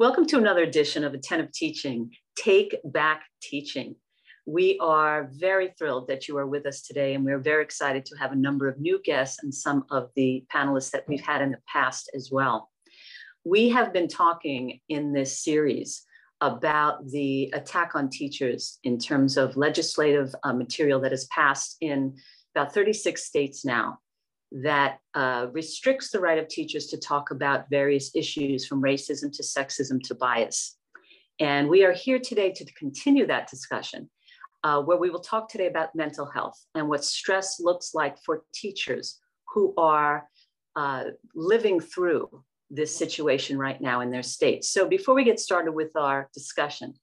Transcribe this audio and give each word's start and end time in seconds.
Welcome 0.00 0.26
to 0.26 0.38
another 0.38 0.62
edition 0.62 1.02
of 1.02 1.12
Attentive 1.12 1.50
Teaching, 1.50 2.12
Take 2.36 2.76
Back 2.84 3.24
Teaching. 3.42 3.96
We 4.46 4.78
are 4.80 5.28
very 5.32 5.74
thrilled 5.76 6.06
that 6.06 6.28
you 6.28 6.38
are 6.38 6.46
with 6.46 6.66
us 6.66 6.82
today, 6.82 7.14
and 7.14 7.24
we're 7.24 7.40
very 7.40 7.64
excited 7.64 8.04
to 8.04 8.16
have 8.16 8.30
a 8.30 8.36
number 8.36 8.68
of 8.68 8.78
new 8.78 9.00
guests 9.04 9.42
and 9.42 9.52
some 9.52 9.82
of 9.90 10.10
the 10.14 10.44
panelists 10.54 10.92
that 10.92 11.02
we've 11.08 11.20
had 11.20 11.42
in 11.42 11.50
the 11.50 11.58
past 11.66 12.12
as 12.14 12.30
well. 12.30 12.70
We 13.44 13.70
have 13.70 13.92
been 13.92 14.06
talking 14.06 14.78
in 14.88 15.12
this 15.12 15.42
series 15.42 16.04
about 16.40 17.04
the 17.08 17.50
attack 17.52 17.96
on 17.96 18.08
teachers 18.08 18.78
in 18.84 19.00
terms 19.00 19.36
of 19.36 19.56
legislative 19.56 20.32
uh, 20.44 20.52
material 20.52 21.00
that 21.00 21.10
has 21.10 21.24
passed 21.24 21.76
in 21.80 22.16
about 22.54 22.72
36 22.72 23.20
states 23.20 23.64
now 23.64 23.98
that 24.50 24.98
uh, 25.14 25.46
restricts 25.52 26.10
the 26.10 26.20
right 26.20 26.38
of 26.38 26.48
teachers 26.48 26.86
to 26.86 26.98
talk 26.98 27.30
about 27.30 27.68
various 27.70 28.14
issues 28.14 28.66
from 28.66 28.82
racism 28.82 29.30
to 29.36 29.42
sexism 29.42 30.02
to 30.02 30.14
bias. 30.14 30.76
And 31.40 31.68
we 31.68 31.84
are 31.84 31.92
here 31.92 32.18
today 32.18 32.50
to 32.52 32.64
continue 32.72 33.26
that 33.26 33.48
discussion, 33.48 34.10
uh, 34.64 34.80
where 34.82 34.96
we 34.96 35.10
will 35.10 35.20
talk 35.20 35.48
today 35.48 35.66
about 35.66 35.94
mental 35.94 36.26
health 36.26 36.58
and 36.74 36.88
what 36.88 37.04
stress 37.04 37.60
looks 37.60 37.94
like 37.94 38.16
for 38.24 38.44
teachers 38.54 39.20
who 39.54 39.74
are 39.76 40.28
uh, 40.76 41.04
living 41.34 41.80
through 41.80 42.28
this 42.70 42.94
situation 42.94 43.58
right 43.58 43.80
now 43.80 44.00
in 44.00 44.10
their 44.10 44.22
state. 44.22 44.64
So 44.64 44.88
before 44.88 45.14
we 45.14 45.24
get 45.24 45.40
started 45.40 45.72
with 45.72 45.96
our 45.96 46.28
discussion, 46.34 46.94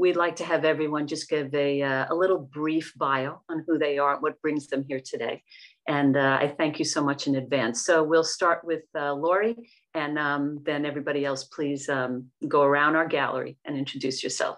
we'd 0.00 0.16
like 0.16 0.34
to 0.34 0.44
have 0.46 0.64
everyone 0.64 1.06
just 1.06 1.28
give 1.28 1.54
a, 1.54 1.82
uh, 1.82 2.06
a 2.08 2.14
little 2.14 2.38
brief 2.38 2.94
bio 2.96 3.42
on 3.50 3.62
who 3.66 3.76
they 3.76 3.98
are, 3.98 4.14
and 4.14 4.22
what 4.22 4.40
brings 4.40 4.66
them 4.66 4.82
here 4.88 4.98
today. 5.04 5.42
And 5.86 6.16
uh, 6.16 6.38
I 6.40 6.54
thank 6.56 6.78
you 6.78 6.86
so 6.86 7.04
much 7.04 7.26
in 7.26 7.34
advance. 7.36 7.84
So 7.84 8.02
we'll 8.02 8.24
start 8.24 8.64
with 8.64 8.84
uh, 8.98 9.12
Lori 9.12 9.56
and 9.92 10.18
um, 10.18 10.60
then 10.64 10.86
everybody 10.86 11.26
else, 11.26 11.44
please 11.44 11.90
um, 11.90 12.28
go 12.48 12.62
around 12.62 12.96
our 12.96 13.06
gallery 13.06 13.58
and 13.66 13.76
introduce 13.76 14.22
yourself. 14.22 14.56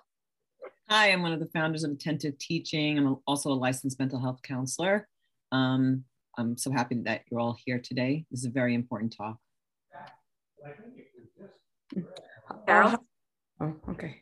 Hi, 0.88 1.10
I'm 1.10 1.22
one 1.22 1.32
of 1.32 1.40
the 1.40 1.50
founders 1.52 1.82
of 1.82 1.90
Attentive 1.90 2.38
Teaching. 2.38 2.96
I'm 2.98 3.16
also 3.26 3.50
a 3.50 3.54
licensed 3.54 3.98
mental 3.98 4.20
health 4.20 4.40
counselor. 4.42 5.08
Um, 5.50 6.04
I'm 6.38 6.56
so 6.56 6.70
happy 6.70 7.00
that 7.02 7.22
you're 7.28 7.40
all 7.40 7.58
here 7.64 7.80
today. 7.80 8.26
This 8.30 8.40
is 8.40 8.46
a 8.46 8.50
very 8.50 8.76
important 8.76 9.16
talk. 9.16 9.38
Carol? 12.66 12.96
Oh, 13.60 13.74
okay. 13.90 14.21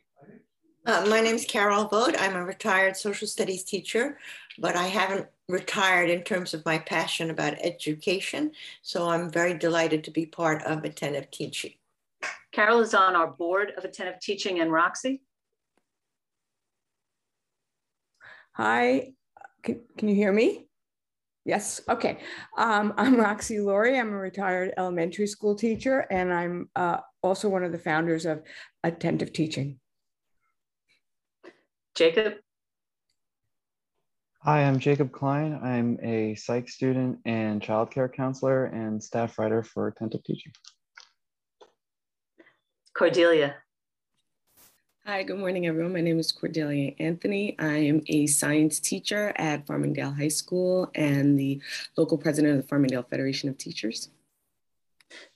Uh, 0.83 1.05
my 1.07 1.21
name 1.21 1.35
is 1.35 1.45
Carol 1.45 1.85
Vogt. 1.85 2.15
I'm 2.19 2.35
a 2.35 2.43
retired 2.43 2.97
social 2.97 3.27
studies 3.27 3.63
teacher, 3.63 4.17
but 4.57 4.75
I 4.75 4.87
haven't 4.87 5.27
retired 5.47 6.09
in 6.09 6.23
terms 6.23 6.55
of 6.55 6.65
my 6.65 6.79
passion 6.79 7.29
about 7.29 7.53
education. 7.61 8.51
So 8.81 9.07
I'm 9.07 9.29
very 9.29 9.53
delighted 9.53 10.03
to 10.05 10.11
be 10.11 10.25
part 10.25 10.63
of 10.63 10.83
Attentive 10.83 11.29
Teaching. 11.29 11.73
Carol 12.51 12.79
is 12.79 12.95
on 12.95 13.15
our 13.15 13.27
board 13.27 13.73
of 13.77 13.85
Attentive 13.85 14.19
Teaching 14.19 14.59
and 14.59 14.71
Roxy. 14.71 15.21
Hi, 18.53 19.13
can, 19.61 19.81
can 19.99 20.07
you 20.07 20.15
hear 20.15 20.33
me? 20.33 20.65
Yes, 21.45 21.81
okay. 21.89 22.17
Um, 22.57 22.95
I'm 22.97 23.17
Roxy 23.17 23.59
Laurie. 23.59 23.99
I'm 23.99 24.13
a 24.13 24.17
retired 24.17 24.73
elementary 24.77 25.27
school 25.27 25.53
teacher, 25.53 26.07
and 26.09 26.33
I'm 26.33 26.69
uh, 26.75 26.97
also 27.21 27.49
one 27.49 27.63
of 27.63 27.71
the 27.71 27.77
founders 27.77 28.25
of 28.25 28.41
Attentive 28.83 29.31
Teaching. 29.31 29.77
Jacob? 31.95 32.35
Hi, 34.43 34.63
I'm 34.63 34.79
Jacob 34.79 35.11
Klein. 35.11 35.59
I'm 35.61 35.99
a 36.01 36.35
psych 36.35 36.69
student 36.69 37.19
and 37.25 37.61
childcare 37.61 38.11
counselor 38.11 38.65
and 38.65 39.03
staff 39.03 39.37
writer 39.37 39.61
for 39.61 39.87
Attentive 39.87 40.23
Teaching. 40.23 40.53
Cordelia? 42.93 43.55
Hi, 45.05 45.23
good 45.23 45.37
morning, 45.37 45.67
everyone. 45.67 45.93
My 45.93 46.01
name 46.01 46.17
is 46.17 46.31
Cordelia 46.31 46.93
Anthony. 46.97 47.57
I 47.59 47.73
am 47.73 48.01
a 48.07 48.25
science 48.25 48.79
teacher 48.79 49.33
at 49.35 49.67
Farmingdale 49.67 50.15
High 50.15 50.29
School 50.29 50.89
and 50.95 51.37
the 51.37 51.61
local 51.97 52.17
president 52.17 52.57
of 52.57 52.61
the 52.61 52.67
Farmingdale 52.67 53.09
Federation 53.09 53.49
of 53.49 53.57
Teachers. 53.57 54.09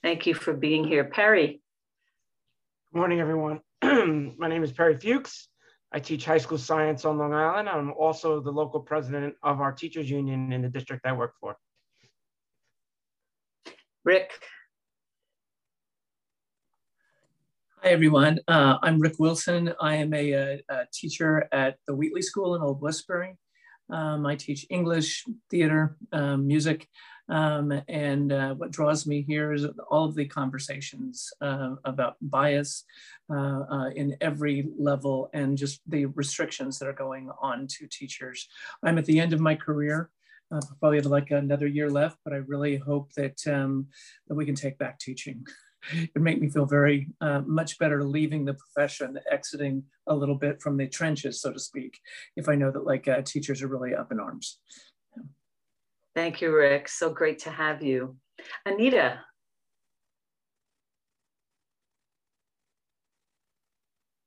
Thank 0.02 0.26
you 0.26 0.34
for 0.34 0.54
being 0.54 0.84
here. 0.84 1.04
Perry. 1.04 1.60
Good 2.92 2.98
morning, 2.98 3.20
everyone. 3.20 3.60
My 3.82 4.48
name 4.48 4.64
is 4.64 4.72
Perry 4.72 4.96
Fuchs. 4.96 5.48
I 5.96 5.98
teach 5.98 6.26
high 6.26 6.36
school 6.36 6.58
science 6.58 7.06
on 7.06 7.16
Long 7.16 7.32
Island. 7.32 7.70
I'm 7.70 7.90
also 7.94 8.38
the 8.38 8.50
local 8.50 8.80
president 8.80 9.34
of 9.42 9.62
our 9.62 9.72
teachers 9.72 10.10
union 10.10 10.52
in 10.52 10.60
the 10.60 10.68
district 10.68 11.06
I 11.06 11.14
work 11.14 11.32
for. 11.40 11.56
Rick. 14.04 14.30
Hi, 17.82 17.88
everyone. 17.88 18.40
Uh, 18.46 18.76
I'm 18.82 19.00
Rick 19.00 19.14
Wilson. 19.18 19.72
I 19.80 19.94
am 19.94 20.12
a, 20.12 20.32
a, 20.32 20.60
a, 20.68 20.84
teacher 20.92 21.48
at 21.50 21.78
the 21.86 21.94
Wheatley 21.94 22.20
School 22.20 22.54
in 22.54 22.60
Old 22.60 22.82
Westbury. 22.82 23.38
Um, 23.88 24.26
I 24.26 24.36
teach 24.36 24.66
English, 24.68 25.24
theater, 25.50 25.96
um, 26.12 26.46
music, 26.46 26.90
um, 27.28 27.72
and 27.88 28.32
uh, 28.32 28.54
what 28.54 28.70
draws 28.70 29.06
me 29.06 29.22
here 29.22 29.52
is 29.52 29.66
all 29.90 30.04
of 30.04 30.14
the 30.14 30.26
conversations 30.26 31.32
uh, 31.40 31.74
about 31.84 32.16
bias 32.20 32.84
uh, 33.28 33.64
uh 33.68 33.90
in 33.96 34.16
every 34.20 34.68
level 34.78 35.28
and 35.34 35.58
just 35.58 35.80
the 35.88 36.06
restrictions 36.06 36.78
that 36.78 36.88
are 36.88 36.92
going 36.92 37.30
on 37.40 37.66
to 37.66 37.86
teachers. 37.88 38.48
I'm 38.82 38.98
at 38.98 39.06
the 39.06 39.18
end 39.18 39.32
of 39.32 39.40
my 39.40 39.54
career. 39.56 40.10
Uh, 40.52 40.60
probably 40.78 40.98
have 40.98 41.06
like 41.06 41.32
another 41.32 41.66
year 41.66 41.90
left, 41.90 42.18
but 42.22 42.32
I 42.32 42.36
really 42.36 42.76
hope 42.76 43.12
that, 43.14 43.44
um, 43.48 43.88
that 44.28 44.36
we 44.36 44.46
can 44.46 44.54
take 44.54 44.78
back 44.78 45.00
teaching. 45.00 45.44
it 45.92 46.22
made 46.22 46.40
me 46.40 46.48
feel 46.48 46.66
very 46.66 47.08
uh, 47.20 47.40
much 47.40 47.80
better 47.80 48.04
leaving 48.04 48.44
the 48.44 48.54
profession, 48.54 49.18
exiting 49.32 49.82
a 50.06 50.14
little 50.14 50.36
bit 50.36 50.62
from 50.62 50.76
the 50.76 50.86
trenches, 50.86 51.40
so 51.40 51.52
to 51.52 51.58
speak, 51.58 51.98
if 52.36 52.48
I 52.48 52.54
know 52.54 52.70
that 52.70 52.86
like 52.86 53.08
teachers 53.24 53.60
are 53.60 53.66
really 53.66 53.92
up 53.92 54.12
in 54.12 54.20
arms. 54.20 54.60
Thank 56.16 56.40
you, 56.40 56.52
Rick. 56.52 56.88
So 56.88 57.10
great 57.10 57.38
to 57.40 57.50
have 57.50 57.82
you. 57.82 58.16
Anita. 58.64 59.20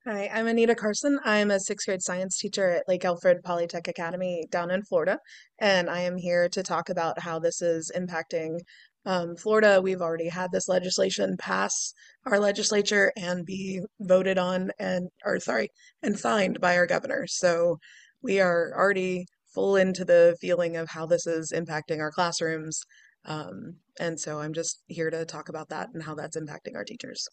Hi, 0.06 0.30
I'm 0.32 0.46
Anita 0.46 0.76
Carson. 0.76 1.20
I'm 1.26 1.50
a 1.50 1.60
sixth 1.60 1.88
grade 1.88 2.04
science 2.04 2.38
teacher 2.38 2.70
at 2.70 2.88
Lake 2.88 3.06
Alfred 3.06 3.40
Polytech 3.44 3.88
Academy 3.88 4.46
down 4.52 4.70
in 4.70 4.84
Florida. 4.84 5.18
And 5.60 5.90
I 5.90 6.02
am 6.02 6.16
here 6.16 6.48
to 6.50 6.62
talk 6.62 6.90
about 6.90 7.20
how 7.20 7.40
this 7.40 7.62
is 7.62 7.92
impacting 7.96 8.60
um, 9.06 9.36
Florida, 9.36 9.82
we've 9.82 10.02
already 10.02 10.28
had 10.28 10.52
this 10.52 10.68
legislation 10.68 11.38
pass 11.38 11.94
our 12.26 12.40
legislature 12.40 13.12
and 13.18 13.46
be 13.46 13.82
voted 14.02 14.38
on 14.38 14.72
and, 14.78 15.10
or 15.26 15.40
sorry, 15.40 15.70
and 16.04 16.20
signed 16.20 16.60
by 16.60 16.78
our 16.78 16.86
governor. 16.86 17.26
So 17.26 17.80
we 18.22 18.40
are 18.42 18.74
already 18.78 19.26
full 19.60 19.76
into 19.76 20.06
the 20.06 20.38
feeling 20.40 20.78
of 20.78 20.88
how 20.90 21.06
this 21.06 21.28
is 21.28 21.52
impacting 21.52 22.00
our 22.00 22.12
classrooms. 22.12 22.82
Um, 23.26 23.76
and 24.00 24.18
so 24.18 24.40
I'm 24.40 24.54
just 24.54 24.82
here 24.88 25.10
to 25.10 25.26
talk 25.26 25.50
about 25.50 25.68
that 25.68 25.90
and 25.94 26.02
how 26.02 26.16
that's 26.16 26.38
impacting 26.38 26.76
our 26.76 26.86
teachers. 26.86 27.28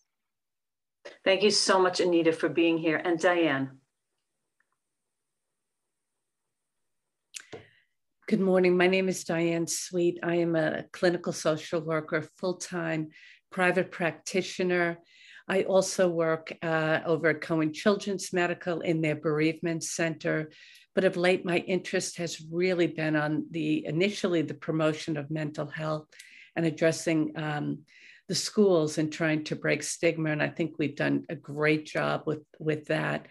Thank 1.24 1.44
you 1.44 1.52
so 1.52 1.78
much, 1.78 2.00
Anita, 2.00 2.32
for 2.32 2.48
being 2.48 2.78
here. 2.78 2.96
And 2.96 3.16
Diane. 3.20 3.78
Good 8.26 8.40
morning. 8.40 8.76
My 8.76 8.88
name 8.88 9.08
is 9.08 9.22
Diane 9.22 9.68
Sweet. 9.68 10.18
I 10.24 10.34
am 10.34 10.56
a 10.56 10.82
clinical 10.92 11.32
social 11.32 11.80
worker, 11.80 12.28
full 12.38 12.56
time 12.56 13.10
private 13.52 13.92
practitioner. 13.92 14.98
I 15.48 15.62
also 15.62 16.08
work 16.08 16.52
uh, 16.60 17.02
over 17.06 17.28
at 17.28 17.40
Cohen 17.40 17.72
Children's 17.72 18.32
Medical 18.32 18.80
in 18.80 19.00
their 19.00 19.14
bereavement 19.14 19.84
center. 19.84 20.50
But 20.96 21.04
of 21.04 21.18
late, 21.18 21.44
my 21.44 21.58
interest 21.58 22.16
has 22.16 22.40
really 22.50 22.86
been 22.86 23.16
on 23.16 23.46
the 23.50 23.84
initially 23.84 24.40
the 24.40 24.54
promotion 24.54 25.18
of 25.18 25.30
mental 25.30 25.66
health 25.66 26.08
and 26.56 26.64
addressing 26.64 27.34
um, 27.36 27.80
the 28.28 28.34
schools 28.34 28.96
and 28.96 29.12
trying 29.12 29.44
to 29.44 29.56
break 29.56 29.82
stigma. 29.82 30.30
And 30.30 30.42
I 30.42 30.48
think 30.48 30.78
we've 30.78 30.96
done 30.96 31.26
a 31.28 31.36
great 31.36 31.84
job 31.84 32.22
with, 32.24 32.40
with 32.58 32.86
that. 32.86 33.26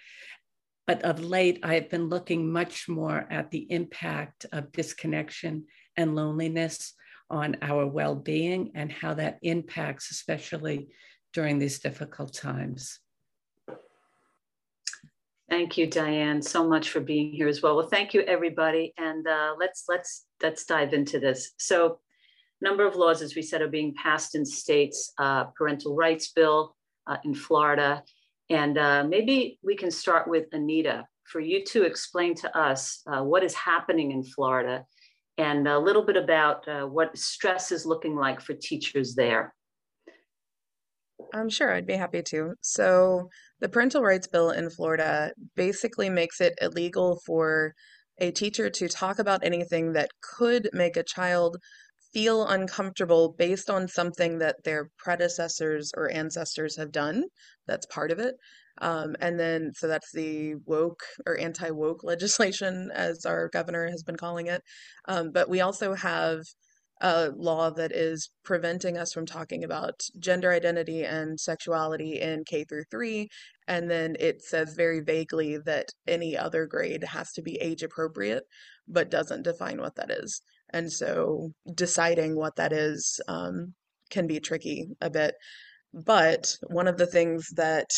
But 0.85 1.01
of 1.01 1.19
late, 1.25 1.59
I 1.63 1.73
have 1.73 1.89
been 1.89 2.07
looking 2.07 2.51
much 2.51 2.87
more 2.87 3.25
at 3.31 3.49
the 3.49 3.65
impact 3.71 4.45
of 4.51 4.71
disconnection 4.71 5.65
and 5.97 6.15
loneliness 6.15 6.93
on 7.31 7.57
our 7.63 7.87
well 7.87 8.13
being 8.13 8.73
and 8.75 8.91
how 8.91 9.15
that 9.15 9.39
impacts, 9.41 10.11
especially 10.11 10.89
during 11.33 11.57
these 11.57 11.79
difficult 11.79 12.31
times. 12.31 12.99
Thank 15.49 15.77
you, 15.77 15.85
Diane, 15.85 16.41
so 16.41 16.67
much 16.67 16.89
for 16.89 16.99
being 16.99 17.31
here 17.31 17.47
as 17.47 17.61
well. 17.61 17.75
Well, 17.75 17.87
thank 17.87 18.13
you, 18.13 18.21
everybody, 18.21 18.93
and 18.97 19.27
uh, 19.27 19.53
let's 19.59 19.83
let's 19.87 20.25
let's 20.41 20.65
dive 20.65 20.93
into 20.93 21.19
this. 21.19 21.51
So, 21.57 21.99
number 22.61 22.85
of 22.85 22.95
laws, 22.95 23.21
as 23.21 23.35
we 23.35 23.43
said, 23.43 23.61
are 23.61 23.67
being 23.67 23.93
passed 23.93 24.33
in 24.33 24.43
states. 24.43 25.13
Uh, 25.19 25.45
parental 25.55 25.95
rights 25.95 26.31
bill 26.31 26.75
uh, 27.05 27.17
in 27.23 27.35
Florida, 27.35 28.03
and 28.49 28.77
uh, 28.79 29.03
maybe 29.03 29.59
we 29.63 29.75
can 29.75 29.91
start 29.91 30.27
with 30.27 30.45
Anita 30.51 31.05
for 31.25 31.39
you 31.41 31.63
to 31.65 31.83
explain 31.83 32.33
to 32.35 32.57
us 32.57 33.01
uh, 33.05 33.21
what 33.21 33.43
is 33.43 33.53
happening 33.53 34.11
in 34.11 34.23
Florida 34.23 34.83
and 35.37 35.67
a 35.67 35.77
little 35.77 36.03
bit 36.03 36.17
about 36.17 36.67
uh, 36.67 36.85
what 36.85 37.17
stress 37.17 37.71
is 37.71 37.85
looking 37.85 38.15
like 38.15 38.39
for 38.39 38.53
teachers 38.53 39.15
there. 39.15 39.53
I'm 41.35 41.49
sure 41.49 41.73
I'd 41.73 41.85
be 41.85 41.95
happy 41.95 42.23
to. 42.29 42.53
So, 42.61 43.29
the 43.59 43.69
parental 43.69 44.01
rights 44.01 44.27
bill 44.27 44.51
in 44.51 44.69
Florida 44.69 45.31
basically 45.55 46.09
makes 46.09 46.39
it 46.39 46.53
illegal 46.61 47.19
for 47.25 47.73
a 48.19 48.31
teacher 48.31 48.69
to 48.69 48.87
talk 48.87 49.19
about 49.19 49.43
anything 49.43 49.93
that 49.93 50.09
could 50.21 50.69
make 50.71 50.95
a 50.95 51.03
child 51.03 51.57
feel 52.13 52.47
uncomfortable 52.47 53.35
based 53.37 53.69
on 53.69 53.89
something 53.89 54.39
that 54.39 54.55
their 54.63 54.89
predecessors 54.97 55.91
or 55.97 56.09
ancestors 56.09 56.77
have 56.77 56.91
done. 56.91 57.25
That's 57.67 57.85
part 57.87 58.11
of 58.11 58.19
it. 58.19 58.35
Um, 58.81 59.15
and 59.19 59.37
then, 59.37 59.71
so 59.75 59.87
that's 59.87 60.11
the 60.13 60.55
woke 60.65 61.01
or 61.25 61.37
anti 61.37 61.69
woke 61.71 62.03
legislation, 62.03 62.89
as 62.93 63.25
our 63.25 63.49
governor 63.49 63.89
has 63.89 64.03
been 64.03 64.15
calling 64.15 64.47
it. 64.47 64.61
Um, 65.09 65.31
but 65.33 65.49
we 65.49 65.59
also 65.59 65.93
have 65.95 66.39
a 67.01 67.29
law 67.35 67.69
that 67.71 67.91
is 67.91 68.29
preventing 68.43 68.97
us 68.97 69.11
from 69.13 69.25
talking 69.25 69.63
about 69.63 70.01
gender 70.19 70.51
identity 70.51 71.03
and 71.03 71.39
sexuality 71.39 72.21
in 72.21 72.43
K 72.45 72.63
through 72.63 72.85
three. 72.89 73.29
And 73.67 73.89
then 73.89 74.15
it 74.19 74.41
says 74.41 74.73
very 74.75 75.01
vaguely 75.01 75.57
that 75.65 75.89
any 76.07 76.37
other 76.37 76.65
grade 76.65 77.03
has 77.03 77.31
to 77.33 77.41
be 77.41 77.57
age 77.61 77.83
appropriate, 77.83 78.43
but 78.87 79.11
doesn't 79.11 79.43
define 79.43 79.79
what 79.79 79.95
that 79.95 80.11
is. 80.11 80.41
And 80.71 80.91
so 80.91 81.51
deciding 81.73 82.35
what 82.35 82.55
that 82.55 82.71
is 82.71 83.19
um, 83.27 83.73
can 84.09 84.27
be 84.27 84.39
tricky 84.39 84.87
a 85.01 85.09
bit. 85.09 85.35
But 85.93 86.57
one 86.67 86.87
of 86.87 86.97
the 86.97 87.07
things 87.07 87.49
that 87.55 87.89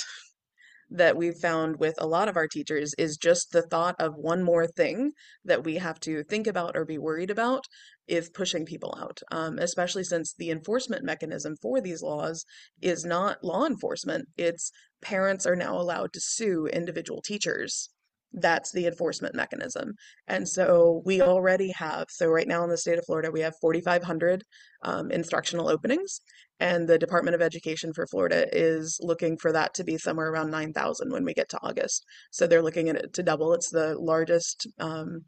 that 0.89 1.17
we've 1.17 1.35
found 1.35 1.77
with 1.79 1.95
a 1.97 2.07
lot 2.07 2.27
of 2.27 2.37
our 2.37 2.47
teachers 2.47 2.93
is 2.97 3.17
just 3.17 3.51
the 3.51 3.61
thought 3.61 3.95
of 3.99 4.15
one 4.15 4.43
more 4.43 4.67
thing 4.67 5.11
that 5.43 5.63
we 5.63 5.75
have 5.75 5.99
to 5.99 6.23
think 6.23 6.47
about 6.47 6.77
or 6.77 6.85
be 6.85 6.97
worried 6.97 7.29
about 7.29 7.65
is 8.07 8.29
pushing 8.29 8.65
people 8.65 8.97
out, 8.99 9.19
um, 9.31 9.59
especially 9.59 10.03
since 10.03 10.33
the 10.33 10.49
enforcement 10.49 11.03
mechanism 11.03 11.55
for 11.61 11.81
these 11.81 12.01
laws 12.01 12.45
is 12.81 13.03
not 13.03 13.43
law 13.43 13.65
enforcement. 13.65 14.25
It's 14.37 14.71
parents 15.01 15.45
are 15.45 15.55
now 15.55 15.75
allowed 15.79 16.13
to 16.13 16.21
sue 16.21 16.67
individual 16.67 17.21
teachers. 17.21 17.89
That's 18.33 18.71
the 18.71 18.85
enforcement 18.85 19.35
mechanism. 19.35 19.93
And 20.27 20.47
so 20.47 21.01
we 21.05 21.21
already 21.21 21.71
have, 21.71 22.05
so 22.09 22.27
right 22.27 22.47
now 22.47 22.63
in 22.63 22.69
the 22.69 22.77
state 22.77 22.97
of 22.97 23.05
Florida, 23.05 23.31
we 23.31 23.41
have 23.41 23.55
4,500 23.61 24.43
um, 24.83 25.11
instructional 25.11 25.69
openings. 25.69 26.21
And 26.59 26.87
the 26.87 26.97
Department 26.97 27.35
of 27.35 27.41
Education 27.41 27.93
for 27.93 28.07
Florida 28.07 28.47
is 28.51 28.99
looking 29.01 29.37
for 29.37 29.51
that 29.51 29.73
to 29.75 29.83
be 29.83 29.97
somewhere 29.97 30.31
around 30.31 30.49
9,000 30.49 31.11
when 31.11 31.23
we 31.23 31.33
get 31.33 31.49
to 31.49 31.59
August. 31.61 32.03
So 32.31 32.47
they're 32.47 32.63
looking 32.63 32.89
at 32.89 32.95
it 32.95 33.13
to 33.13 33.23
double. 33.23 33.53
It's 33.53 33.69
the 33.69 33.95
largest 33.99 34.67
um, 34.79 35.25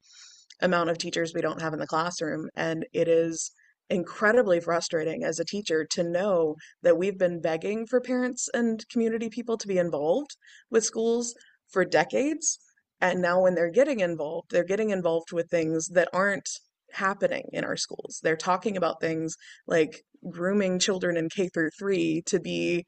amount 0.61 0.89
of 0.89 0.97
teachers 0.97 1.33
we 1.33 1.41
don't 1.41 1.61
have 1.61 1.73
in 1.73 1.79
the 1.79 1.87
classroom. 1.87 2.49
And 2.55 2.85
it 2.93 3.07
is 3.07 3.51
incredibly 3.89 4.59
frustrating 4.59 5.23
as 5.23 5.39
a 5.39 5.45
teacher 5.45 5.85
to 5.91 6.03
know 6.03 6.55
that 6.83 6.97
we've 6.97 7.17
been 7.17 7.41
begging 7.41 7.85
for 7.85 7.99
parents 7.99 8.49
and 8.53 8.87
community 8.89 9.29
people 9.29 9.57
to 9.57 9.67
be 9.67 9.77
involved 9.77 10.35
with 10.69 10.85
schools 10.85 11.35
for 11.69 11.85
decades. 11.85 12.59
And 13.01 13.21
now, 13.21 13.41
when 13.41 13.55
they're 13.55 13.71
getting 13.71 14.01
involved, 14.01 14.51
they're 14.51 14.65
getting 14.65 14.89
involved 14.89 15.31
with 15.31 15.49
things 15.49 15.87
that 15.89 16.09
aren't 16.11 16.49
happening 16.91 17.49
in 17.53 17.63
our 17.63 17.77
schools. 17.77 18.19
They're 18.23 18.35
talking 18.37 18.77
about 18.77 19.01
things 19.01 19.35
like 19.67 20.03
grooming 20.29 20.79
children 20.79 21.17
in 21.17 21.29
K 21.29 21.49
through 21.49 21.69
three 21.77 22.23
to 22.27 22.39
be 22.39 22.85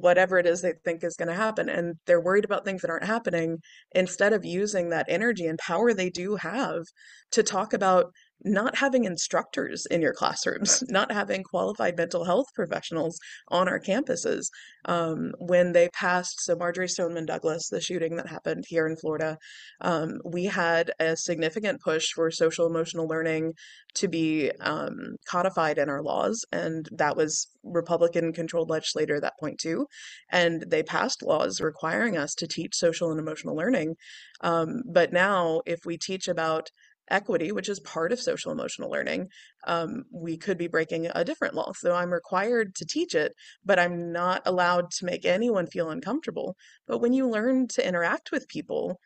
whatever 0.00 0.38
it 0.38 0.46
is 0.46 0.60
they 0.60 0.72
think 0.84 1.04
is 1.04 1.16
going 1.16 1.28
to 1.28 1.34
happen 1.34 1.68
and 1.68 1.94
they're 2.06 2.20
worried 2.20 2.44
about 2.44 2.64
things 2.64 2.82
that 2.82 2.90
aren't 2.90 3.04
happening 3.04 3.58
instead 3.92 4.32
of 4.32 4.44
using 4.44 4.90
that 4.90 5.06
energy 5.08 5.46
and 5.46 5.58
power 5.58 5.94
they 5.94 6.10
do 6.10 6.36
have 6.36 6.82
to 7.30 7.42
talk 7.42 7.72
about 7.72 8.12
not 8.44 8.76
having 8.76 9.04
instructors 9.04 9.86
in 9.86 10.02
your 10.02 10.12
classrooms, 10.12 10.82
not 10.88 11.10
having 11.10 11.42
qualified 11.42 11.96
mental 11.96 12.24
health 12.24 12.46
professionals 12.54 13.18
on 13.48 13.68
our 13.68 13.80
campuses. 13.80 14.46
Um, 14.84 15.32
when 15.38 15.72
they 15.72 15.88
passed, 15.88 16.44
so 16.44 16.54
Marjory 16.54 16.88
Stoneman 16.88 17.24
Douglas, 17.24 17.68
the 17.68 17.80
shooting 17.80 18.16
that 18.16 18.28
happened 18.28 18.64
here 18.68 18.86
in 18.86 18.96
Florida, 18.96 19.38
um, 19.80 20.18
we 20.24 20.44
had 20.44 20.92
a 21.00 21.16
significant 21.16 21.80
push 21.80 22.08
for 22.14 22.30
social 22.30 22.66
emotional 22.66 23.08
learning 23.08 23.54
to 23.94 24.08
be 24.08 24.50
um, 24.60 25.16
codified 25.26 25.78
in 25.78 25.88
our 25.88 26.02
laws, 26.02 26.44
and 26.52 26.88
that 26.92 27.16
was 27.16 27.48
Republican 27.62 28.32
controlled 28.32 28.68
legislator 28.68 29.16
at 29.16 29.22
that 29.22 29.38
point 29.40 29.58
too. 29.58 29.86
And 30.30 30.64
they 30.68 30.82
passed 30.82 31.22
laws 31.22 31.60
requiring 31.60 32.18
us 32.18 32.34
to 32.34 32.46
teach 32.46 32.74
social 32.74 33.10
and 33.10 33.18
emotional 33.18 33.56
learning. 33.56 33.94
Um, 34.42 34.82
but 34.84 35.12
now, 35.12 35.62
if 35.64 35.80
we 35.86 35.96
teach 35.96 36.28
about 36.28 36.68
equity, 37.10 37.52
which 37.52 37.68
is 37.68 37.80
part 37.80 38.12
of 38.12 38.20
social 38.20 38.52
emotional 38.52 38.90
learning, 38.90 39.28
um, 39.66 40.04
we 40.10 40.36
could 40.36 40.58
be 40.58 40.66
breaking 40.68 41.08
a 41.14 41.24
different 41.24 41.54
law. 41.54 41.72
So 41.76 41.94
I'm 41.94 42.12
required 42.12 42.74
to 42.76 42.86
teach 42.86 43.14
it, 43.14 43.32
but 43.64 43.78
I'm 43.78 44.12
not 44.12 44.42
allowed 44.46 44.90
to 44.92 45.04
make 45.04 45.24
anyone 45.24 45.66
feel 45.66 45.90
uncomfortable. 45.90 46.56
But 46.86 46.98
when 46.98 47.12
you 47.12 47.28
learn 47.28 47.68
to 47.68 47.86
interact 47.86 48.32
with 48.32 48.48
people, 48.48 48.98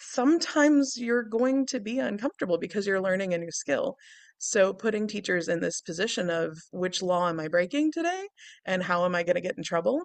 sometimes 0.00 0.96
you're 0.96 1.24
going 1.24 1.66
to 1.66 1.80
be 1.80 1.98
uncomfortable 1.98 2.58
because 2.58 2.86
you're 2.86 3.00
learning 3.00 3.34
a 3.34 3.38
new 3.38 3.50
skill. 3.50 3.96
So 4.38 4.72
putting 4.72 5.08
teachers 5.08 5.48
in 5.48 5.60
this 5.60 5.80
position 5.80 6.30
of 6.30 6.56
which 6.70 7.02
law 7.02 7.28
am 7.28 7.40
I 7.40 7.48
breaking 7.48 7.92
today 7.92 8.28
and 8.64 8.82
how 8.82 9.04
am 9.04 9.14
I 9.14 9.24
going 9.24 9.34
to 9.34 9.40
get 9.40 9.56
in 9.56 9.64
trouble? 9.64 10.04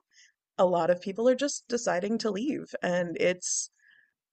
A 0.57 0.65
lot 0.65 0.89
of 0.89 1.01
people 1.01 1.29
are 1.29 1.35
just 1.35 1.65
deciding 1.67 2.17
to 2.19 2.31
leave 2.31 2.65
and 2.81 3.15
it's 3.19 3.69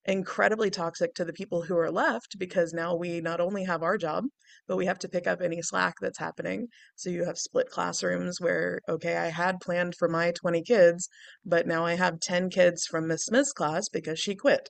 incredibly 0.06 0.70
toxic 0.70 1.14
to 1.14 1.24
the 1.24 1.32
people 1.32 1.62
who 1.62 1.76
are 1.76 1.90
left 1.90 2.38
because 2.38 2.72
now 2.72 2.94
we 2.94 3.20
not 3.20 3.40
only 3.40 3.64
have 3.64 3.82
our 3.82 3.98
job, 3.98 4.24
but 4.66 4.76
we 4.76 4.86
have 4.86 4.98
to 5.00 5.08
pick 5.08 5.26
up 5.26 5.40
any 5.42 5.60
slack 5.62 5.94
that's 6.00 6.18
happening. 6.18 6.68
So 6.96 7.10
you 7.10 7.24
have 7.24 7.38
split 7.38 7.68
classrooms 7.68 8.40
where, 8.40 8.80
okay, 8.88 9.16
I 9.16 9.28
had 9.28 9.60
planned 9.60 9.94
for 9.96 10.08
my 10.08 10.32
20 10.32 10.62
kids, 10.62 11.08
but 11.44 11.66
now 11.66 11.84
I 11.84 11.94
have 11.94 12.20
10 12.20 12.50
kids 12.50 12.86
from 12.86 13.08
Miss 13.08 13.24
Smith's 13.26 13.52
class 13.52 13.88
because 13.88 14.18
she 14.18 14.34
quit. 14.34 14.68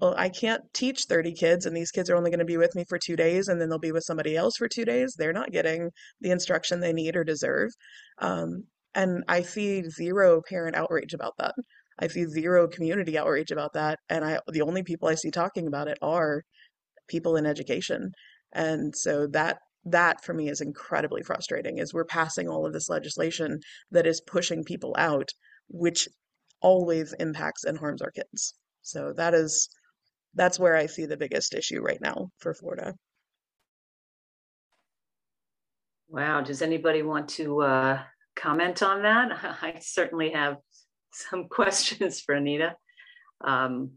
Well, 0.00 0.14
I 0.16 0.30
can't 0.30 0.62
teach 0.72 1.04
30 1.08 1.32
kids, 1.34 1.66
and 1.66 1.76
these 1.76 1.90
kids 1.90 2.10
are 2.10 2.16
only 2.16 2.30
going 2.30 2.40
to 2.40 2.44
be 2.44 2.56
with 2.56 2.74
me 2.74 2.84
for 2.88 2.98
two 2.98 3.14
days, 3.14 3.48
and 3.48 3.60
then 3.60 3.68
they'll 3.68 3.78
be 3.78 3.92
with 3.92 4.04
somebody 4.04 4.36
else 4.36 4.56
for 4.56 4.68
two 4.68 4.84
days. 4.84 5.14
They're 5.16 5.32
not 5.32 5.52
getting 5.52 5.90
the 6.20 6.30
instruction 6.30 6.80
they 6.80 6.92
need 6.92 7.14
or 7.16 7.24
deserve. 7.24 7.70
Um, 8.18 8.64
and 8.94 9.22
I 9.28 9.42
see 9.42 9.88
zero 9.88 10.42
parent 10.48 10.76
outrage 10.76 11.14
about 11.14 11.34
that. 11.38 11.54
I 11.98 12.08
see 12.08 12.24
zero 12.24 12.68
community 12.68 13.18
outreach 13.18 13.50
about 13.50 13.74
that. 13.74 13.98
And 14.08 14.24
I 14.24 14.40
the 14.48 14.62
only 14.62 14.82
people 14.82 15.08
I 15.08 15.14
see 15.14 15.30
talking 15.30 15.66
about 15.66 15.88
it 15.88 15.98
are 16.02 16.42
people 17.08 17.36
in 17.36 17.46
education. 17.46 18.12
And 18.52 18.94
so 18.94 19.26
that 19.28 19.58
that 19.84 20.24
for 20.24 20.34
me 20.34 20.48
is 20.48 20.60
incredibly 20.60 21.22
frustrating 21.22 21.78
is 21.78 21.92
we're 21.92 22.04
passing 22.04 22.48
all 22.48 22.66
of 22.66 22.72
this 22.72 22.88
legislation 22.88 23.58
that 23.90 24.06
is 24.06 24.22
pushing 24.26 24.64
people 24.64 24.94
out, 24.96 25.30
which 25.68 26.08
always 26.60 27.12
impacts 27.14 27.64
and 27.64 27.78
harms 27.78 28.00
our 28.02 28.10
kids. 28.10 28.54
So 28.82 29.12
that 29.16 29.34
is 29.34 29.68
that's 30.34 30.58
where 30.58 30.76
I 30.76 30.86
see 30.86 31.06
the 31.06 31.16
biggest 31.16 31.54
issue 31.54 31.80
right 31.80 32.00
now 32.00 32.30
for 32.38 32.54
Florida. 32.54 32.94
Wow. 36.08 36.42
Does 36.42 36.62
anybody 36.62 37.02
want 37.02 37.28
to 37.30 37.62
uh, 37.62 38.02
comment 38.36 38.82
on 38.82 39.02
that? 39.02 39.32
I 39.62 39.78
certainly 39.80 40.30
have 40.30 40.56
some 41.12 41.48
questions 41.48 42.20
for 42.20 42.34
Anita. 42.34 42.76
Um, 43.42 43.92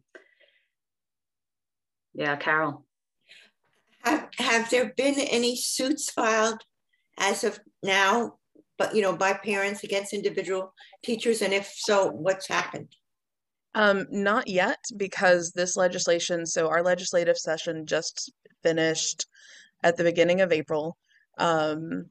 yeah, 2.14 2.36
Carol. 2.36 2.86
Have, 4.04 4.30
have 4.38 4.70
there 4.70 4.94
been 4.96 5.20
any 5.20 5.56
suits 5.56 6.12
filed 6.12 6.62
as 7.18 7.44
of 7.44 7.60
now, 7.84 8.36
but 8.78 8.96
you 8.96 9.02
know, 9.02 9.16
by 9.16 9.34
parents 9.34 9.84
against 9.84 10.14
individual 10.14 10.74
teachers? 11.04 11.42
And 11.42 11.54
if 11.54 11.72
so, 11.76 12.12
what's 12.12 12.48
happened? 12.48 12.96
Um, 13.74 14.08
not 14.10 14.48
yet, 14.48 14.80
because 14.96 15.52
this 15.52 15.76
legislation, 15.76 16.46
so 16.46 16.70
our 16.70 16.82
legislative 16.82 17.38
session 17.38 17.86
just 17.86 18.32
finished 18.64 19.26
at 19.84 19.98
the 19.98 20.04
beginning 20.04 20.40
of 20.40 20.54
April. 20.54 20.98
Um, 21.38 22.06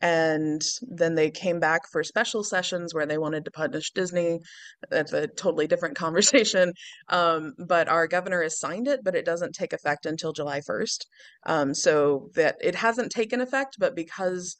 and 0.00 0.62
then 0.82 1.14
they 1.14 1.30
came 1.30 1.60
back 1.60 1.82
for 1.90 2.02
special 2.02 2.42
sessions 2.42 2.94
where 2.94 3.06
they 3.06 3.18
wanted 3.18 3.44
to 3.44 3.50
punish 3.50 3.92
Disney. 3.92 4.40
That's 4.90 5.12
a 5.12 5.26
totally 5.26 5.66
different 5.66 5.96
conversation. 6.04 6.72
Um, 7.08 7.52
but 7.58 7.88
our 7.88 8.06
governor 8.06 8.42
has 8.42 8.58
signed 8.58 8.88
it, 8.88 9.00
but 9.04 9.14
it 9.14 9.24
doesn't 9.24 9.54
take 9.54 9.72
effect 9.72 10.06
until 10.06 10.32
July 10.32 10.60
1st. 10.60 11.06
Um, 11.46 11.74
so 11.74 12.30
that 12.34 12.56
it 12.62 12.74
hasn't 12.74 13.12
taken 13.12 13.40
effect, 13.40 13.76
but 13.78 13.94
because 13.94 14.56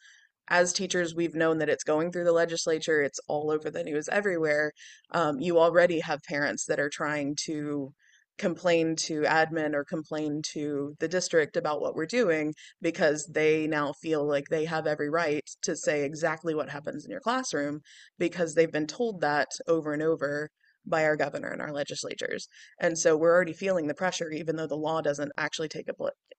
as 0.49 0.73
teachers, 0.73 1.15
we've 1.15 1.35
known 1.35 1.59
that 1.59 1.69
it's 1.69 1.85
going 1.85 2.11
through 2.11 2.25
the 2.25 2.33
legislature, 2.33 3.01
it's 3.01 3.21
all 3.29 3.51
over 3.51 3.71
the 3.71 3.85
news 3.85 4.09
everywhere. 4.09 4.73
Um, 5.13 5.41
you 5.41 5.59
already 5.59 6.01
have 6.01 6.21
parents 6.25 6.67
that 6.67 6.81
are 6.81 6.91
trying 6.91 7.37
to 7.47 7.93
complain 8.41 8.97
to 8.97 9.21
admin 9.21 9.75
or 9.75 9.85
complain 9.85 10.41
to 10.43 10.97
the 10.99 11.07
district 11.07 11.59
about 11.59 11.83
what 11.83 11.95
we're 11.95 12.07
doing 12.07 12.55
because 12.81 13.27
they 13.27 13.67
now 13.67 13.93
feel 13.93 14.27
like 14.27 14.49
they 14.49 14.65
have 14.65 14.87
every 14.87 15.11
right 15.11 15.47
to 15.61 15.77
say 15.77 16.05
exactly 16.05 16.55
what 16.55 16.71
happens 16.71 17.05
in 17.05 17.11
your 17.11 17.21
classroom 17.21 17.81
because 18.19 18.55
they've 18.55 18.73
been 18.73 18.87
told 18.87 19.21
that 19.21 19.49
over 19.69 19.93
and 19.93 20.03
over 20.03 20.49
by 20.87 21.05
our 21.05 21.17
governor 21.17 21.51
and 21.51 21.61
our 21.61 21.71
legislatures. 21.73 22.49
And 22.81 22.99
so 22.99 23.15
we're 23.15 23.35
already 23.35 23.53
feeling 23.53 23.89
the 23.89 23.95
pressure 23.95 24.31
even 24.31 24.57
though 24.57 24.67
the 24.67 24.75
law 24.75 25.03
doesn't 25.03 25.33
actually 25.37 25.69
take 25.69 25.89
a 25.89 25.95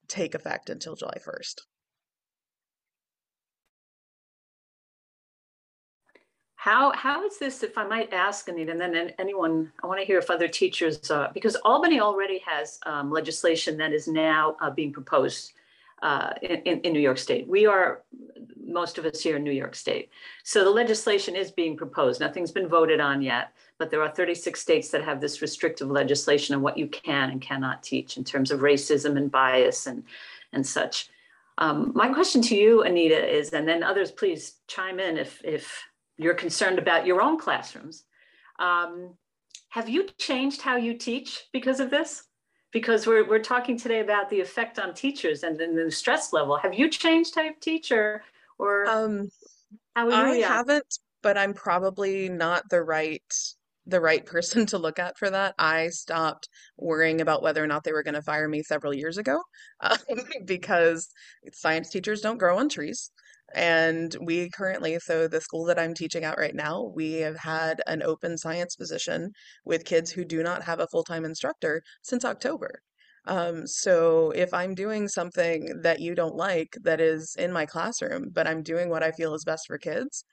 take 0.08 0.34
effect 0.34 0.72
until 0.72 0.96
July 0.96 1.18
1st. 1.24 1.62
How, 6.62 6.92
how 6.92 7.26
is 7.26 7.40
this, 7.40 7.64
if 7.64 7.76
I 7.76 7.88
might 7.88 8.14
ask, 8.14 8.48
Anita, 8.48 8.72
and 8.72 8.80
then 8.80 9.14
anyone, 9.18 9.72
I 9.82 9.88
want 9.88 10.00
to 10.00 10.06
hear 10.06 10.20
if 10.20 10.30
other 10.30 10.48
teachers, 10.48 11.10
uh, 11.10 11.30
because 11.34 11.56
Albany 11.66 12.00
already 12.00 12.38
has 12.46 12.80
um, 12.86 13.10
legislation 13.10 13.78
that 13.78 13.94
is 13.94 14.08
now 14.08 14.58
uh, 14.62 14.70
being 14.70 14.94
proposed 14.94 15.54
uh, 16.04 16.34
in, 16.44 16.80
in 16.82 16.94
New 16.94 17.00
York 17.00 17.18
State. 17.18 17.48
We 17.48 17.66
are, 17.66 18.04
most 18.64 19.00
of 19.00 19.08
us 19.08 19.22
here 19.22 19.38
in 19.38 19.44
New 19.44 19.50
York 19.50 19.74
State. 19.74 20.12
So 20.44 20.64
the 20.64 20.70
legislation 20.70 21.36
is 21.36 21.50
being 21.50 21.76
proposed. 21.76 22.20
Nothing's 22.20 22.52
been 22.52 22.68
voted 22.68 23.00
on 23.00 23.24
yet, 23.24 23.54
but 23.80 23.90
there 23.90 24.04
are 24.04 24.10
36 24.10 24.62
states 24.62 24.92
that 24.92 25.04
have 25.04 25.20
this 25.20 25.42
restrictive 25.42 25.90
legislation 25.90 26.54
on 26.54 26.62
what 26.62 26.78
you 26.78 26.86
can 26.86 27.32
and 27.32 27.42
cannot 27.42 27.82
teach 27.82 28.18
in 28.18 28.24
terms 28.24 28.52
of 28.52 28.60
racism 28.60 29.18
and 29.18 29.32
bias 29.32 29.88
and, 29.88 30.04
and 30.54 30.68
such. 30.68 31.10
Um, 31.58 31.92
my 31.96 32.14
question 32.14 32.44
to 32.44 32.56
you, 32.56 32.84
Anita, 32.84 33.36
is, 33.36 33.50
and 33.50 33.68
then 33.68 33.82
others, 33.82 34.12
please 34.12 34.58
chime 34.68 35.00
in 35.00 35.18
if, 35.18 35.42
if 35.44 35.84
you're 36.22 36.34
concerned 36.34 36.80
about 36.80 37.06
your 37.06 37.22
own 37.22 37.40
classrooms. 37.40 38.04
Um, 38.60 39.16
have 39.70 39.90
you 39.90 40.08
changed 40.18 40.62
how 40.62 40.76
you 40.76 40.98
teach 40.98 41.46
because 41.52 41.80
of 41.80 41.90
this? 41.90 42.24
Because 42.72 43.08
we're, 43.08 43.28
we're 43.28 43.40
talking 43.40 43.78
today 43.78 44.00
about 44.00 44.30
the 44.30 44.40
effect 44.40 44.80
on 44.80 44.94
teachers 44.94 45.44
and 45.44 45.60
then 45.60 45.76
the 45.76 45.92
stress 45.92 46.32
level. 46.32 46.58
Have 46.58 46.74
you 46.74 46.90
changed 46.90 47.36
how 47.36 47.42
you 47.42 47.54
teach 47.60 47.92
or, 47.92 48.24
or 48.60 48.88
um, 48.88 49.30
how 49.96 50.10
I 50.10 50.38
haven't, 50.38 51.00
but 51.22 51.38
I'm 51.38 51.54
probably 51.54 52.30
not 52.30 52.70
the 52.70 52.82
right 52.82 53.22
the 53.88 54.00
right 54.00 54.26
person 54.26 54.66
to 54.68 54.78
look 54.78 55.00
at 55.00 55.18
for 55.18 55.30
that. 55.30 55.56
I 55.58 55.90
stopped 55.90 56.50
worrying 56.78 57.22
about 57.22 57.42
whether 57.42 57.64
or 57.64 57.68
not 57.68 57.84
they 57.84 57.94
were 57.94 58.04
going 58.04 58.14
to 58.14 58.22
fire 58.22 58.48
me 58.48 58.64
several 58.64 58.94
years 58.94 59.18
ago 59.18 59.42
uh, 59.82 59.98
because 60.46 61.10
science 61.52 61.90
teachers 61.90 62.22
don't 62.22 62.38
grow 62.38 62.58
on 62.58 62.70
trees. 62.70 63.12
And 63.56 64.16
we 64.22 64.50
currently, 64.50 64.98
so 65.00 65.28
the 65.28 65.42
school 65.42 65.66
that 65.66 65.80
I'm 65.80 65.94
teaching 65.94 66.24
at 66.24 66.38
right 66.38 66.56
now, 66.56 66.92
we 66.96 67.14
have 67.16 67.38
had 67.38 67.82
an 67.88 68.02
open 68.04 68.38
science 68.38 68.76
position 68.76 69.32
with 69.66 69.86
kids 69.86 70.12
who 70.12 70.26
do 70.26 70.44
not 70.44 70.64
have 70.64 70.80
a 70.80 70.88
full 70.88 71.04
time 71.04 71.26
instructor 71.26 71.82
since 72.02 72.26
October. 72.26 72.82
Um, 73.28 73.68
so 73.68 74.32
if 74.32 74.54
I'm 74.54 74.74
doing 74.74 75.08
something 75.08 75.82
that 75.84 76.00
you 76.00 76.16
don't 76.16 76.36
like 76.36 76.76
that 76.84 77.00
is 77.00 77.36
in 77.38 77.52
my 77.52 77.66
classroom, 77.66 78.30
but 78.34 78.48
I'm 78.48 78.64
doing 78.64 78.90
what 78.90 79.04
I 79.04 79.12
feel 79.12 79.36
is 79.36 79.46
best 79.46 79.68
for 79.68 79.78
kids, 79.78 80.26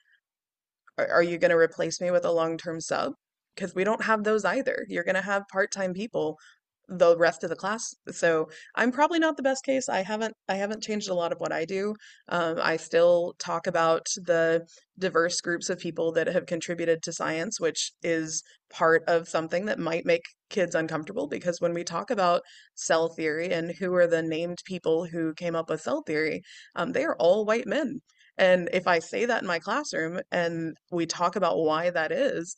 are, 0.97 1.09
are 1.09 1.23
you 1.23 1.39
going 1.39 1.51
to 1.51 1.57
replace 1.57 2.01
me 2.01 2.11
with 2.11 2.25
a 2.25 2.33
long 2.33 2.57
term 2.59 2.81
sub? 2.81 3.13
Because 3.55 3.75
we 3.75 3.85
don't 3.85 4.05
have 4.05 4.25
those 4.25 4.45
either. 4.45 4.87
You're 4.89 5.05
going 5.05 5.17
to 5.17 5.23
have 5.23 5.43
part 5.53 5.73
time 5.73 5.93
people 5.93 6.39
the 6.89 7.17
rest 7.17 7.45
of 7.45 7.51
the 7.51 7.57
class. 7.57 7.95
So 8.11 8.49
I'm 8.75 8.93
probably 8.93 9.19
not 9.19 9.37
the 9.37 9.43
best 9.43 9.65
case. 9.65 9.89
I 9.89 10.03
haven't 10.03 10.35
I 10.49 10.55
haven't 10.55 10.83
changed 10.83 11.09
a 11.09 11.15
lot 11.15 11.33
of 11.33 11.39
what 11.39 11.53
I 11.53 11.65
do. 11.65 11.95
Um, 12.29 12.59
I 12.63 12.77
still 12.77 13.35
talk 13.39 13.67
about 13.67 14.07
the 14.17 14.67
diverse 14.99 15.41
groups 15.41 15.71
of 15.71 15.79
people 15.79 16.13
that 16.13 16.27
have 16.29 16.47
contributed 16.47 17.03
to 17.03 17.13
science, 17.13 17.61
which 17.61 17.93
is 18.03 18.43
part 18.71 19.03
of 19.07 19.29
something 19.29 19.67
that 19.67 19.79
might 19.79 20.07
make 20.07 20.23
kids 20.51 20.75
uncomfortable 20.75 21.27
because 21.29 21.61
when 21.61 21.75
we 21.75 21.85
talk 21.85 22.11
about 22.11 22.43
cell 22.75 23.09
theory 23.09 23.51
and 23.51 23.73
who 23.79 23.95
are 23.95 24.07
the 24.07 24.23
named 24.23 24.59
people 24.65 25.05
who 25.07 25.35
came 25.35 25.55
up 25.55 25.69
with 25.69 25.83
cell 25.83 26.03
theory, 26.07 26.43
um, 26.75 26.93
they 26.93 27.05
are 27.05 27.17
all 27.19 27.45
white 27.45 27.67
men. 27.67 28.01
And 28.39 28.69
if 28.73 28.87
I 28.87 29.01
say 29.01 29.25
that 29.27 29.43
in 29.43 29.49
my 29.49 29.59
classroom 29.59 30.21
and 30.31 30.77
we 30.93 31.07
talk 31.07 31.37
about 31.37 31.59
why 31.59 31.91
that 31.91 32.13
is, 32.13 32.57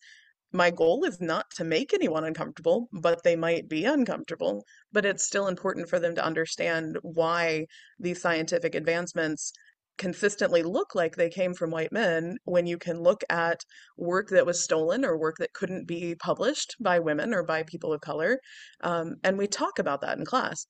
my 0.52 0.70
goal 0.70 1.04
is 1.04 1.20
not 1.20 1.46
to 1.56 1.64
make 1.64 1.94
anyone 1.94 2.24
uncomfortable, 2.24 2.88
but 2.92 3.22
they 3.22 3.36
might 3.36 3.68
be 3.68 3.84
uncomfortable. 3.84 4.64
But 4.92 5.04
it's 5.04 5.26
still 5.26 5.46
important 5.46 5.88
for 5.88 5.98
them 5.98 6.14
to 6.16 6.24
understand 6.24 6.98
why 7.02 7.66
these 7.98 8.20
scientific 8.20 8.74
advancements 8.74 9.52
consistently 9.98 10.62
look 10.62 10.94
like 10.94 11.14
they 11.14 11.28
came 11.28 11.52
from 11.52 11.70
white 11.70 11.92
men 11.92 12.38
when 12.44 12.66
you 12.66 12.78
can 12.78 13.02
look 13.02 13.22
at 13.28 13.62
work 13.98 14.30
that 14.30 14.46
was 14.46 14.64
stolen 14.64 15.04
or 15.04 15.18
work 15.18 15.36
that 15.38 15.52
couldn't 15.52 15.86
be 15.86 16.14
published 16.14 16.74
by 16.80 16.98
women 16.98 17.34
or 17.34 17.42
by 17.42 17.62
people 17.62 17.92
of 17.92 18.00
color. 18.00 18.40
Um, 18.82 19.16
and 19.22 19.36
we 19.36 19.46
talk 19.46 19.78
about 19.78 20.00
that 20.00 20.16
in 20.16 20.24
class. 20.24 20.66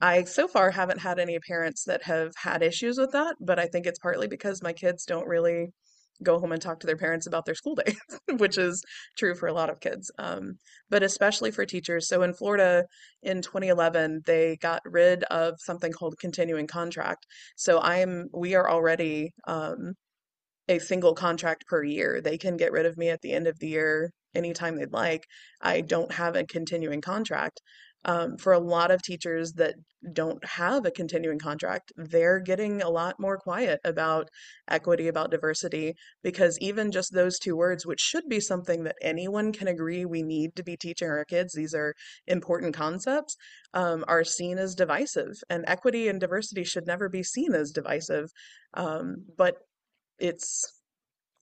I 0.00 0.24
so 0.24 0.48
far 0.48 0.72
haven't 0.72 0.98
had 0.98 1.20
any 1.20 1.38
parents 1.38 1.84
that 1.84 2.02
have 2.02 2.32
had 2.36 2.60
issues 2.60 2.98
with 2.98 3.12
that, 3.12 3.36
but 3.40 3.60
I 3.60 3.66
think 3.66 3.86
it's 3.86 4.00
partly 4.00 4.26
because 4.26 4.60
my 4.60 4.72
kids 4.72 5.04
don't 5.04 5.28
really 5.28 5.68
go 6.22 6.38
home 6.38 6.52
and 6.52 6.62
talk 6.62 6.80
to 6.80 6.86
their 6.86 6.96
parents 6.96 7.26
about 7.26 7.44
their 7.44 7.54
school 7.54 7.74
day, 7.86 7.94
which 8.36 8.58
is 8.58 8.82
true 9.16 9.34
for 9.34 9.48
a 9.48 9.52
lot 9.52 9.70
of 9.70 9.80
kids, 9.80 10.10
um, 10.18 10.54
but 10.90 11.02
especially 11.02 11.50
for 11.50 11.64
teachers. 11.64 12.08
So 12.08 12.22
in 12.22 12.34
Florida 12.34 12.84
in 13.22 13.42
2011, 13.42 14.22
they 14.26 14.56
got 14.56 14.82
rid 14.84 15.24
of 15.24 15.54
something 15.58 15.92
called 15.92 16.14
continuing 16.20 16.66
contract. 16.66 17.26
So 17.56 17.80
I'm 17.80 18.28
we 18.32 18.54
are 18.54 18.70
already 18.70 19.32
um, 19.46 19.94
a 20.68 20.78
single 20.78 21.14
contract 21.14 21.66
per 21.66 21.82
year. 21.82 22.20
They 22.20 22.38
can 22.38 22.56
get 22.56 22.72
rid 22.72 22.86
of 22.86 22.96
me 22.96 23.08
at 23.08 23.20
the 23.20 23.32
end 23.32 23.46
of 23.46 23.58
the 23.58 23.68
year 23.68 24.10
anytime 24.34 24.76
they'd 24.76 24.92
like. 24.92 25.24
I 25.60 25.80
don't 25.82 26.12
have 26.12 26.36
a 26.36 26.44
continuing 26.44 27.00
contract 27.00 27.60
um, 28.04 28.36
for 28.36 28.52
a 28.52 28.58
lot 28.58 28.90
of 28.90 29.02
teachers 29.02 29.52
that 29.52 29.74
don't 30.12 30.44
have 30.44 30.84
a 30.84 30.90
continuing 30.90 31.38
contract, 31.38 31.92
they're 31.96 32.40
getting 32.40 32.82
a 32.82 32.90
lot 32.90 33.14
more 33.20 33.38
quiet 33.38 33.80
about 33.84 34.28
equity, 34.68 35.08
about 35.08 35.30
diversity, 35.30 35.94
because 36.22 36.58
even 36.60 36.90
just 36.90 37.12
those 37.12 37.38
two 37.38 37.56
words, 37.56 37.86
which 37.86 38.00
should 38.00 38.28
be 38.28 38.40
something 38.40 38.84
that 38.84 38.96
anyone 39.00 39.52
can 39.52 39.68
agree 39.68 40.04
we 40.04 40.22
need 40.22 40.56
to 40.56 40.64
be 40.64 40.76
teaching 40.76 41.08
our 41.08 41.24
kids, 41.24 41.52
these 41.52 41.74
are 41.74 41.94
important 42.26 42.74
concepts, 42.74 43.36
um, 43.74 44.04
are 44.08 44.24
seen 44.24 44.58
as 44.58 44.74
divisive. 44.74 45.34
And 45.48 45.64
equity 45.68 46.08
and 46.08 46.20
diversity 46.20 46.64
should 46.64 46.86
never 46.86 47.08
be 47.08 47.22
seen 47.22 47.54
as 47.54 47.70
divisive. 47.70 48.30
Um, 48.74 49.24
but 49.36 49.56
it's 50.18 50.81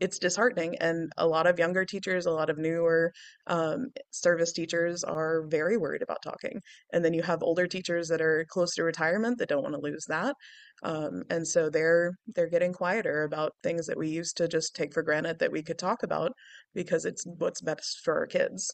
it's 0.00 0.18
disheartening 0.18 0.76
and 0.80 1.12
a 1.18 1.26
lot 1.26 1.46
of 1.46 1.58
younger 1.58 1.84
teachers 1.84 2.26
a 2.26 2.30
lot 2.30 2.50
of 2.50 2.58
newer 2.58 3.12
um, 3.46 3.88
service 4.10 4.52
teachers 4.52 5.04
are 5.04 5.42
very 5.48 5.76
worried 5.76 6.02
about 6.02 6.22
talking 6.22 6.60
and 6.92 7.04
then 7.04 7.14
you 7.14 7.22
have 7.22 7.42
older 7.42 7.66
teachers 7.66 8.08
that 8.08 8.20
are 8.20 8.44
close 8.48 8.74
to 8.74 8.82
retirement 8.82 9.38
that 9.38 9.48
don't 9.48 9.62
want 9.62 9.74
to 9.74 9.80
lose 9.80 10.04
that 10.08 10.34
um, 10.82 11.22
and 11.30 11.46
so 11.46 11.68
they're 11.68 12.12
they're 12.34 12.48
getting 12.48 12.72
quieter 12.72 13.24
about 13.24 13.52
things 13.62 13.86
that 13.86 13.98
we 13.98 14.08
used 14.08 14.36
to 14.38 14.48
just 14.48 14.74
take 14.74 14.94
for 14.94 15.02
granted 15.02 15.38
that 15.38 15.52
we 15.52 15.62
could 15.62 15.78
talk 15.78 16.02
about 16.02 16.32
because 16.74 17.04
it's 17.04 17.24
what's 17.26 17.60
best 17.60 18.00
for 18.02 18.18
our 18.18 18.26
kids. 18.26 18.72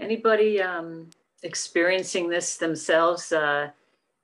Anybody 0.00 0.60
um, 0.62 1.10
experiencing 1.42 2.28
this 2.28 2.56
themselves 2.56 3.32
uh, 3.32 3.68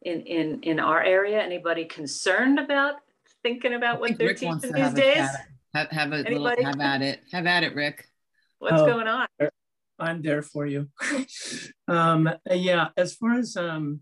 in 0.07 0.23
in 0.23 0.63
in 0.63 0.81
our 0.81 1.03
area? 1.03 1.43
Anybody 1.43 1.85
concerned 1.85 2.59
about 2.59 2.95
thinking 3.43 3.75
about 3.75 4.01
what 4.01 4.17
they're 4.17 4.29
Rick 4.29 4.39
teaching 4.39 4.73
these 4.73 4.95
days? 4.95 5.29
Have, 5.75 5.91
have 5.91 6.13
a 6.13 6.17
Anybody? 6.17 6.39
little 6.39 6.65
have 6.65 6.81
at 6.81 7.03
it. 7.03 7.21
Have 7.33 7.47
at 7.47 7.63
it, 7.65 7.75
Rick. 7.75 8.07
What's 8.59 8.81
oh, 8.81 8.87
going 8.87 9.07
on? 9.09 9.27
I'm 9.99 10.23
there 10.23 10.43
for 10.43 10.67
you. 10.67 10.89
um, 11.89 12.31
yeah, 12.51 12.89
as 12.97 13.15
far 13.15 13.39
as 13.39 13.57
um, 13.57 14.01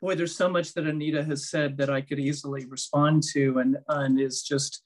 boy, 0.00 0.14
there's 0.14 0.36
so 0.36 0.48
much 0.48 0.74
that 0.74 0.86
Anita 0.86 1.24
has 1.24 1.50
said 1.50 1.76
that 1.78 1.90
I 1.90 2.00
could 2.00 2.20
easily 2.20 2.66
respond 2.66 3.22
to, 3.32 3.58
and 3.58 3.78
and 3.88 4.20
is 4.20 4.42
just 4.42 4.82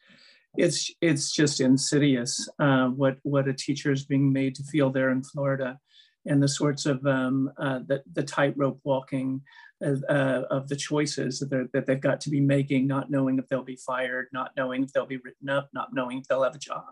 it's 0.57 0.91
it's 1.01 1.33
just 1.33 1.61
insidious 1.61 2.49
uh, 2.59 2.87
what 2.87 3.19
what 3.23 3.49
a 3.49 3.53
teacher 3.53 3.93
is 3.93 4.05
being 4.05 4.33
made 4.33 4.55
to 4.55 4.63
feel 4.65 4.91
there 4.91 5.11
in 5.11 5.23
Florida, 5.23 5.79
and 6.27 6.43
the 6.43 6.49
sorts 6.49 6.87
of 6.87 7.05
um, 7.07 7.51
uh, 7.59 7.81
the 7.87 8.03
the 8.13 8.23
tightrope 8.23 8.81
walking 8.85 9.43
uh, 9.83 10.43
of 10.51 10.69
the 10.69 10.77
choices 10.77 11.41
that, 11.41 11.71
that 11.73 11.87
they've 11.87 12.01
got 12.01 12.21
to 12.23 12.31
be 12.31 12.41
making, 12.41 12.87
not 12.87 13.11
knowing 13.11 13.39
if 13.39 13.49
they'll 13.49 13.63
be 13.63 13.77
fired, 13.77 14.29
not 14.33 14.53
knowing 14.57 14.83
if 14.83 14.93
they'll 14.93 15.07
be 15.07 15.19
written 15.19 15.49
up, 15.49 15.69
not 15.73 15.89
knowing 15.93 16.19
if 16.19 16.29
they'll 16.29 16.43
have 16.43 16.55
a 16.55 16.59
job 16.59 16.85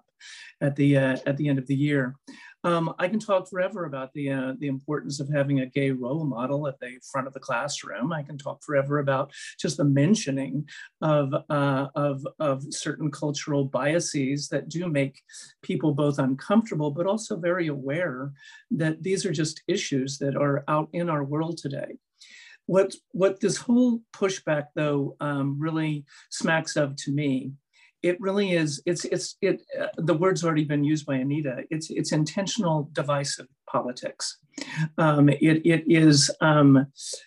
at 0.60 0.76
the 0.76 0.96
uh, 0.96 1.16
at 1.26 1.36
the 1.36 1.48
end 1.48 1.58
of 1.58 1.66
the 1.66 1.74
year. 1.74 2.16
Um, 2.64 2.94
I 2.98 3.08
can 3.08 3.18
talk 3.18 3.48
forever 3.48 3.86
about 3.86 4.12
the 4.14 4.30
uh, 4.30 4.52
the 4.58 4.68
importance 4.68 5.18
of 5.20 5.28
having 5.28 5.60
a 5.60 5.66
gay 5.66 5.90
role 5.90 6.24
model 6.24 6.68
at 6.68 6.78
the 6.80 6.98
front 7.10 7.26
of 7.26 7.32
the 7.32 7.40
classroom. 7.40 8.12
I 8.12 8.22
can 8.22 8.38
talk 8.38 8.62
forever 8.62 9.00
about 9.00 9.32
just 9.58 9.78
the 9.78 9.84
mentioning 9.84 10.68
of 11.00 11.34
uh, 11.50 11.86
of 11.94 12.26
of 12.38 12.62
certain 12.70 13.10
cultural 13.10 13.64
biases 13.64 14.48
that 14.48 14.68
do 14.68 14.88
make 14.88 15.20
people 15.62 15.92
both 15.92 16.18
uncomfortable, 16.18 16.92
but 16.92 17.06
also 17.06 17.36
very 17.36 17.66
aware 17.66 18.32
that 18.70 19.02
these 19.02 19.26
are 19.26 19.32
just 19.32 19.62
issues 19.66 20.18
that 20.18 20.36
are 20.36 20.64
out 20.68 20.88
in 20.92 21.10
our 21.10 21.24
world 21.24 21.58
today. 21.58 21.98
What 22.66 22.94
what 23.10 23.40
this 23.40 23.56
whole 23.56 24.00
pushback 24.14 24.66
though 24.74 25.16
um, 25.20 25.58
really 25.58 26.04
smacks 26.30 26.76
of 26.76 26.96
to 26.96 27.12
me, 27.12 27.52
it 28.02 28.20
really 28.20 28.52
is. 28.52 28.82
It's 28.86 29.04
it's 29.06 29.36
it. 29.40 29.62
Uh, 29.80 29.86
the 29.96 30.14
word's 30.14 30.44
already 30.44 30.64
been 30.64 30.84
used 30.84 31.06
by 31.06 31.16
Anita. 31.16 31.64
It's 31.70 31.90
it's 31.90 32.12
intentional 32.12 32.88
divisive 32.92 33.46
politics. 33.68 34.38
Um, 34.98 35.28
it 35.28 35.64
it 35.64 35.84
is 35.86 36.30
um, 36.40 36.86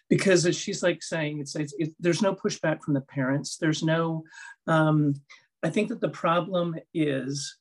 because 0.09 0.55
she's 0.55 0.83
like 0.83 1.01
saying 1.01 1.39
it's, 1.39 1.55
it's 1.55 1.73
it, 1.79 1.93
there's 1.99 2.21
no 2.21 2.33
pushback 2.33 2.81
from 2.81 2.93
the 2.93 3.01
parents. 3.01 3.57
There's 3.57 3.83
no. 3.83 4.23
Um, 4.67 5.15
I 5.63 5.69
think 5.69 5.89
that 5.89 6.01
the 6.01 6.09
problem 6.09 6.75
is 6.93 7.57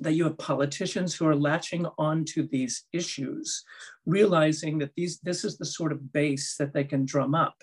that 0.00 0.12
you 0.12 0.24
have 0.24 0.38
politicians 0.38 1.14
who 1.14 1.26
are 1.26 1.36
latching 1.36 1.86
onto 1.98 2.48
these 2.48 2.84
issues, 2.92 3.64
realizing 4.04 4.78
that 4.78 4.92
these 4.96 5.18
this 5.20 5.44
is 5.44 5.58
the 5.58 5.66
sort 5.66 5.92
of 5.92 6.12
base 6.12 6.56
that 6.58 6.72
they 6.72 6.84
can 6.84 7.04
drum 7.04 7.34
up 7.34 7.56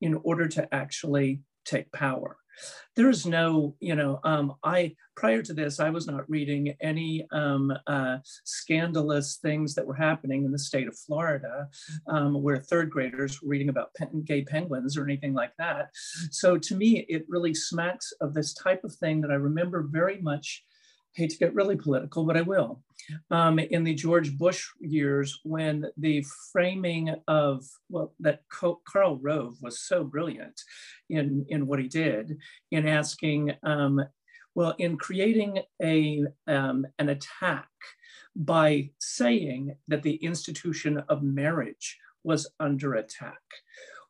in 0.00 0.14
order 0.24 0.48
to 0.48 0.74
actually 0.74 1.40
take 1.64 1.90
power. 1.92 2.36
There 2.96 3.10
is 3.10 3.26
no, 3.26 3.74
you 3.80 3.96
know, 3.96 4.20
um, 4.22 4.54
I 4.62 4.94
prior 5.16 5.42
to 5.42 5.52
this, 5.52 5.80
I 5.80 5.90
was 5.90 6.06
not 6.06 6.28
reading 6.28 6.74
any 6.80 7.26
um, 7.32 7.72
uh, 7.86 8.18
scandalous 8.44 9.36
things 9.36 9.74
that 9.74 9.86
were 9.86 9.94
happening 9.94 10.44
in 10.44 10.52
the 10.52 10.58
state 10.58 10.88
of 10.88 10.98
Florida, 10.98 11.68
um, 12.06 12.42
where 12.42 12.58
third 12.58 12.90
graders 12.90 13.40
were 13.40 13.48
reading 13.48 13.68
about 13.68 13.94
pen 13.94 14.22
gay 14.24 14.42
penguins 14.42 14.96
or 14.96 15.04
anything 15.04 15.34
like 15.34 15.52
that. 15.58 15.90
So 16.30 16.58
to 16.58 16.76
me, 16.76 17.06
it 17.08 17.24
really 17.28 17.54
smacks 17.54 18.12
of 18.20 18.34
this 18.34 18.54
type 18.54 18.84
of 18.84 18.94
thing 18.94 19.20
that 19.22 19.30
I 19.30 19.34
remember 19.34 19.82
very 19.82 20.20
much 20.20 20.64
hate 21.14 21.30
to 21.30 21.38
get 21.38 21.54
really 21.54 21.76
political, 21.76 22.24
but 22.24 22.36
I 22.36 22.42
will. 22.42 22.82
Um, 23.30 23.58
in 23.58 23.84
the 23.84 23.94
George 23.94 24.36
Bush 24.36 24.66
years, 24.80 25.40
when 25.44 25.86
the 25.96 26.24
framing 26.52 27.14
of, 27.28 27.64
well, 27.88 28.14
that 28.20 28.40
Karl 28.48 29.18
Rove 29.20 29.56
was 29.60 29.80
so 29.80 30.04
brilliant 30.04 30.60
in, 31.10 31.44
in 31.48 31.66
what 31.66 31.78
he 31.78 31.88
did, 31.88 32.38
in 32.70 32.88
asking, 32.88 33.52
um, 33.62 34.00
well, 34.54 34.74
in 34.78 34.96
creating 34.96 35.60
a, 35.82 36.24
um, 36.46 36.86
an 36.98 37.10
attack 37.10 37.68
by 38.36 38.90
saying 38.98 39.76
that 39.88 40.02
the 40.02 40.16
institution 40.16 41.02
of 41.08 41.22
marriage 41.22 41.98
was 42.24 42.50
under 42.58 42.94
attack. 42.94 43.42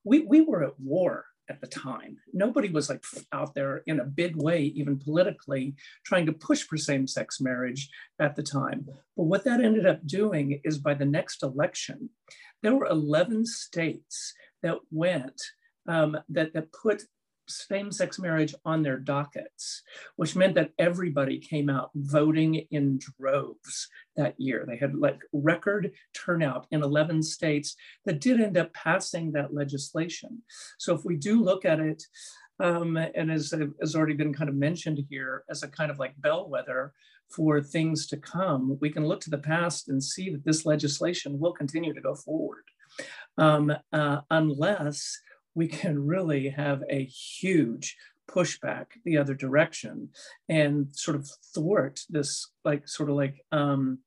We, 0.05 0.21
we 0.21 0.41
were 0.41 0.65
at 0.65 0.79
war 0.79 1.25
at 1.51 1.61
the 1.61 1.67
time. 1.67 2.17
Nobody 2.33 2.69
was 2.69 2.89
like 2.89 3.05
out 3.33 3.55
there 3.55 3.83
in 3.87 4.01
a 4.01 4.05
big 4.05 4.37
way, 4.37 4.63
even 4.63 4.99
politically, 4.99 5.75
trying 6.05 6.27
to 6.27 6.33
push 6.33 6.63
for 6.63 6.77
same 6.77 7.07
sex 7.07 7.41
marriage 7.41 7.89
at 8.19 8.37
the 8.37 8.43
time. 8.43 8.87
But 9.17 9.25
what 9.25 9.45
that 9.45 9.61
ended 9.61 9.87
up 9.87 10.07
doing 10.07 10.61
is 10.65 10.79
by 10.79 10.95
the 10.95 11.05
next 11.05 11.43
election, 11.43 12.11
there 12.63 12.75
were 12.75 12.87
11 12.87 13.47
states 13.47 14.33
that 14.63 14.79
went, 14.91 15.41
um, 15.87 16.17
that, 16.31 16.55
that 16.55 16.73
put 16.73 17.03
same 17.49 17.91
sex 17.91 18.19
marriage 18.19 18.55
on 18.65 18.83
their 18.83 18.99
dockets, 18.99 19.83
which 20.17 20.37
meant 20.37 20.55
that 20.55 20.71
everybody 20.79 21.39
came 21.39 21.69
out 21.69 21.91
voting 21.95 22.67
in 22.71 22.99
droves 22.99 23.89
that 24.17 24.35
year. 24.39 24.65
They 24.67 24.77
had 24.77 24.95
like 24.95 25.19
record 25.33 25.93
turnout 26.15 26.67
in 26.71 26.83
11 26.83 27.23
states 27.23 27.77
that 28.05 28.21
did 28.21 28.41
end 28.41 28.57
up 28.57 28.73
passing 28.73 29.33
that 29.33 29.55
legislation. 29.55 30.43
So 30.79 30.95
if 30.95 31.05
we 31.05 31.17
do 31.17 31.43
look 31.43 31.65
at 31.65 31.81
it, 31.81 32.03
um, 32.61 32.97
and 32.97 33.31
as 33.31 33.53
has 33.81 33.97
already 33.97 34.15
been 34.15 34.33
kind 34.33 34.49
of 34.49 34.55
mentioned 34.55 35.05
here, 35.11 35.45
as 35.51 35.63
a 35.63 35.69
kind 35.69 35.91
of 35.91 35.99
like 35.99 36.15
bellwether 36.19 36.93
for 37.35 37.61
things 37.61 38.07
to 38.09 38.17
come, 38.17 38.79
we 38.81 38.91
can 38.91 39.07
look 39.07 39.21
to 39.23 39.31
the 39.31 39.39
past 39.39 39.89
and 39.89 40.03
see 40.03 40.31
that 40.31 40.45
this 40.45 40.65
legislation 40.65 41.39
will 41.39 41.53
continue 41.53 41.93
to 41.93 42.01
go 42.01 42.15
forward. 42.15 42.65
Um, 43.37 43.73
uh, 43.93 44.21
unless 44.31 45.19
we 45.55 45.69
can 45.69 46.05
really 46.05 46.49
have 46.49 46.83
a 46.91 47.05
huge 47.05 47.97
pushback 48.31 48.87
the 49.05 49.19
other 49.19 49.35
direction 49.35 50.09
and 50.49 50.89
sort 50.93 51.15
of 51.15 51.29
thwart 51.55 52.01
this 52.09 52.51
like 52.65 52.89
sort 52.89 53.11
of 53.11 53.17
like 53.17 53.45
um, 53.53 53.99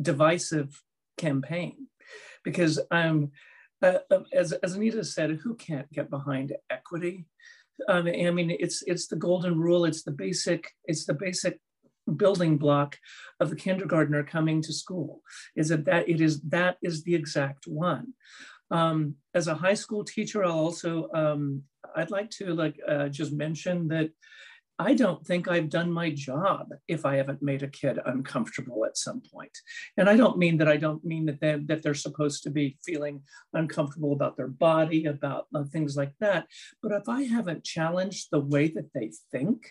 divisive 0.00 0.82
campaign 1.16 1.86
because 2.44 2.78
um, 2.90 3.30
uh, 3.82 3.98
uh, 4.10 4.20
as, 4.32 4.52
as 4.52 4.76
Anita 4.76 5.04
said, 5.04 5.38
who 5.42 5.54
can't 5.56 5.90
get 5.92 6.08
behind 6.08 6.52
equity? 6.70 7.26
Um, 7.88 8.06
I 8.06 8.30
mean, 8.30 8.56
it's 8.58 8.82
it's 8.86 9.08
the 9.08 9.16
golden 9.16 9.58
rule. 9.58 9.84
It's 9.84 10.04
the 10.04 10.12
basic. 10.12 10.70
It's 10.84 11.04
the 11.04 11.14
basic 11.14 11.58
building 12.16 12.58
block 12.58 12.98
of 13.40 13.50
the 13.50 13.56
kindergartner 13.56 14.22
coming 14.22 14.62
to 14.62 14.72
school. 14.72 15.22
Is 15.56 15.70
that 15.70 15.84
that 15.86 16.08
it 16.08 16.20
is 16.20 16.40
that 16.42 16.76
is 16.82 17.02
the 17.02 17.14
exact 17.14 17.66
one. 17.66 18.14
Um, 18.72 19.16
as 19.34 19.46
a 19.46 19.54
high 19.54 19.74
school 19.74 20.02
teacher, 20.02 20.44
I'll 20.44 20.58
also, 20.58 21.08
um, 21.14 21.62
I'd 21.94 22.10
like 22.10 22.30
to 22.30 22.54
like 22.54 22.76
uh, 22.88 23.08
just 23.08 23.32
mention 23.32 23.88
that 23.88 24.10
I 24.78 24.94
don't 24.94 25.24
think 25.24 25.46
I've 25.46 25.68
done 25.68 25.92
my 25.92 26.10
job 26.10 26.68
if 26.88 27.04
I 27.04 27.16
haven't 27.16 27.42
made 27.42 27.62
a 27.62 27.68
kid 27.68 27.98
uncomfortable 28.04 28.84
at 28.84 28.96
some 28.96 29.22
point. 29.32 29.56
And 29.96 30.08
I 30.08 30.16
don't 30.16 30.38
mean 30.38 30.56
that 30.58 30.68
I 30.68 30.76
don't 30.76 31.04
mean 31.04 31.26
that 31.26 31.40
they 31.40 31.56
that 31.66 31.82
they're 31.82 31.94
supposed 31.94 32.42
to 32.44 32.50
be 32.50 32.78
feeling 32.84 33.22
uncomfortable 33.52 34.12
about 34.12 34.36
their 34.36 34.48
body, 34.48 35.04
about 35.04 35.46
uh, 35.54 35.64
things 35.64 35.96
like 35.96 36.14
that. 36.20 36.46
But 36.82 36.92
if 36.92 37.08
I 37.08 37.22
haven't 37.22 37.64
challenged 37.64 38.28
the 38.30 38.40
way 38.40 38.68
that 38.68 38.92
they 38.94 39.12
think, 39.30 39.70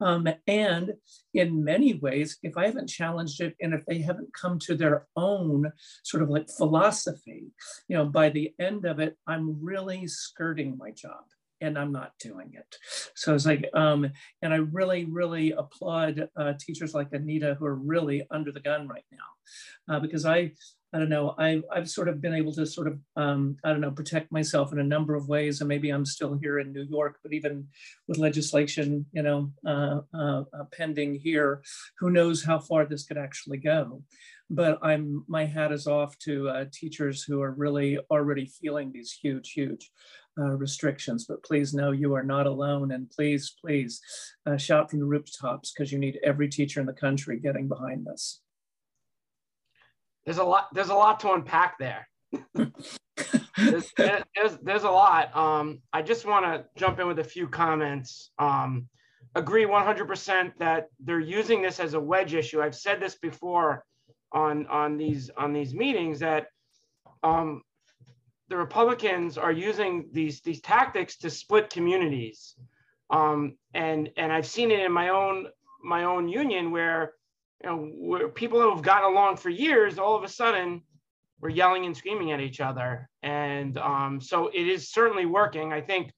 um, 0.00 0.28
and 0.46 0.94
in 1.34 1.64
many 1.64 1.94
ways, 1.94 2.38
if 2.42 2.56
I 2.56 2.66
haven't 2.66 2.88
challenged 2.88 3.40
it 3.40 3.54
and 3.60 3.74
if 3.74 3.84
they 3.86 3.98
haven't 3.98 4.32
come 4.34 4.58
to 4.60 4.74
their 4.74 5.06
own 5.16 5.72
sort 6.04 6.22
of 6.22 6.30
like 6.30 6.48
philosophy, 6.50 7.46
you 7.88 7.96
know, 7.96 8.06
by 8.06 8.28
the 8.30 8.52
end 8.58 8.84
of 8.84 9.00
it, 9.00 9.16
I'm 9.26 9.62
really 9.62 10.06
skirting 10.06 10.76
my 10.78 10.90
job 10.90 11.24
and 11.60 11.78
I'm 11.78 11.92
not 11.92 12.12
doing 12.20 12.52
it. 12.54 12.76
So 13.14 13.34
it's 13.34 13.46
like, 13.46 13.68
um, 13.74 14.10
and 14.42 14.54
I 14.54 14.58
really, 14.58 15.04
really 15.06 15.52
applaud 15.52 16.28
uh, 16.36 16.52
teachers 16.58 16.94
like 16.94 17.08
Anita 17.12 17.56
who 17.58 17.66
are 17.66 17.74
really 17.74 18.26
under 18.30 18.52
the 18.52 18.60
gun 18.60 18.86
right 18.86 19.04
now, 19.10 19.94
uh, 19.94 20.00
because 20.00 20.24
I, 20.24 20.52
I 20.92 20.98
don't 20.98 21.10
know, 21.10 21.34
I've, 21.36 21.64
I've 21.70 21.90
sort 21.90 22.08
of 22.08 22.22
been 22.22 22.34
able 22.34 22.52
to 22.54 22.64
sort 22.64 22.88
of, 22.88 22.98
um, 23.14 23.56
I 23.62 23.70
don't 23.70 23.82
know, 23.82 23.90
protect 23.90 24.32
myself 24.32 24.72
in 24.72 24.78
a 24.78 24.84
number 24.84 25.14
of 25.14 25.28
ways. 25.28 25.60
And 25.60 25.68
maybe 25.68 25.90
I'm 25.90 26.06
still 26.06 26.38
here 26.40 26.60
in 26.60 26.72
New 26.72 26.86
York, 26.88 27.18
but 27.22 27.34
even 27.34 27.68
with 28.06 28.16
legislation, 28.16 29.04
you 29.12 29.22
know, 29.22 29.52
uh, 29.66 30.00
uh, 30.14 30.44
pending 30.72 31.16
here, 31.16 31.62
who 31.98 32.10
knows 32.10 32.42
how 32.42 32.58
far 32.58 32.86
this 32.86 33.04
could 33.04 33.18
actually 33.18 33.58
go. 33.58 34.02
But 34.48 34.78
I'm, 34.82 35.24
my 35.28 35.44
hat 35.44 35.72
is 35.72 35.86
off 35.86 36.18
to 36.20 36.48
uh, 36.48 36.64
teachers 36.72 37.22
who 37.22 37.42
are 37.42 37.52
really 37.52 37.98
already 38.10 38.46
feeling 38.46 38.90
these 38.90 39.12
huge, 39.12 39.52
huge 39.52 39.90
uh, 40.38 40.56
restrictions. 40.56 41.26
But 41.28 41.42
please 41.42 41.74
know 41.74 41.90
you 41.90 42.14
are 42.14 42.22
not 42.22 42.46
alone. 42.46 42.92
And 42.92 43.10
please, 43.10 43.54
please 43.60 44.00
uh, 44.46 44.56
shout 44.56 44.90
from 44.90 45.00
the 45.00 45.04
rooftops 45.04 45.70
because 45.70 45.92
you 45.92 45.98
need 45.98 46.18
every 46.24 46.48
teacher 46.48 46.80
in 46.80 46.86
the 46.86 46.94
country 46.94 47.38
getting 47.38 47.68
behind 47.68 48.06
this 48.06 48.40
there's 50.28 50.36
a 50.36 50.44
lot 50.44 50.68
there's 50.74 50.90
a 50.90 50.94
lot 50.94 51.20
to 51.20 51.32
unpack 51.32 51.78
there. 51.78 52.06
There's, 52.52 52.98
there's, 53.96 54.58
there's 54.62 54.82
a 54.82 54.90
lot. 54.90 55.34
Um, 55.34 55.80
i 55.90 56.02
just 56.02 56.26
want 56.26 56.44
to 56.44 56.66
jump 56.76 57.00
in 57.00 57.06
with 57.06 57.18
a 57.20 57.24
few 57.24 57.48
comments. 57.48 58.30
Um, 58.38 58.88
agree 59.34 59.64
100% 59.64 60.52
that 60.58 60.88
they're 61.00 61.18
using 61.18 61.62
this 61.62 61.80
as 61.80 61.94
a 61.94 62.00
wedge 62.00 62.34
issue. 62.34 62.60
I've 62.60 62.74
said 62.74 63.00
this 63.00 63.14
before 63.14 63.86
on 64.30 64.66
on 64.66 64.98
these 64.98 65.30
on 65.34 65.54
these 65.54 65.72
meetings 65.72 66.18
that 66.18 66.48
um, 67.22 67.62
the 68.50 68.56
republicans 68.58 69.38
are 69.38 69.52
using 69.52 70.10
these 70.12 70.42
these 70.42 70.60
tactics 70.60 71.16
to 71.18 71.30
split 71.30 71.70
communities. 71.70 72.54
Um, 73.08 73.56
and 73.72 74.10
and 74.18 74.30
i've 74.30 74.46
seen 74.46 74.70
it 74.70 74.80
in 74.80 74.92
my 74.92 75.08
own 75.08 75.46
my 75.82 76.04
own 76.04 76.28
union 76.28 76.70
where 76.70 77.14
you 77.62 77.68
know, 77.68 78.28
people 78.28 78.60
who 78.60 78.70
have 78.74 78.82
gotten 78.82 79.10
along 79.10 79.36
for 79.36 79.50
years, 79.50 79.98
all 79.98 80.16
of 80.16 80.24
a 80.24 80.28
sudden, 80.28 80.82
we're 81.40 81.48
yelling 81.50 81.86
and 81.86 81.96
screaming 81.96 82.32
at 82.32 82.40
each 82.40 82.60
other. 82.60 83.08
And 83.22 83.78
um, 83.78 84.20
so 84.20 84.48
it 84.48 84.66
is 84.66 84.90
certainly 84.90 85.26
working. 85.26 85.72
I 85.72 85.80
think 85.80 86.12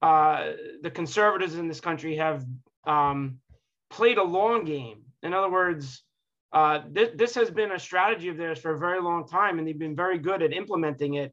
uh, 0.00 0.52
the 0.82 0.90
conservatives 0.90 1.56
in 1.56 1.68
this 1.68 1.80
country 1.80 2.16
have 2.16 2.44
um, 2.86 3.38
played 3.90 4.18
a 4.18 4.22
long 4.22 4.64
game. 4.64 5.02
In 5.22 5.34
other 5.34 5.50
words, 5.50 6.02
uh, 6.52 6.80
th- 6.94 7.12
this 7.16 7.34
has 7.34 7.50
been 7.50 7.72
a 7.72 7.78
strategy 7.78 8.28
of 8.28 8.36
theirs 8.36 8.58
for 8.58 8.74
a 8.74 8.78
very 8.78 9.00
long 9.00 9.26
time, 9.26 9.58
and 9.58 9.66
they've 9.66 9.78
been 9.78 9.96
very 9.96 10.18
good 10.18 10.42
at 10.42 10.52
implementing 10.52 11.14
it 11.14 11.32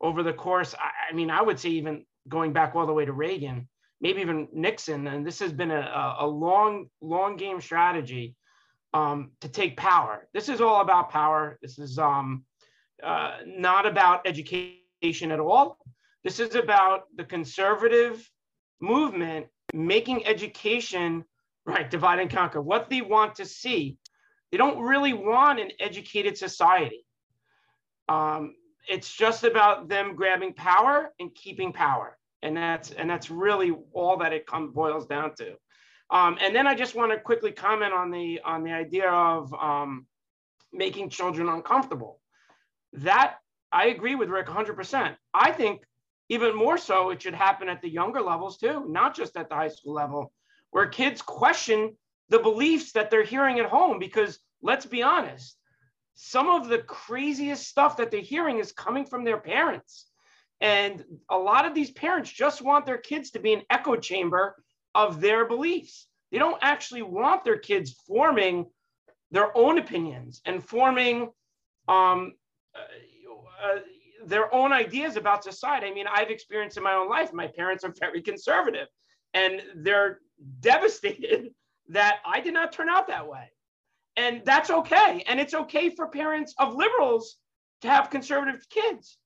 over 0.00 0.22
the 0.22 0.32
course. 0.32 0.74
I, 0.74 1.10
I 1.10 1.14
mean, 1.14 1.30
I 1.30 1.42
would 1.42 1.60
say 1.60 1.70
even 1.70 2.04
going 2.28 2.52
back 2.52 2.74
all 2.74 2.86
the 2.86 2.92
way 2.92 3.04
to 3.04 3.12
Reagan, 3.12 3.68
maybe 4.00 4.20
even 4.20 4.48
Nixon. 4.52 5.06
And 5.06 5.26
this 5.26 5.38
has 5.40 5.52
been 5.52 5.70
a, 5.70 6.16
a 6.20 6.26
long, 6.26 6.88
long 7.00 7.36
game 7.36 7.60
strategy 7.60 8.34
um, 8.96 9.30
to 9.42 9.48
take 9.48 9.76
power. 9.76 10.26
This 10.32 10.48
is 10.48 10.60
all 10.60 10.80
about 10.80 11.10
power. 11.10 11.58
This 11.60 11.78
is 11.78 11.98
um, 11.98 12.44
uh, 13.02 13.32
not 13.46 13.84
about 13.84 14.26
education 14.26 15.30
at 15.30 15.40
all. 15.40 15.78
This 16.24 16.40
is 16.40 16.54
about 16.54 17.02
the 17.14 17.24
conservative 17.24 18.28
movement 18.80 19.46
making 19.74 20.26
education, 20.26 21.24
right, 21.66 21.90
divide 21.90 22.20
and 22.20 22.30
conquer, 22.30 22.62
what 22.62 22.88
they 22.88 23.02
want 23.02 23.34
to 23.34 23.44
see. 23.44 23.98
They 24.50 24.58
don't 24.58 24.78
really 24.78 25.12
want 25.12 25.60
an 25.60 25.70
educated 25.78 26.38
society. 26.38 27.04
Um, 28.08 28.54
it's 28.88 29.14
just 29.14 29.44
about 29.44 29.88
them 29.88 30.14
grabbing 30.14 30.54
power 30.54 31.12
and 31.20 31.34
keeping 31.34 31.72
power. 31.72 32.16
And 32.42 32.56
that's 32.56 32.92
and 32.92 33.10
that's 33.10 33.30
really 33.30 33.72
all 33.92 34.16
that 34.18 34.32
it 34.32 34.46
comes 34.46 34.72
boils 34.72 35.06
down 35.06 35.34
to. 35.36 35.56
Um, 36.10 36.38
and 36.40 36.54
then 36.54 36.66
I 36.66 36.74
just 36.74 36.94
want 36.94 37.12
to 37.12 37.18
quickly 37.18 37.50
comment 37.52 37.92
on 37.92 38.10
the 38.10 38.40
on 38.44 38.62
the 38.62 38.72
idea 38.72 39.10
of 39.10 39.52
um, 39.54 40.06
making 40.72 41.10
children 41.10 41.48
uncomfortable. 41.48 42.20
That 42.92 43.36
I 43.72 43.86
agree 43.86 44.14
with 44.14 44.28
Rick 44.28 44.46
100%. 44.46 45.16
I 45.34 45.52
think 45.52 45.82
even 46.28 46.56
more 46.56 46.78
so 46.78 47.10
it 47.10 47.22
should 47.22 47.34
happen 47.34 47.68
at 47.68 47.82
the 47.82 47.88
younger 47.88 48.20
levels 48.20 48.58
too, 48.58 48.86
not 48.88 49.14
just 49.14 49.36
at 49.36 49.48
the 49.48 49.54
high 49.54 49.68
school 49.68 49.94
level, 49.94 50.32
where 50.70 50.86
kids 50.86 51.22
question 51.22 51.96
the 52.28 52.38
beliefs 52.38 52.92
that 52.92 53.10
they're 53.10 53.24
hearing 53.24 53.58
at 53.58 53.66
home. 53.66 53.98
Because 53.98 54.38
let's 54.62 54.86
be 54.86 55.02
honest, 55.02 55.56
some 56.14 56.48
of 56.48 56.68
the 56.68 56.78
craziest 56.78 57.66
stuff 57.66 57.96
that 57.98 58.10
they're 58.10 58.20
hearing 58.20 58.58
is 58.58 58.72
coming 58.72 59.04
from 59.04 59.24
their 59.24 59.38
parents. 59.38 60.06
And 60.60 61.04
a 61.28 61.36
lot 61.36 61.66
of 61.66 61.74
these 61.74 61.90
parents 61.90 62.30
just 62.30 62.62
want 62.62 62.86
their 62.86 62.98
kids 62.98 63.30
to 63.32 63.38
be 63.38 63.52
an 63.52 63.62
echo 63.68 63.96
chamber 63.96 64.56
of 64.96 65.20
their 65.20 65.44
beliefs. 65.44 66.08
They 66.32 66.38
don't 66.38 66.58
actually 66.62 67.02
want 67.02 67.44
their 67.44 67.58
kids 67.58 68.02
forming 68.06 68.66
their 69.30 69.56
own 69.56 69.78
opinions 69.78 70.40
and 70.46 70.64
forming 70.64 71.30
um, 71.86 72.32
uh, 72.74 73.66
uh, 73.66 73.78
their 74.24 74.52
own 74.52 74.72
ideas 74.72 75.16
about 75.16 75.44
society. 75.44 75.86
I 75.86 75.92
mean, 75.92 76.06
I've 76.10 76.30
experienced 76.30 76.78
in 76.78 76.82
my 76.82 76.94
own 76.94 77.08
life, 77.08 77.32
my 77.32 77.46
parents 77.46 77.84
are 77.84 77.94
very 78.00 78.22
conservative 78.22 78.88
and 79.34 79.62
they're 79.76 80.20
devastated 80.60 81.50
that 81.90 82.18
I 82.26 82.40
did 82.40 82.54
not 82.54 82.72
turn 82.72 82.88
out 82.88 83.06
that 83.08 83.28
way. 83.28 83.50
And 84.16 84.42
that's 84.44 84.70
okay. 84.70 85.22
And 85.28 85.38
it's 85.38 85.54
okay 85.54 85.90
for 85.90 86.08
parents 86.08 86.54
of 86.58 86.74
liberals 86.74 87.36
to 87.82 87.88
have 87.88 88.10
conservative 88.10 88.66
kids. 88.70 89.18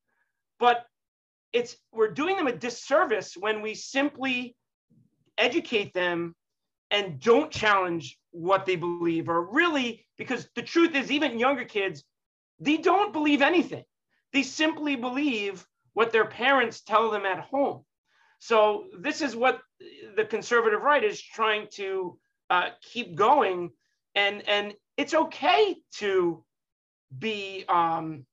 But 0.58 0.84
it's 1.52 1.76
we're 1.92 2.10
doing 2.10 2.36
them 2.36 2.48
a 2.48 2.52
disservice 2.52 3.36
when 3.36 3.62
we 3.62 3.74
simply 3.74 4.56
educate 5.40 5.92
them 5.94 6.34
and 6.90 7.20
don't 7.20 7.50
challenge 7.50 8.18
what 8.30 8.66
they 8.66 8.76
believe 8.76 9.28
or 9.28 9.44
really 9.50 10.06
because 10.18 10.48
the 10.54 10.62
truth 10.62 10.94
is 10.94 11.10
even 11.10 11.38
younger 11.38 11.64
kids 11.64 12.04
they 12.60 12.76
don't 12.76 13.12
believe 13.12 13.42
anything 13.42 13.84
they 14.32 14.42
simply 14.42 14.96
believe 14.96 15.66
what 15.94 16.12
their 16.12 16.26
parents 16.26 16.82
tell 16.82 17.10
them 17.10 17.26
at 17.26 17.40
home 17.40 17.84
so 18.38 18.84
this 18.98 19.20
is 19.20 19.34
what 19.34 19.60
the 20.16 20.24
conservative 20.24 20.82
right 20.82 21.02
is 21.02 21.20
trying 21.20 21.66
to 21.72 22.18
uh, 22.50 22.70
keep 22.82 23.14
going 23.14 23.70
and 24.14 24.48
and 24.48 24.74
it's 24.96 25.14
okay 25.14 25.76
to 25.94 26.44
be 27.18 27.64
um, 27.68 28.24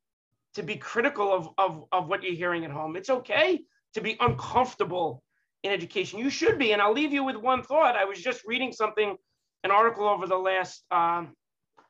to 0.57 0.63
be 0.63 0.75
critical 0.75 1.31
of, 1.31 1.49
of, 1.57 1.83
of 1.91 2.07
what 2.07 2.23
you're 2.23 2.33
hearing 2.33 2.65
at 2.65 2.71
home. 2.71 2.95
It's 2.95 3.11
okay 3.11 3.61
to 3.93 4.01
be 4.01 4.17
uncomfortable 4.19 5.23
in 5.63 5.71
education. 5.71 6.19
You 6.19 6.29
should 6.29 6.57
be. 6.57 6.71
And 6.71 6.81
I'll 6.81 6.93
leave 6.93 7.13
you 7.13 7.23
with 7.23 7.35
one 7.35 7.63
thought. 7.63 7.95
I 7.95 8.05
was 8.05 8.21
just 8.21 8.45
reading 8.45 8.71
something, 8.71 9.15
an 9.63 9.71
article 9.71 10.07
over 10.07 10.27
the 10.27 10.37
last, 10.37 10.83
um, 10.91 11.35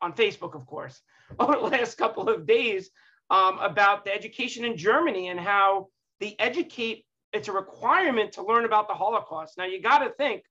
on 0.02 0.14
Facebook, 0.14 0.56
of 0.56 0.66
course, 0.66 1.02
over 1.40 1.54
the 1.54 1.60
last 1.60 1.98
couple 1.98 2.30
of 2.30 2.46
days 2.46 2.90
um, 3.30 3.60
about 3.60 4.06
the 4.06 4.14
education 4.14 4.66
in 4.66 4.78
Germany 4.78 5.30
and 5.30 5.40
how 5.40 5.88
the 6.20 6.40
educate, 6.40 7.06
it's 7.34 7.48
a 7.48 7.52
requirement 7.52 8.34
to 8.34 8.44
learn 8.44 8.66
about 8.66 8.88
the 8.88 8.94
Holocaust. 8.94 9.58
Now, 9.58 9.66
you 9.66 9.82
got 9.82 10.00
to 10.00 10.12
think 10.12 10.44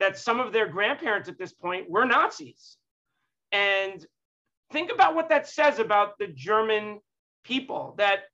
that 0.00 0.18
some 0.18 0.40
of 0.40 0.52
their 0.52 0.68
grandparents 0.68 1.28
at 1.28 1.38
this 1.38 1.52
point 1.52 1.88
were 1.88 2.04
Nazis. 2.04 2.76
And 3.50 4.04
think 4.72 4.90
about 4.90 5.14
what 5.14 5.28
that 5.28 5.48
says 5.48 5.78
about 5.78 6.18
the 6.18 6.26
German 6.28 7.00
people 7.44 7.94
that 7.98 8.24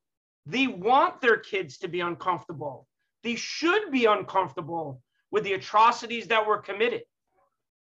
they 0.47 0.67
want 0.67 1.21
their 1.21 1.37
kids 1.37 1.79
to 1.79 1.89
be 1.89 2.01
uncomfortable. 2.01 2.88
They 3.23 3.35
should 3.35 3.91
be 3.91 4.05
uncomfortable 4.05 5.03
with 5.31 5.45
the 5.45 5.55
atrocities 5.55 6.29
that 6.29 6.47
were 6.47 6.59
committed, 6.59 7.03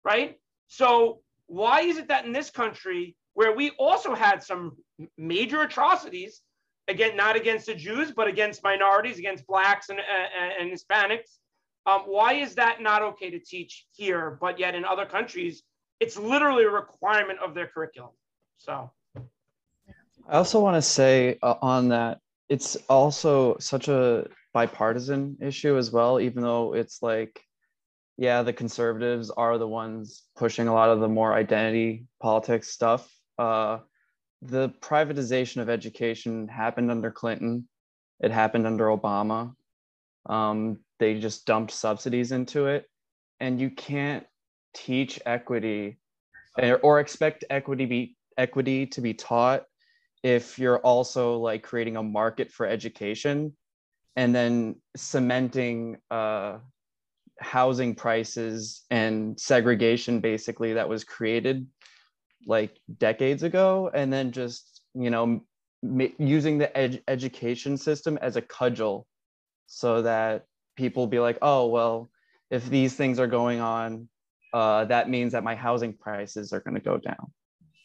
right? 0.04 0.38
So, 0.66 1.20
why 1.46 1.80
is 1.80 1.96
it 1.96 2.08
that 2.08 2.26
in 2.26 2.32
this 2.32 2.50
country, 2.50 3.16
where 3.34 3.54
we 3.54 3.70
also 3.78 4.14
had 4.14 4.42
some 4.42 4.76
major 5.16 5.62
atrocities, 5.62 6.42
again, 6.88 7.16
not 7.16 7.36
against 7.36 7.66
the 7.66 7.74
Jews, 7.74 8.12
but 8.12 8.28
against 8.28 8.62
minorities, 8.62 9.18
against 9.18 9.46
Blacks 9.46 9.88
and, 9.88 9.98
and, 9.98 10.52
and 10.60 10.78
Hispanics, 10.78 11.38
um, 11.86 12.02
why 12.02 12.34
is 12.34 12.54
that 12.56 12.82
not 12.82 13.02
okay 13.02 13.30
to 13.30 13.38
teach 13.38 13.86
here, 13.92 14.36
but 14.40 14.58
yet 14.58 14.74
in 14.74 14.84
other 14.84 15.06
countries, 15.06 15.62
it's 16.00 16.18
literally 16.18 16.64
a 16.64 16.70
requirement 16.70 17.38
of 17.38 17.54
their 17.54 17.66
curriculum? 17.66 18.12
So, 18.58 18.90
I 20.28 20.36
also 20.36 20.60
want 20.60 20.76
to 20.76 20.82
say 20.82 21.38
uh, 21.42 21.54
on 21.62 21.88
that, 21.88 22.20
it's 22.50 22.76
also 22.88 23.56
such 23.58 23.88
a 23.88 24.26
bipartisan 24.58 25.36
issue 25.40 25.76
as 25.76 25.92
well, 25.92 26.18
even 26.18 26.42
though 26.42 26.74
it's 26.74 27.00
like, 27.00 27.40
yeah, 28.16 28.42
the 28.42 28.52
conservatives 28.52 29.30
are 29.30 29.56
the 29.56 29.68
ones 29.68 30.24
pushing 30.36 30.66
a 30.66 30.74
lot 30.74 30.90
of 30.90 30.98
the 30.98 31.06
more 31.06 31.32
identity 31.32 32.06
politics 32.20 32.66
stuff. 32.66 33.08
Uh, 33.38 33.78
the 34.42 34.70
privatization 34.80 35.62
of 35.62 35.68
education 35.68 36.48
happened 36.48 36.90
under 36.90 37.12
Clinton, 37.12 37.68
it 38.18 38.32
happened 38.32 38.66
under 38.66 38.86
Obama. 38.86 39.54
Um, 40.26 40.80
they 40.98 41.20
just 41.20 41.46
dumped 41.46 41.70
subsidies 41.70 42.32
into 42.32 42.66
it. 42.66 42.86
And 43.38 43.60
you 43.60 43.70
can't 43.70 44.26
teach 44.74 45.20
equity 45.24 46.00
or, 46.60 46.78
or 46.78 46.98
expect 46.98 47.44
equity 47.48 47.86
be 47.86 48.16
equity 48.36 48.86
to 48.86 49.00
be 49.00 49.14
taught 49.14 49.62
if 50.24 50.58
you're 50.58 50.78
also 50.78 51.38
like 51.38 51.62
creating 51.62 51.96
a 51.96 52.02
market 52.02 52.50
for 52.50 52.66
education 52.66 53.52
and 54.18 54.34
then 54.34 54.74
cementing 54.96 55.96
uh, 56.10 56.58
housing 57.38 57.94
prices 57.94 58.84
and 58.90 59.38
segregation 59.38 60.18
basically 60.18 60.72
that 60.72 60.88
was 60.88 61.04
created 61.04 61.64
like 62.44 62.76
decades 62.98 63.44
ago. 63.44 63.88
And 63.94 64.12
then 64.12 64.32
just 64.32 64.82
you 64.92 65.10
know 65.10 65.40
using 66.18 66.58
the 66.58 66.76
ed- 66.76 67.00
education 67.06 67.76
system 67.76 68.18
as 68.20 68.34
a 68.34 68.42
cudgel 68.42 69.06
so 69.68 70.02
that 70.02 70.46
people 70.76 71.06
be 71.06 71.20
like 71.20 71.38
oh 71.40 71.68
well 71.68 72.10
if 72.50 72.68
these 72.68 72.94
things 72.94 73.20
are 73.20 73.28
going 73.28 73.60
on 73.60 74.08
uh, 74.52 74.84
that 74.86 75.08
means 75.08 75.30
that 75.32 75.44
my 75.44 75.54
housing 75.54 75.92
prices 75.92 76.52
are 76.52 76.60
going 76.60 76.74
to 76.74 76.80
go 76.80 76.96
down. 76.96 77.30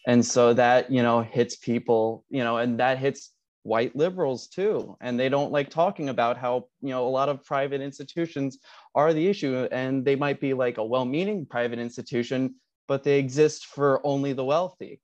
And 0.07 0.25
so 0.25 0.53
that 0.55 0.91
you 0.91 1.03
know 1.03 1.21
hits 1.21 1.55
people 1.55 2.25
you 2.31 2.43
know 2.43 2.57
and 2.57 2.79
that 2.79 2.97
hits 2.97 3.32
white 3.63 3.95
liberals 3.95 4.47
too 4.47 4.95
and 4.99 5.17
they 5.17 5.29
don't 5.29 5.51
like 5.51 5.69
talking 5.69 6.09
about 6.09 6.37
how 6.37 6.65
you 6.81 6.89
know 6.89 7.07
a 7.07 7.09
lot 7.09 7.29
of 7.29 7.43
private 7.45 7.81
institutions 7.81 8.59
are 8.93 9.13
the 9.13 9.27
issue 9.27 9.67
and 9.71 10.03
they 10.03 10.15
might 10.15 10.39
be 10.41 10.53
like 10.53 10.77
a 10.77 10.85
well-meaning 10.85 11.45
private 11.45 11.79
institution 11.79 12.53
but 12.87 13.03
they 13.03 13.19
exist 13.19 13.65
for 13.67 14.05
only 14.05 14.33
the 14.33 14.43
wealthy. 14.43 14.99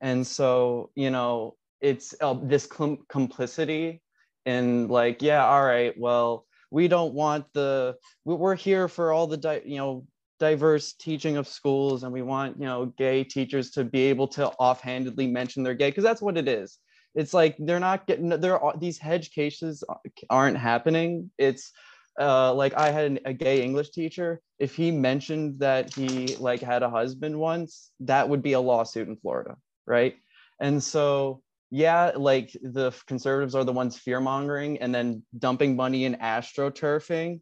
And 0.00 0.26
so 0.26 0.90
you 0.94 1.10
know 1.10 1.56
it's 1.80 2.14
uh, 2.20 2.36
this 2.42 2.66
com- 2.66 3.04
complicity 3.08 4.02
and 4.46 4.90
like 4.90 5.22
yeah 5.22 5.44
all 5.46 5.64
right 5.64 5.94
well 5.96 6.46
we 6.70 6.88
don't 6.88 7.14
want 7.14 7.44
the 7.52 7.94
we're 8.24 8.56
here 8.56 8.88
for 8.88 9.12
all 9.12 9.26
the 9.28 9.36
di- 9.36 9.62
you 9.64 9.76
know 9.76 10.04
diverse 10.40 10.94
teaching 10.94 11.36
of 11.36 11.46
schools 11.46 12.02
and 12.02 12.12
we 12.12 12.22
want 12.22 12.58
you 12.58 12.66
know 12.66 12.86
gay 12.86 13.22
teachers 13.22 13.70
to 13.70 13.84
be 13.84 14.02
able 14.02 14.26
to 14.26 14.48
offhandedly 14.58 15.28
mention 15.28 15.62
they're 15.62 15.74
gay 15.74 15.90
because 15.90 16.02
that's 16.02 16.22
what 16.22 16.36
it 16.36 16.48
is 16.48 16.78
it's 17.14 17.34
like 17.34 17.56
they're 17.58 17.80
not 17.80 18.06
getting 18.06 18.28
there 18.28 18.58
are 18.58 18.76
these 18.78 18.98
hedge 18.98 19.30
cases 19.30 19.84
aren't 20.30 20.56
happening 20.56 21.30
it's 21.38 21.72
uh, 22.20 22.52
like 22.52 22.74
I 22.74 22.90
had 22.90 23.04
an, 23.06 23.18
a 23.24 23.32
gay 23.32 23.62
English 23.62 23.90
teacher. 23.90 24.40
If 24.58 24.76
he 24.76 24.90
mentioned 24.90 25.60
that 25.60 25.88
he 25.88 26.36
like 26.38 26.60
had 26.60 26.82
a 26.82 26.90
husband 26.90 27.38
once, 27.38 27.90
that 28.00 28.28
would 28.28 28.42
be 28.42 28.52
a 28.52 28.60
lawsuit 28.60 29.08
in 29.08 29.16
Florida, 29.16 29.56
right? 29.86 30.16
And 30.60 30.82
so, 30.82 31.42
yeah, 31.70 32.12
like 32.14 32.52
the 32.62 32.92
conservatives 33.06 33.54
are 33.54 33.64
the 33.64 33.72
ones 33.72 33.98
fear 33.98 34.20
mongering 34.20 34.78
and 34.78 34.94
then 34.94 35.22
dumping 35.38 35.74
money 35.74 36.04
in 36.04 36.16
astroturfing 36.16 37.40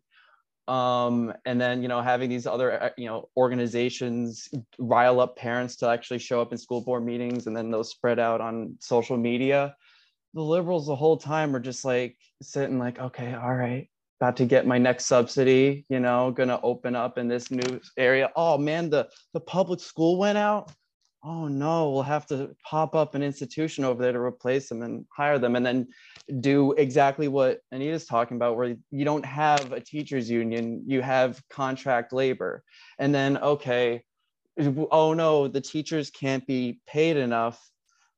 um, 0.70 1.34
and 1.44 1.60
then 1.60 1.82
you 1.82 1.88
know 1.88 2.00
having 2.00 2.30
these 2.30 2.46
other 2.46 2.80
uh, 2.80 2.90
you 2.96 3.06
know 3.06 3.28
organizations 3.36 4.48
rile 4.78 5.18
up 5.18 5.36
parents 5.36 5.74
to 5.76 5.88
actually 5.88 6.20
show 6.20 6.40
up 6.40 6.52
in 6.52 6.58
school 6.58 6.80
board 6.80 7.04
meetings 7.04 7.48
and 7.48 7.56
then 7.56 7.72
those 7.72 7.90
spread 7.90 8.20
out 8.20 8.40
on 8.40 8.76
social 8.78 9.16
media. 9.16 9.74
The 10.34 10.42
liberals 10.42 10.86
the 10.86 10.94
whole 10.94 11.16
time 11.16 11.56
are 11.56 11.60
just 11.60 11.84
like 11.84 12.16
sitting 12.40 12.78
like 12.78 13.00
okay 13.00 13.34
all 13.34 13.54
right 13.54 13.88
about 14.20 14.36
to 14.36 14.44
get 14.44 14.64
my 14.64 14.78
next 14.78 15.06
subsidy 15.06 15.84
you 15.88 15.98
know 15.98 16.30
gonna 16.30 16.60
open 16.62 16.94
up 16.94 17.18
in 17.18 17.26
this 17.26 17.50
new 17.50 17.80
area. 17.98 18.30
Oh 18.36 18.56
man 18.56 18.90
the 18.90 19.08
the 19.34 19.40
public 19.40 19.80
school 19.80 20.18
went 20.18 20.38
out 20.38 20.70
oh 21.22 21.48
no, 21.48 21.90
we'll 21.90 22.02
have 22.02 22.26
to 22.26 22.54
pop 22.64 22.94
up 22.94 23.14
an 23.14 23.22
institution 23.22 23.84
over 23.84 24.02
there 24.02 24.12
to 24.12 24.20
replace 24.20 24.68
them 24.68 24.82
and 24.82 25.04
hire 25.14 25.38
them 25.38 25.56
and 25.56 25.64
then 25.64 25.88
do 26.40 26.72
exactly 26.72 27.28
what 27.28 27.60
Anita's 27.72 28.06
talking 28.06 28.36
about, 28.36 28.56
where 28.56 28.76
you 28.90 29.04
don't 29.04 29.24
have 29.24 29.72
a 29.72 29.80
teachers 29.80 30.30
union, 30.30 30.82
you 30.86 31.02
have 31.02 31.42
contract 31.50 32.12
labor. 32.12 32.62
And 32.98 33.14
then, 33.14 33.36
okay, 33.38 34.02
oh 34.90 35.12
no, 35.12 35.48
the 35.48 35.60
teachers 35.60 36.10
can't 36.10 36.46
be 36.46 36.80
paid 36.86 37.16
enough. 37.16 37.60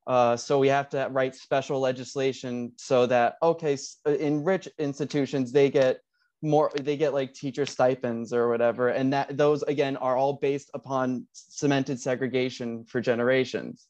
Uh, 0.07 0.37
so 0.37 0.59
we 0.59 0.69
have 0.69 0.89
to 0.91 1.09
write 1.11 1.35
special 1.35 1.81
legislation 1.81 2.73
so 2.77 3.07
that, 3.07 3.35
okay, 3.43 3.77
in 4.07 4.45
rich 4.45 4.69
institutions, 4.79 5.53
they 5.53 5.71
get 5.71 6.01
more 6.43 6.71
they 6.75 6.97
get 6.97 7.15
like 7.15 7.33
teacher 7.33 7.65
stipends 7.65 8.33
or 8.33 8.49
whatever 8.49 8.89
and 8.89 9.13
that 9.13 9.37
those 9.37 9.63
again 9.63 9.97
are 9.97 10.17
all 10.17 10.35
based 10.35 10.71
upon 10.75 11.27
cemented 11.33 12.01
segregation 12.01 12.85
for 12.85 13.01
generations. 13.01 13.87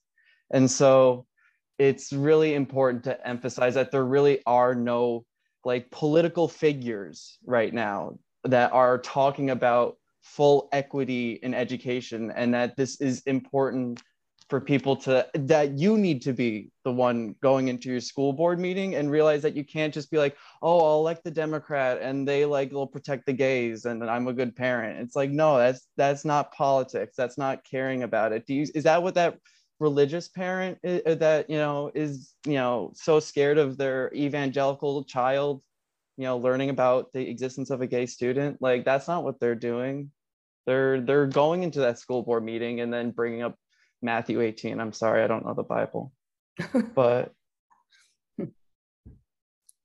And 0.51 0.71
so 0.71 1.27
it's 1.79 2.13
really 2.13 2.55
important 2.55 3.05
to 3.05 3.27
emphasize 3.27 3.75
that 3.75 3.91
there 3.91 4.05
really 4.05 4.41
are 4.47 4.75
no 4.75 5.25
like 5.65 5.91
political 5.91 6.47
figures 6.47 7.39
right 7.47 7.73
now 7.73 8.19
that 8.45 8.73
are 8.73 8.99
talking 8.99 9.51
about 9.51 9.97
full 10.21 10.69
equity 10.73 11.39
in 11.43 11.55
education 11.55 12.31
and 12.35 12.55
that 12.55 12.77
this 12.77 13.01
is 13.01 13.23
important 13.23 14.03
for 14.53 14.61
people 14.61 14.95
to 14.95 15.27
that 15.33 15.79
you 15.79 15.97
need 15.97 16.21
to 16.21 16.35
be 16.35 16.71
the 16.85 16.93
one 16.93 17.35
going 17.43 17.69
into 17.69 17.89
your 17.89 18.03
school 18.03 18.35
board 18.35 18.61
meeting 18.61 18.97
and 18.97 19.11
realize 19.11 19.41
that 19.41 19.57
you 19.57 19.65
can't 19.65 19.95
just 19.95 20.11
be 20.11 20.19
like 20.19 20.37
oh 20.61 20.79
i'll 20.79 20.99
elect 20.99 21.25
the 21.25 21.31
democrat 21.31 22.03
and 22.03 22.29
they 22.29 22.45
like 22.45 22.71
will 22.71 22.87
protect 22.87 23.25
the 23.25 23.33
gays 23.33 23.87
and 23.87 24.05
i'm 24.05 24.29
a 24.29 24.33
good 24.35 24.55
parent. 24.55 25.01
It's 25.01 25.17
like 25.17 25.31
no 25.31 25.57
that's 25.57 25.89
that's 25.97 26.27
not 26.27 26.53
politics. 26.53 27.15
That's 27.17 27.39
not 27.39 27.65
caring 27.65 28.03
about 28.03 28.33
it. 28.33 28.45
Do 28.45 28.53
you 28.53 28.67
is 28.75 28.85
that 28.85 29.03
what 29.03 29.15
that 29.15 29.39
religious 29.81 30.29
parent 30.29 30.77
is, 30.83 31.17
that 31.17 31.49
you 31.49 31.57
know 31.57 31.91
is 31.95 32.35
you 32.47 32.59
know 32.61 32.93
so 32.95 33.21
scared 33.21 33.57
of 33.57 33.79
their 33.79 34.13
evangelical 34.15 35.03
child 35.05 35.63
you 36.19 36.25
know 36.25 36.37
learning 36.37 36.69
about 36.69 37.11
the 37.15 37.27
existence 37.27 37.71
of 37.71 37.81
a 37.81 37.87
gay 37.87 38.05
student? 38.05 38.61
Like 38.61 38.85
that's 38.85 39.09
not 39.09 39.25
what 39.25 39.41
they're 39.41 39.55
doing. 39.55 40.11
They're 40.67 41.01
they're 41.01 41.27
going 41.27 41.63
into 41.63 41.81
that 41.81 41.99
school 41.99 42.23
board 42.23 42.45
meeting 42.45 42.81
and 42.83 42.93
then 42.93 43.13
bringing 43.13 43.41
up 43.41 43.57
Matthew 44.03 44.41
18. 44.41 44.81
I'm 44.81 44.93
sorry, 44.93 45.23
I 45.23 45.27
don't 45.27 45.47
know 45.47 45.55
the 45.55 45.63
Bible. 45.63 46.13
but 46.95 47.33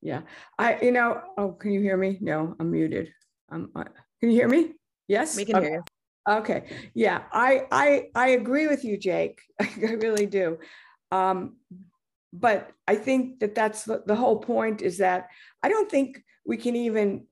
yeah, 0.02 0.22
I 0.58 0.78
you 0.80 0.92
know, 0.92 1.22
oh, 1.36 1.52
can 1.52 1.72
you 1.72 1.80
hear 1.80 1.96
me? 1.96 2.18
No, 2.20 2.54
I'm 2.60 2.70
muted. 2.70 3.12
Um, 3.50 3.70
uh, 3.74 3.84
can 4.20 4.30
you 4.30 4.36
hear 4.36 4.48
me? 4.48 4.74
Yes, 5.06 5.36
we 5.36 5.44
can 5.44 5.56
okay. 5.56 5.66
hear 5.66 5.74
you. 5.76 6.34
Okay, 6.34 6.64
yeah, 6.94 7.22
I 7.32 7.66
I 7.72 8.08
I 8.14 8.28
agree 8.30 8.66
with 8.66 8.84
you, 8.84 8.98
Jake. 8.98 9.40
I 9.60 9.96
really 10.00 10.26
do. 10.26 10.58
Um, 11.10 11.56
but 12.32 12.70
I 12.86 12.96
think 12.96 13.40
that 13.40 13.54
that's 13.54 13.84
the, 13.84 14.02
the 14.06 14.14
whole 14.14 14.38
point 14.38 14.82
is 14.82 14.98
that 14.98 15.28
I 15.62 15.70
don't 15.70 15.90
think 15.90 16.22
we 16.44 16.58
can 16.58 16.76
even 16.76 17.26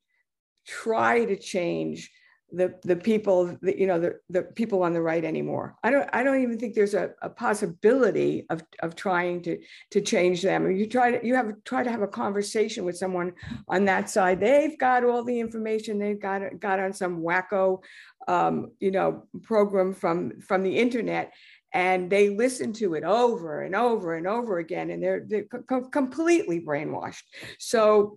try 0.67 1.25
to 1.25 1.37
change 1.37 2.11
the 2.57 2.75
the 2.83 2.97
people 2.97 3.57
the, 3.61 3.79
you 3.79 3.87
know 3.87 4.01
the, 4.01 4.19
the 4.31 4.43
people 4.43 4.83
on 4.83 4.95
the 4.95 5.03
right 5.03 5.25
anymore. 5.25 5.77
I 5.85 5.91
don't 5.91 6.09
i 6.13 6.23
don't 6.23 6.43
even 6.43 6.59
think 6.59 6.75
there's 6.75 6.95
a, 6.95 7.11
a 7.21 7.29
possibility 7.29 8.47
of 8.49 8.63
of 8.81 8.97
trying 8.97 9.43
to 9.43 9.59
to 9.91 10.01
change 10.01 10.43
them. 10.43 10.71
You 10.71 10.87
try 10.87 11.13
to 11.13 11.27
you 11.27 11.35
have 11.35 11.53
try 11.65 11.83
to 11.83 11.91
have 11.91 12.03
a 12.03 12.09
conversation 12.09 12.85
with 12.85 12.97
someone 12.97 13.33
on 13.69 13.85
that 13.85 14.09
side. 14.09 14.41
They've 14.41 14.79
got 14.79 15.05
all 15.05 15.23
the 15.23 15.39
information. 15.39 15.99
They've 15.99 16.21
got 16.21 16.43
got 16.59 16.81
on 16.81 16.93
some 16.95 17.21
wacko 17.21 17.83
um, 18.27 18.73
you 18.81 18.91
know 18.91 19.25
program 19.43 19.93
from 19.93 20.41
from 20.41 20.63
the 20.63 20.79
internet 20.79 21.33
and 21.73 22.09
they 22.09 22.31
listen 22.31 22.73
to 22.73 22.95
it 22.95 23.05
over 23.05 23.61
and 23.61 23.75
over 23.77 24.15
and 24.15 24.27
over 24.27 24.59
again 24.59 24.91
and 24.91 25.03
they're, 25.03 25.27
they're 25.29 25.45
co- 25.45 25.89
completely 25.91 26.59
brainwashed. 26.61 27.25
So 27.59 28.17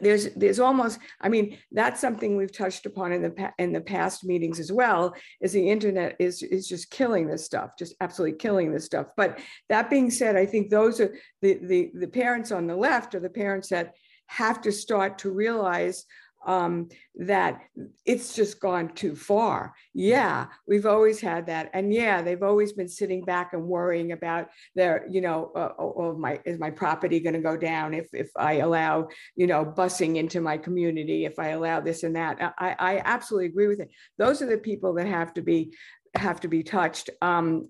there's 0.00 0.34
there's 0.34 0.58
almost 0.58 0.98
i 1.20 1.28
mean 1.28 1.56
that's 1.72 2.00
something 2.00 2.36
we've 2.36 2.56
touched 2.56 2.86
upon 2.86 3.12
in 3.12 3.22
the 3.22 3.52
in 3.58 3.72
the 3.72 3.80
past 3.80 4.24
meetings 4.24 4.58
as 4.58 4.72
well 4.72 5.14
is 5.40 5.52
the 5.52 5.70
internet 5.70 6.16
is 6.18 6.42
is 6.42 6.66
just 6.68 6.90
killing 6.90 7.26
this 7.26 7.44
stuff 7.44 7.70
just 7.78 7.94
absolutely 8.00 8.36
killing 8.36 8.72
this 8.72 8.84
stuff. 8.84 9.06
But 9.16 9.38
that 9.68 9.90
being 9.90 10.10
said 10.10 10.36
i 10.36 10.46
think 10.46 10.70
those 10.70 11.00
are 11.00 11.14
the 11.42 11.58
the, 11.62 11.90
the 11.94 12.08
parents 12.08 12.52
on 12.52 12.66
the 12.66 12.76
left 12.76 13.14
are 13.14 13.20
the 13.20 13.30
parents 13.30 13.68
that 13.68 13.94
have 14.26 14.60
to 14.62 14.72
start 14.72 15.18
to 15.18 15.30
realize 15.30 16.04
um, 16.46 16.88
that 17.16 17.60
it's 18.04 18.34
just 18.34 18.60
gone 18.60 18.94
too 18.94 19.14
far. 19.16 19.74
Yeah, 19.92 20.46
we've 20.66 20.86
always 20.86 21.20
had 21.20 21.46
that, 21.46 21.70
and 21.74 21.92
yeah, 21.92 22.22
they've 22.22 22.42
always 22.42 22.72
been 22.72 22.88
sitting 22.88 23.24
back 23.24 23.52
and 23.52 23.64
worrying 23.64 24.12
about 24.12 24.48
their, 24.74 25.06
you 25.10 25.20
know, 25.20 25.50
uh, 25.54 25.72
oh, 25.78 25.94
oh 25.96 26.16
my 26.16 26.40
is 26.44 26.58
my 26.58 26.70
property 26.70 27.20
going 27.20 27.34
to 27.34 27.40
go 27.40 27.56
down 27.56 27.92
if 27.92 28.08
if 28.12 28.30
I 28.36 28.54
allow, 28.54 29.08
you 29.34 29.46
know, 29.46 29.64
busing 29.64 30.16
into 30.16 30.40
my 30.40 30.56
community, 30.56 31.24
if 31.24 31.38
I 31.38 31.48
allow 31.48 31.80
this 31.80 32.04
and 32.04 32.16
that. 32.16 32.38
I 32.58 32.76
I 32.78 33.02
absolutely 33.04 33.46
agree 33.46 33.68
with 33.68 33.80
it. 33.80 33.90
Those 34.16 34.40
are 34.40 34.46
the 34.46 34.58
people 34.58 34.94
that 34.94 35.06
have 35.06 35.34
to 35.34 35.42
be 35.42 35.74
have 36.14 36.40
to 36.40 36.48
be 36.48 36.62
touched. 36.62 37.10
Um, 37.20 37.68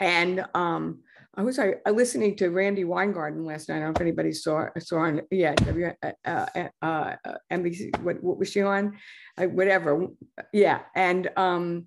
and 0.00 0.46
um, 0.54 1.00
I 1.36 1.42
was 1.42 1.60
listening 1.90 2.36
to 2.36 2.50
Randi 2.50 2.84
Weingarten 2.84 3.44
last 3.44 3.68
night. 3.68 3.76
I 3.76 3.80
don't 3.80 3.88
know 3.88 3.92
if 3.94 4.00
anybody 4.00 4.32
saw 4.32 4.66
saw 4.78 4.98
on 4.98 5.22
yeah 5.30 5.54
w, 5.54 5.92
uh, 6.02 6.12
uh, 6.24 6.68
uh, 6.82 7.14
NBC. 7.52 7.96
What, 8.00 8.22
what 8.22 8.38
was 8.38 8.50
she 8.50 8.62
on? 8.62 8.98
Uh, 9.38 9.46
whatever. 9.46 10.08
Yeah, 10.52 10.80
and 10.96 11.30
um, 11.36 11.86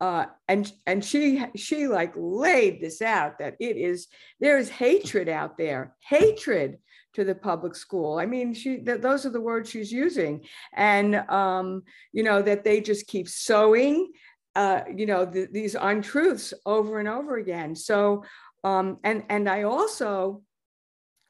uh, 0.00 0.26
and 0.48 0.72
and 0.86 1.04
she 1.04 1.44
she 1.54 1.86
like 1.86 2.12
laid 2.16 2.80
this 2.80 3.00
out 3.00 3.38
that 3.38 3.54
it 3.60 3.76
is 3.76 4.08
there 4.40 4.58
is 4.58 4.68
hatred 4.68 5.28
out 5.28 5.56
there, 5.56 5.94
hatred 6.00 6.78
to 7.14 7.24
the 7.24 7.34
public 7.34 7.76
school. 7.76 8.18
I 8.18 8.26
mean, 8.26 8.54
she 8.54 8.78
that 8.78 9.02
those 9.02 9.24
are 9.24 9.30
the 9.30 9.40
words 9.40 9.70
she's 9.70 9.92
using, 9.92 10.44
and 10.74 11.16
um, 11.30 11.84
you 12.12 12.24
know 12.24 12.42
that 12.42 12.64
they 12.64 12.80
just 12.80 13.06
keep 13.06 13.28
sowing. 13.28 14.10
Uh, 14.56 14.82
you 14.92 15.06
know 15.06 15.24
the, 15.24 15.46
these 15.52 15.76
untruths 15.80 16.52
over 16.66 16.98
and 16.98 17.08
over 17.08 17.36
again. 17.36 17.76
So 17.76 18.24
um, 18.64 18.98
and 19.04 19.24
and 19.28 19.48
I 19.48 19.62
also 19.62 20.42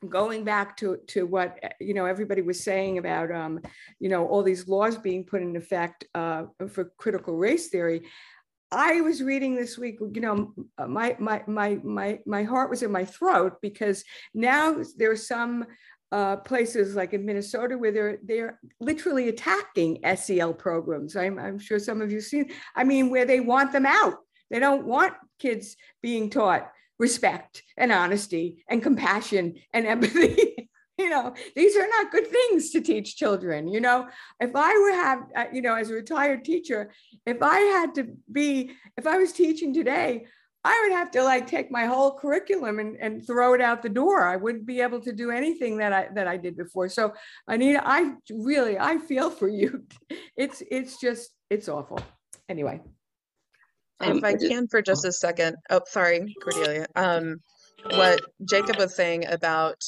going 0.09 0.45
back 0.45 0.77
to 0.79 0.99
to 1.09 1.27
what 1.27 1.59
you 1.81 1.95
know 1.95 2.07
everybody 2.07 2.43
was 2.43 2.63
saying 2.63 2.99
about 2.99 3.31
um, 3.31 3.61
you 3.99 4.09
know 4.09 4.27
all 4.27 4.43
these 4.43 4.69
laws 4.69 4.97
being 4.97 5.25
put 5.25 5.43
in 5.43 5.57
effect 5.57 6.05
uh, 6.15 6.45
for 6.69 6.93
critical 6.97 7.37
race 7.37 7.69
theory. 7.69 8.03
I 8.73 9.01
was 9.01 9.21
reading 9.21 9.57
this 9.57 9.77
week, 9.77 9.99
you 10.15 10.21
know, 10.21 10.55
my 10.87 11.17
my 11.19 11.43
my 11.47 11.81
my 11.83 12.21
my 12.25 12.45
heart 12.45 12.71
was 12.71 12.83
in 12.83 12.93
my 12.93 13.05
throat 13.05 13.55
because 13.61 14.05
now 14.33 14.83
there 14.97 15.11
are 15.11 15.17
some 15.17 15.67
uh, 16.13 16.37
places 16.37 16.95
like 16.95 17.13
in 17.13 17.25
Minnesota 17.25 17.77
where 17.77 17.93
they're 17.93 18.19
they're 18.23 18.61
literally 18.81 19.29
attacking 19.29 19.99
SEL 20.17 20.55
programs. 20.55 21.17
I'm 21.17 21.39
I'm 21.39 21.59
sure 21.59 21.79
some 21.79 22.01
of 22.01 22.13
you 22.13 22.21
seen. 22.21 22.51
I 22.77 22.85
mean, 22.85 23.11
where 23.11 23.25
they 23.25 23.41
want 23.41 23.73
them 23.73 23.87
out. 23.87 24.15
They 24.51 24.59
don't 24.59 24.87
want 24.87 25.15
kids 25.39 25.77
being 26.03 26.31
taught 26.31 26.71
respect 27.01 27.63
and 27.79 27.91
honesty 27.91 28.63
and 28.69 28.83
compassion 28.83 29.57
and 29.73 29.87
empathy. 29.95 30.69
you 30.99 31.09
know, 31.09 31.35
these 31.57 31.75
are 31.77 31.89
not 31.89 32.13
good 32.13 32.29
things 32.29 32.71
to 32.71 32.81
teach 32.81 33.17
children. 33.17 33.67
You 33.67 33.81
know, 33.81 34.07
if 34.39 34.55
I 34.55 34.79
were 34.79 34.93
have, 34.93 35.21
uh, 35.35 35.45
you 35.53 35.63
know, 35.63 35.75
as 35.75 35.91
a 35.91 35.95
retired 35.95 36.45
teacher, 36.45 36.93
if 37.27 37.43
I 37.43 37.59
had 37.59 37.95
to 37.97 38.09
be, 38.31 38.73
if 38.99 39.07
I 39.07 39.17
was 39.17 39.33
teaching 39.33 39.73
today, 39.73 40.27
I 40.63 40.79
would 40.83 40.95
have 40.95 41.11
to 41.13 41.23
like 41.23 41.47
take 41.47 41.71
my 41.71 41.87
whole 41.87 42.19
curriculum 42.19 42.81
and, 42.81 42.99
and 43.01 43.27
throw 43.27 43.55
it 43.55 43.63
out 43.63 43.83
the 43.83 43.89
door. 43.89 44.27
I 44.27 44.37
wouldn't 44.37 44.67
be 44.67 44.83
able 44.83 45.01
to 45.01 45.13
do 45.13 45.31
anything 45.31 45.79
that 45.79 45.95
I 45.95 46.09
that 46.15 46.29
I 46.29 46.37
did 46.37 46.55
before. 46.55 46.91
So 46.91 47.15
Anita, 47.49 47.81
I 47.83 48.13
really 48.31 48.79
I 48.79 48.99
feel 48.99 49.31
for 49.31 49.49
you. 49.49 49.87
It's 50.37 50.63
it's 50.71 50.99
just 51.01 51.31
it's 51.49 51.69
awful. 51.69 52.01
Anyway. 52.49 52.81
Um, 54.01 54.19
if 54.19 54.25
I 54.25 54.35
can 54.35 54.67
for 54.69 54.83
just 54.83 55.05
a 55.05 55.13
second, 55.13 55.57
oh, 55.71 55.81
sorry, 55.87 56.35
Cordelia. 56.43 56.87
Um, 56.97 57.37
what 57.93 58.21
Jacob 58.49 58.77
was 58.77 58.95
saying 58.95 59.27
about 59.27 59.83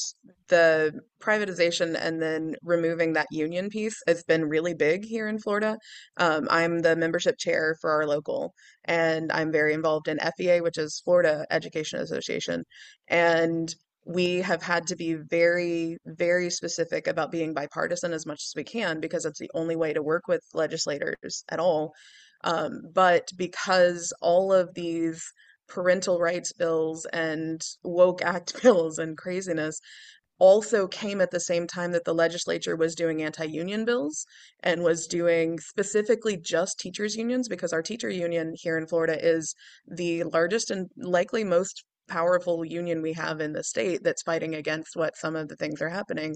the 0.47 0.99
privatization 1.21 1.95
and 1.99 2.21
then 2.21 2.55
removing 2.63 3.13
that 3.13 3.27
union 3.31 3.69
piece 3.69 4.01
has 4.07 4.23
been 4.23 4.45
really 4.45 4.73
big 4.73 5.05
here 5.05 5.27
in 5.27 5.39
Florida. 5.39 5.77
Um, 6.17 6.47
I'm 6.49 6.79
the 6.79 6.95
membership 6.95 7.37
chair 7.37 7.75
for 7.81 7.91
our 7.91 8.05
local, 8.05 8.53
and 8.85 9.31
I'm 9.31 9.51
very 9.51 9.73
involved 9.73 10.07
in 10.07 10.19
FEA, 10.37 10.61
which 10.61 10.77
is 10.77 11.01
Florida 11.03 11.45
Education 11.49 11.99
Association. 11.99 12.63
And 13.07 13.73
we 14.05 14.39
have 14.39 14.61
had 14.61 14.87
to 14.87 14.95
be 14.95 15.13
very, 15.13 15.97
very 16.05 16.49
specific 16.49 17.07
about 17.07 17.31
being 17.31 17.53
bipartisan 17.53 18.11
as 18.11 18.25
much 18.25 18.43
as 18.43 18.53
we 18.55 18.63
can 18.63 18.99
because 18.99 19.25
it's 19.25 19.39
the 19.39 19.51
only 19.53 19.75
way 19.75 19.93
to 19.93 20.03
work 20.03 20.27
with 20.27 20.43
legislators 20.53 21.43
at 21.49 21.59
all. 21.59 21.93
Um, 22.43 22.81
but 22.93 23.29
because 23.37 24.13
all 24.21 24.51
of 24.51 24.73
these 24.73 25.23
parental 25.67 26.19
rights 26.19 26.53
bills 26.53 27.05
and 27.13 27.61
woke 27.83 28.21
act 28.21 28.61
bills 28.63 28.99
and 28.99 29.17
craziness 29.17 29.79
also 30.39 30.87
came 30.87 31.21
at 31.21 31.31
the 31.31 31.39
same 31.39 31.67
time 31.67 31.91
that 31.91 32.03
the 32.05 32.13
legislature 32.13 32.75
was 32.75 32.95
doing 32.95 33.21
anti-union 33.21 33.85
bills 33.85 34.25
and 34.61 34.83
was 34.83 35.07
doing 35.07 35.59
specifically 35.59 36.35
just 36.35 36.79
teachers 36.79 37.15
unions 37.15 37.47
because 37.47 37.71
our 37.71 37.81
teacher 37.81 38.09
union 38.09 38.51
here 38.55 38.77
in 38.77 38.87
Florida 38.87 39.17
is 39.25 39.55
the 39.87 40.23
largest 40.23 40.71
and 40.71 40.89
likely 40.97 41.43
most 41.43 41.85
powerful 42.09 42.65
union 42.65 43.01
we 43.01 43.13
have 43.13 43.39
in 43.39 43.53
the 43.53 43.63
state 43.63 44.01
that's 44.03 44.23
fighting 44.23 44.55
against 44.55 44.95
what 44.95 45.15
some 45.15 45.35
of 45.35 45.47
the 45.47 45.55
things 45.55 45.81
are 45.81 45.89
happening. 45.89 46.35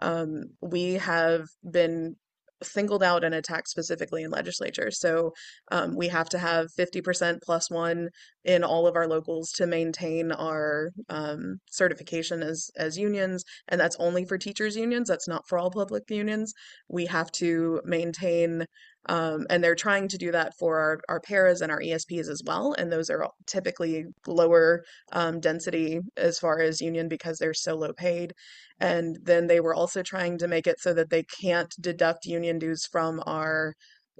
Um, 0.00 0.44
we 0.62 0.94
have 0.94 1.44
been 1.68 2.16
singled 2.66 3.02
out 3.02 3.24
and 3.24 3.34
attacked 3.34 3.68
specifically 3.68 4.22
in 4.22 4.30
legislature. 4.30 4.90
So 4.90 5.32
um, 5.70 5.96
we 5.96 6.08
have 6.08 6.28
to 6.30 6.38
have 6.38 6.66
50% 6.78 7.38
plus 7.42 7.70
one 7.70 8.08
in 8.44 8.64
all 8.64 8.86
of 8.86 8.96
our 8.96 9.06
locals 9.06 9.50
to 9.52 9.66
maintain 9.66 10.32
our 10.32 10.90
um, 11.08 11.58
certification 11.70 12.42
as, 12.42 12.70
as 12.76 12.98
unions. 12.98 13.44
And 13.68 13.80
that's 13.80 13.96
only 13.98 14.24
for 14.24 14.38
teachers 14.38 14.76
unions. 14.76 15.08
That's 15.08 15.28
not 15.28 15.46
for 15.48 15.58
all 15.58 15.70
public 15.70 16.04
unions. 16.08 16.52
We 16.88 17.06
have 17.06 17.30
to 17.32 17.80
maintain 17.84 18.64
um, 19.06 19.46
and 19.50 19.62
they're 19.62 19.74
trying 19.74 20.08
to 20.08 20.18
do 20.18 20.30
that 20.32 20.54
for 20.58 20.78
our, 20.78 21.00
our 21.08 21.20
paras 21.20 21.60
and 21.60 21.72
our 21.72 21.80
ESPs 21.80 22.28
as 22.28 22.42
well. 22.44 22.74
And 22.78 22.90
those 22.90 23.10
are 23.10 23.28
typically 23.46 24.04
lower 24.26 24.84
um, 25.12 25.40
density 25.40 26.00
as 26.16 26.38
far 26.38 26.60
as 26.60 26.80
union 26.80 27.08
because 27.08 27.38
they're 27.38 27.54
so 27.54 27.74
low 27.74 27.92
paid. 27.92 28.32
And 28.80 29.18
then 29.22 29.46
they 29.46 29.60
were 29.60 29.74
also 29.74 30.02
trying 30.02 30.38
to 30.38 30.48
make 30.48 30.66
it 30.66 30.80
so 30.80 30.94
that 30.94 31.10
they 31.10 31.24
can't 31.24 31.72
deduct 31.80 32.26
union 32.26 32.58
dues 32.58 32.86
from 32.86 33.20
our 33.26 33.74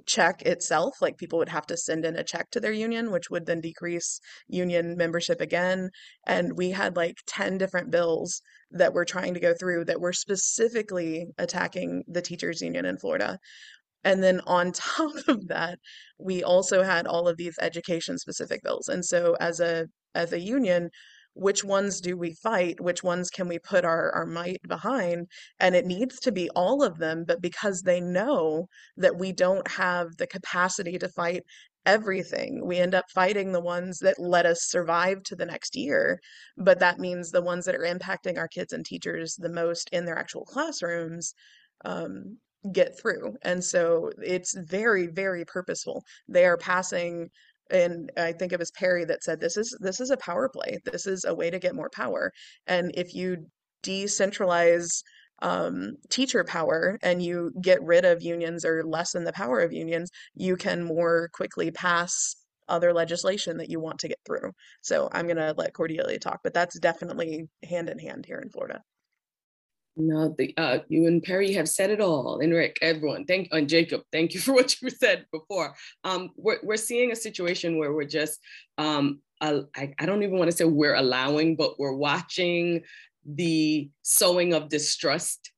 check 0.05 0.41
itself. 0.41 1.01
Like 1.01 1.17
people 1.17 1.39
would 1.39 1.49
have 1.49 1.67
to 1.67 1.77
send 1.77 2.05
in 2.05 2.15
a 2.17 2.23
check 2.23 2.49
to 2.51 2.59
their 2.59 2.71
union, 2.71 3.11
which 3.11 3.29
would 3.29 3.45
then 3.45 3.61
decrease 3.61 4.19
union 4.47 4.97
membership 4.97 5.39
again. 5.39 5.89
And 6.25 6.57
we 6.57 6.71
had 6.71 6.95
like 6.97 7.17
10 7.27 7.57
different 7.57 7.91
bills 7.91 8.41
that 8.71 8.93
we're 8.93 9.05
trying 9.05 9.33
to 9.35 9.39
go 9.39 9.53
through 9.53 9.85
that 9.85 10.01
were 10.01 10.13
specifically 10.13 11.27
attacking 11.37 12.03
the 12.07 12.21
teachers 12.21 12.61
union 12.61 12.85
in 12.85 12.97
Florida. 12.97 13.37
And 14.03 14.23
then 14.23 14.41
on 14.45 14.71
top 14.73 15.13
of 15.27 15.47
that, 15.47 15.79
we 16.19 16.43
also 16.43 16.83
had 16.83 17.07
all 17.07 17.27
of 17.27 17.37
these 17.37 17.57
education 17.61 18.17
specific 18.17 18.61
bills. 18.63 18.87
And 18.87 19.05
so 19.05 19.35
as 19.39 19.59
a 19.59 19.87
as 20.15 20.31
a 20.31 20.39
union, 20.39 20.89
which 21.33 21.63
ones 21.63 21.99
do 21.99 22.15
we 22.15 22.33
fight? 22.33 22.79
Which 22.79 23.03
ones 23.03 23.29
can 23.29 23.47
we 23.47 23.57
put 23.57 23.85
our, 23.85 24.11
our 24.11 24.25
might 24.25 24.61
behind? 24.67 25.27
And 25.59 25.75
it 25.75 25.85
needs 25.85 26.19
to 26.21 26.31
be 26.31 26.49
all 26.55 26.83
of 26.83 26.99
them, 26.99 27.25
but 27.27 27.41
because 27.41 27.81
they 27.81 27.99
know 27.99 28.67
that 28.97 29.17
we 29.17 29.31
don't 29.31 29.67
have 29.67 30.17
the 30.17 30.27
capacity 30.27 30.99
to 30.99 31.09
fight 31.09 31.43
everything, 31.85 32.65
we 32.65 32.77
end 32.77 32.93
up 32.95 33.05
fighting 33.13 33.51
the 33.51 33.61
ones 33.61 33.99
that 33.99 34.19
let 34.19 34.45
us 34.45 34.67
survive 34.69 35.23
to 35.23 35.35
the 35.35 35.45
next 35.45 35.75
year. 35.75 36.19
But 36.57 36.79
that 36.79 36.99
means 36.99 37.31
the 37.31 37.41
ones 37.41 37.65
that 37.65 37.75
are 37.75 37.79
impacting 37.79 38.37
our 38.37 38.47
kids 38.47 38.71
and 38.71 38.85
teachers 38.85 39.35
the 39.35 39.49
most 39.49 39.89
in 39.91 40.05
their 40.05 40.17
actual 40.17 40.45
classrooms 40.45 41.33
um, 41.83 42.37
get 42.71 42.97
through. 42.99 43.35
And 43.43 43.63
so 43.63 44.11
it's 44.21 44.55
very, 44.57 45.07
very 45.07 45.45
purposeful. 45.45 46.03
They 46.27 46.45
are 46.45 46.57
passing 46.57 47.29
and 47.71 48.11
I 48.17 48.33
think 48.33 48.51
it 48.51 48.59
was 48.59 48.71
Perry 48.71 49.05
that 49.05 49.23
said 49.23 49.39
this 49.39 49.57
is 49.57 49.75
this 49.79 49.99
is 49.99 50.11
a 50.11 50.17
power 50.17 50.49
play. 50.49 50.79
This 50.85 51.07
is 51.07 51.25
a 51.25 51.33
way 51.33 51.49
to 51.49 51.59
get 51.59 51.75
more 51.75 51.89
power. 51.89 52.31
And 52.67 52.91
if 52.95 53.15
you 53.15 53.47
decentralize 53.83 55.01
um, 55.41 55.93
teacher 56.09 56.43
power 56.43 56.97
and 57.01 57.21
you 57.21 57.51
get 57.61 57.81
rid 57.83 58.05
of 58.05 58.21
unions 58.21 58.65
or 58.65 58.83
lessen 58.83 59.23
the 59.23 59.33
power 59.33 59.59
of 59.61 59.73
unions, 59.73 60.09
you 60.35 60.55
can 60.55 60.83
more 60.83 61.29
quickly 61.33 61.71
pass 61.71 62.35
other 62.69 62.93
legislation 62.93 63.57
that 63.57 63.69
you 63.69 63.79
want 63.79 63.99
to 63.99 64.07
get 64.07 64.19
through. 64.25 64.51
So 64.81 65.09
I'm 65.11 65.25
going 65.25 65.37
to 65.37 65.53
let 65.57 65.73
Cordelia 65.73 66.19
talk, 66.19 66.39
but 66.43 66.53
that's 66.53 66.79
definitely 66.79 67.45
hand 67.67 67.89
in 67.89 67.99
hand 67.99 68.25
here 68.25 68.39
in 68.39 68.49
Florida. 68.49 68.81
No, 69.95 70.33
the 70.37 70.53
uh, 70.57 70.79
you 70.89 71.05
and 71.07 71.21
Perry 71.21 71.53
have 71.53 71.69
said 71.69 71.91
it 71.91 72.01
all. 72.01 72.39
And 72.39 72.51
Rick, 72.51 72.79
everyone, 72.81 73.25
thank 73.25 73.49
and 73.51 73.69
Jacob, 73.69 74.01
thank 74.11 74.33
you 74.33 74.39
for 74.41 74.53
what 74.53 74.81
you 74.81 74.89
said 74.89 75.25
before. 75.31 75.75
Um, 76.03 76.31
we're 76.35 76.59
we're 76.63 76.77
seeing 76.77 77.11
a 77.11 77.15
situation 77.15 77.77
where 77.77 77.93
we're 77.93 78.05
just 78.05 78.39
um, 78.77 79.19
I, 79.43 79.93
I 79.99 80.05
don't 80.05 80.23
even 80.23 80.37
want 80.37 80.49
to 80.51 80.55
say 80.57 80.63
we're 80.63 80.95
allowing, 80.95 81.55
but 81.55 81.79
we're 81.79 81.95
watching 81.95 82.83
the 83.25 83.89
sowing 84.01 84.53
of 84.53 84.69
distrust 84.69 85.52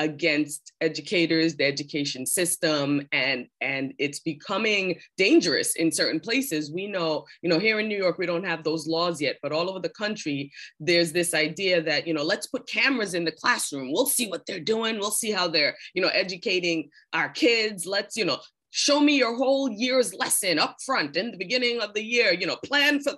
against 0.00 0.72
educators, 0.80 1.56
the 1.56 1.66
education 1.66 2.24
system, 2.24 3.06
and 3.12 3.46
and 3.60 3.92
it's 3.98 4.18
becoming 4.18 4.98
dangerous 5.18 5.76
in 5.76 5.92
certain 5.92 6.18
places. 6.18 6.72
We 6.72 6.86
know, 6.86 7.26
you 7.42 7.50
know, 7.50 7.58
here 7.58 7.78
in 7.78 7.86
New 7.86 7.98
York, 7.98 8.16
we 8.16 8.24
don't 8.24 8.46
have 8.46 8.64
those 8.64 8.86
laws 8.86 9.20
yet, 9.20 9.36
but 9.42 9.52
all 9.52 9.68
over 9.68 9.78
the 9.78 9.90
country, 9.90 10.50
there's 10.80 11.12
this 11.12 11.34
idea 11.34 11.82
that 11.82 12.06
you 12.06 12.14
know, 12.14 12.24
let's 12.24 12.46
put 12.46 12.66
cameras 12.66 13.12
in 13.12 13.26
the 13.26 13.32
classroom. 13.32 13.92
We'll 13.92 14.06
see 14.06 14.26
what 14.26 14.46
they're 14.46 14.58
doing. 14.58 14.98
We'll 14.98 15.10
see 15.10 15.30
how 15.30 15.48
they're, 15.48 15.76
you 15.92 16.00
know, 16.00 16.08
educating 16.08 16.88
our 17.12 17.28
kids. 17.28 17.84
Let's, 17.84 18.16
you 18.16 18.24
know, 18.24 18.38
show 18.70 19.00
me 19.00 19.18
your 19.18 19.36
whole 19.36 19.70
year's 19.70 20.14
lesson 20.14 20.58
up 20.58 20.76
front 20.84 21.16
in 21.16 21.30
the 21.30 21.36
beginning 21.36 21.82
of 21.82 21.92
the 21.92 22.02
year. 22.02 22.32
You 22.32 22.46
know, 22.46 22.56
plan 22.64 23.00
for 23.02 23.12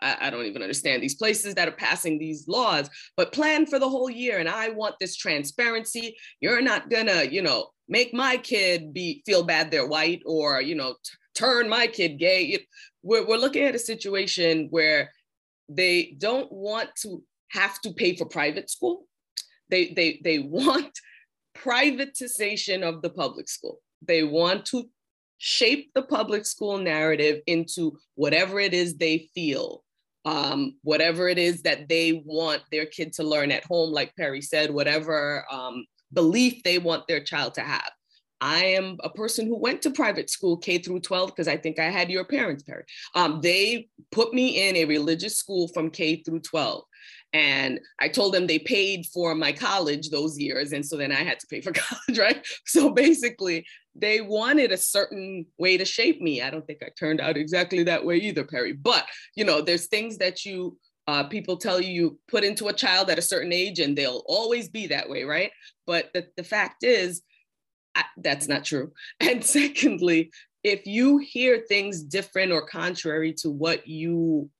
I, 0.00 0.16
I, 0.26 0.30
don't 0.30 0.44
even 0.44 0.62
understand 0.62 1.02
these 1.02 1.14
places 1.14 1.54
that 1.54 1.68
are 1.68 1.72
passing 1.72 2.18
these 2.18 2.46
laws, 2.48 2.88
but 3.16 3.32
plan 3.32 3.66
for 3.66 3.78
the 3.78 3.88
whole 3.88 4.10
year. 4.10 4.38
And 4.38 4.48
I 4.48 4.70
want 4.70 4.96
this 5.00 5.16
transparency. 5.16 6.16
You're 6.40 6.60
not 6.60 6.90
gonna, 6.90 7.24
you 7.24 7.42
know, 7.42 7.68
make 7.88 8.12
my 8.12 8.36
kid 8.36 8.92
be 8.92 9.22
feel 9.24 9.44
bad 9.44 9.70
they're 9.70 9.86
white 9.86 10.22
or, 10.26 10.60
you 10.60 10.74
know, 10.74 10.92
t- 10.92 11.16
turn 11.34 11.68
my 11.68 11.86
kid 11.86 12.18
gay. 12.18 12.66
We're, 13.02 13.26
we're 13.26 13.36
looking 13.36 13.64
at 13.64 13.74
a 13.74 13.80
situation 13.80 14.68
where 14.70 15.12
they 15.68 16.16
don't 16.18 16.50
want 16.52 16.90
to 17.02 17.22
have 17.50 17.80
to 17.82 17.92
pay 17.92 18.16
for 18.16 18.26
private 18.26 18.70
school. 18.70 19.06
They, 19.70 19.92
they, 19.94 20.20
they 20.22 20.38
want 20.38 20.98
privatization 21.58 22.82
of 22.82 23.02
the 23.02 23.10
public 23.10 23.48
school. 23.48 23.80
They 24.02 24.22
want 24.22 24.66
to 24.66 24.88
shape 25.38 25.90
the 25.94 26.02
public 26.02 26.46
school 26.46 26.78
narrative 26.78 27.40
into 27.46 27.98
whatever 28.14 28.58
it 28.58 28.72
is 28.72 28.96
they 28.96 29.28
feel 29.34 29.82
um, 30.26 30.74
whatever 30.82 31.28
it 31.28 31.38
is 31.38 31.62
that 31.62 31.88
they 31.88 32.24
want 32.26 32.62
their 32.72 32.84
kid 32.84 33.12
to 33.14 33.22
learn 33.22 33.52
at 33.52 33.64
home, 33.64 33.92
like 33.92 34.14
Perry 34.16 34.42
said, 34.42 34.72
whatever 34.72 35.46
um, 35.50 35.86
belief 36.12 36.62
they 36.64 36.78
want 36.78 37.06
their 37.06 37.20
child 37.20 37.54
to 37.54 37.60
have. 37.60 37.90
I 38.40 38.64
am 38.64 38.98
a 39.02 39.08
person 39.08 39.46
who 39.46 39.56
went 39.56 39.80
to 39.82 39.90
private 39.90 40.28
school 40.28 40.56
K 40.58 40.78
through 40.78 41.00
12 41.00 41.30
because 41.30 41.48
I 41.48 41.56
think 41.56 41.78
I 41.78 41.90
had 41.90 42.10
your 42.10 42.24
parents, 42.24 42.64
Perry. 42.64 42.84
Um, 43.14 43.40
they 43.40 43.88
put 44.10 44.34
me 44.34 44.68
in 44.68 44.76
a 44.76 44.84
religious 44.84 45.38
school 45.38 45.68
from 45.68 45.90
K 45.90 46.22
through 46.22 46.40
12. 46.40 46.82
And 47.32 47.80
I 48.00 48.08
told 48.08 48.34
them 48.34 48.46
they 48.46 48.58
paid 48.58 49.06
for 49.06 49.34
my 49.34 49.52
college 49.52 50.10
those 50.10 50.38
years. 50.38 50.72
And 50.72 50.84
so 50.84 50.96
then 50.96 51.12
I 51.12 51.22
had 51.22 51.38
to 51.40 51.46
pay 51.46 51.60
for 51.60 51.72
college, 51.74 52.18
right? 52.18 52.44
So 52.66 52.90
basically, 52.90 53.64
they 53.98 54.20
wanted 54.20 54.72
a 54.72 54.76
certain 54.76 55.46
way 55.58 55.76
to 55.76 55.84
shape 55.84 56.20
me. 56.20 56.42
I 56.42 56.50
don't 56.50 56.66
think 56.66 56.82
I 56.82 56.88
turned 56.98 57.20
out 57.20 57.36
exactly 57.36 57.82
that 57.84 58.04
way 58.04 58.16
either, 58.16 58.44
Perry. 58.44 58.72
But, 58.72 59.06
you 59.34 59.44
know, 59.44 59.60
there's 59.60 59.86
things 59.86 60.18
that 60.18 60.44
you, 60.44 60.76
uh, 61.06 61.24
people 61.24 61.56
tell 61.56 61.80
you 61.80 61.90
you 61.90 62.18
put 62.28 62.44
into 62.44 62.68
a 62.68 62.72
child 62.72 63.10
at 63.10 63.18
a 63.18 63.22
certain 63.22 63.52
age 63.52 63.78
and 63.78 63.96
they'll 63.96 64.24
always 64.26 64.68
be 64.68 64.88
that 64.88 65.08
way, 65.08 65.24
right? 65.24 65.50
But 65.86 66.10
the, 66.12 66.26
the 66.36 66.44
fact 66.44 66.82
is, 66.82 67.22
I, 67.94 68.04
that's 68.18 68.48
not 68.48 68.64
true. 68.64 68.92
And 69.20 69.44
secondly, 69.44 70.30
if 70.62 70.84
you 70.86 71.18
hear 71.18 71.64
things 71.68 72.02
different 72.02 72.52
or 72.52 72.66
contrary 72.66 73.32
to 73.34 73.50
what 73.50 73.86
you 73.86 74.50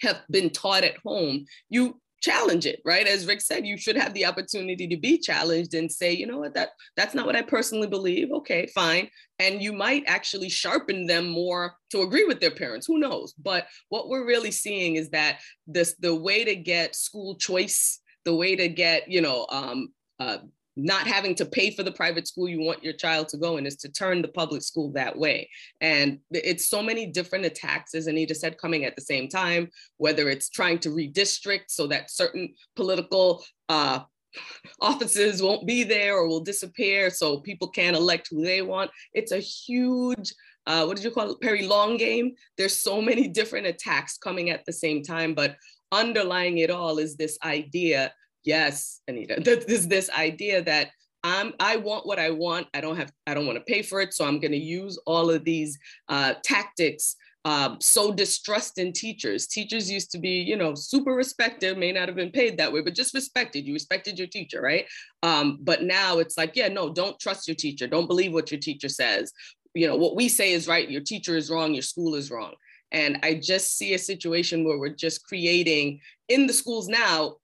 have 0.00 0.22
been 0.30 0.50
taught 0.50 0.84
at 0.84 0.96
home, 1.04 1.46
you 1.68 2.00
challenge 2.24 2.64
it, 2.64 2.80
right? 2.84 3.06
As 3.06 3.26
Rick 3.26 3.42
said, 3.42 3.66
you 3.66 3.76
should 3.76 3.96
have 3.96 4.14
the 4.14 4.24
opportunity 4.24 4.88
to 4.88 4.96
be 4.96 5.18
challenged 5.18 5.74
and 5.74 5.90
say, 5.92 6.12
you 6.12 6.26
know 6.26 6.38
what, 6.38 6.54
that 6.54 6.70
that's 6.96 7.14
not 7.14 7.26
what 7.26 7.36
I 7.36 7.42
personally 7.42 7.86
believe. 7.86 8.32
Okay, 8.32 8.66
fine. 8.74 9.08
And 9.38 9.60
you 9.62 9.72
might 9.72 10.04
actually 10.06 10.48
sharpen 10.48 11.06
them 11.06 11.28
more 11.28 11.74
to 11.90 12.02
agree 12.02 12.24
with 12.24 12.40
their 12.40 12.50
parents. 12.50 12.86
Who 12.86 12.98
knows? 12.98 13.34
But 13.34 13.66
what 13.90 14.08
we're 14.08 14.26
really 14.26 14.50
seeing 14.50 14.96
is 14.96 15.10
that 15.10 15.40
this 15.66 15.94
the 15.98 16.14
way 16.14 16.44
to 16.44 16.56
get 16.56 16.96
school 16.96 17.36
choice, 17.36 18.00
the 18.24 18.34
way 18.34 18.56
to 18.56 18.68
get, 18.68 19.10
you 19.10 19.20
know, 19.20 19.46
um, 19.50 19.88
uh, 20.18 20.38
not 20.76 21.06
having 21.06 21.34
to 21.36 21.46
pay 21.46 21.70
for 21.70 21.82
the 21.82 21.92
private 21.92 22.26
school 22.26 22.48
you 22.48 22.60
want 22.60 22.82
your 22.82 22.92
child 22.92 23.28
to 23.28 23.36
go 23.36 23.56
in 23.56 23.66
is 23.66 23.76
to 23.76 23.88
turn 23.88 24.22
the 24.22 24.28
public 24.28 24.62
school 24.62 24.90
that 24.92 25.16
way. 25.16 25.48
And 25.80 26.18
it's 26.30 26.68
so 26.68 26.82
many 26.82 27.06
different 27.06 27.44
attacks, 27.44 27.94
as 27.94 28.06
Anita 28.06 28.34
said, 28.34 28.58
coming 28.58 28.84
at 28.84 28.96
the 28.96 29.02
same 29.02 29.28
time, 29.28 29.70
whether 29.98 30.28
it's 30.28 30.48
trying 30.48 30.78
to 30.80 30.90
redistrict 30.90 31.64
so 31.68 31.86
that 31.88 32.10
certain 32.10 32.54
political 32.74 33.44
uh, 33.68 34.00
offices 34.80 35.42
won't 35.42 35.66
be 35.66 35.84
there 35.84 36.16
or 36.16 36.26
will 36.26 36.40
disappear 36.40 37.08
so 37.08 37.40
people 37.40 37.68
can't 37.68 37.96
elect 37.96 38.28
who 38.30 38.44
they 38.44 38.62
want. 38.62 38.90
It's 39.12 39.32
a 39.32 39.38
huge 39.38 40.32
uh, 40.66 40.84
what 40.84 40.96
did 40.96 41.04
you 41.04 41.10
call 41.10 41.30
it, 41.30 41.40
Perry 41.42 41.66
long 41.66 41.98
game? 41.98 42.32
There's 42.56 42.80
so 42.80 43.02
many 43.02 43.28
different 43.28 43.66
attacks 43.66 44.16
coming 44.16 44.48
at 44.48 44.64
the 44.64 44.72
same 44.72 45.02
time, 45.02 45.34
but 45.34 45.56
underlying 45.92 46.58
it 46.58 46.70
all 46.70 46.98
is 46.98 47.16
this 47.16 47.38
idea 47.44 48.12
yes, 48.44 49.00
Anita, 49.08 49.40
there's 49.66 49.86
this 49.86 50.10
idea 50.10 50.62
that 50.62 50.90
I'm, 51.22 51.54
I 51.58 51.76
want 51.76 52.06
what 52.06 52.18
I 52.18 52.30
want. 52.30 52.66
I 52.74 52.80
don't 52.82 52.96
have, 52.96 53.10
I 53.26 53.32
don't 53.32 53.46
want 53.46 53.58
to 53.58 53.64
pay 53.64 53.82
for 53.82 54.00
it. 54.00 54.12
So 54.12 54.26
I'm 54.26 54.40
going 54.40 54.52
to 54.52 54.58
use 54.58 54.98
all 55.06 55.30
of 55.30 55.42
these 55.44 55.78
uh, 56.08 56.34
tactics. 56.44 57.16
Um, 57.46 57.78
so 57.80 58.12
distrust 58.12 58.78
in 58.78 58.92
teachers. 58.92 59.46
Teachers 59.46 59.90
used 59.90 60.10
to 60.12 60.18
be, 60.18 60.42
you 60.42 60.56
know, 60.56 60.74
super 60.74 61.12
respected, 61.12 61.76
may 61.76 61.92
not 61.92 62.08
have 62.08 62.16
been 62.16 62.30
paid 62.30 62.56
that 62.58 62.72
way, 62.72 62.80
but 62.80 62.94
just 62.94 63.14
respected. 63.14 63.66
You 63.66 63.74
respected 63.74 64.18
your 64.18 64.28
teacher, 64.28 64.62
right? 64.62 64.86
Um, 65.22 65.58
but 65.62 65.82
now 65.82 66.18
it's 66.18 66.38
like, 66.38 66.56
yeah, 66.56 66.68
no, 66.68 66.92
don't 66.92 67.18
trust 67.18 67.48
your 67.48 67.54
teacher. 67.54 67.86
Don't 67.86 68.06
believe 68.06 68.32
what 68.32 68.50
your 68.50 68.60
teacher 68.60 68.88
says. 68.88 69.32
You 69.74 69.86
know, 69.86 69.96
what 69.96 70.16
we 70.16 70.28
say 70.28 70.52
is 70.52 70.68
right. 70.68 70.90
Your 70.90 71.02
teacher 71.02 71.36
is 71.36 71.50
wrong. 71.50 71.74
Your 71.74 71.82
school 71.82 72.14
is 72.14 72.30
wrong. 72.30 72.54
And 72.92 73.18
I 73.22 73.34
just 73.34 73.76
see 73.76 73.94
a 73.94 73.98
situation 73.98 74.64
where 74.64 74.78
we're 74.78 74.88
just 74.94 75.26
creating 75.26 76.00
in 76.28 76.46
the 76.46 76.52
schools 76.52 76.88
now 76.88 77.36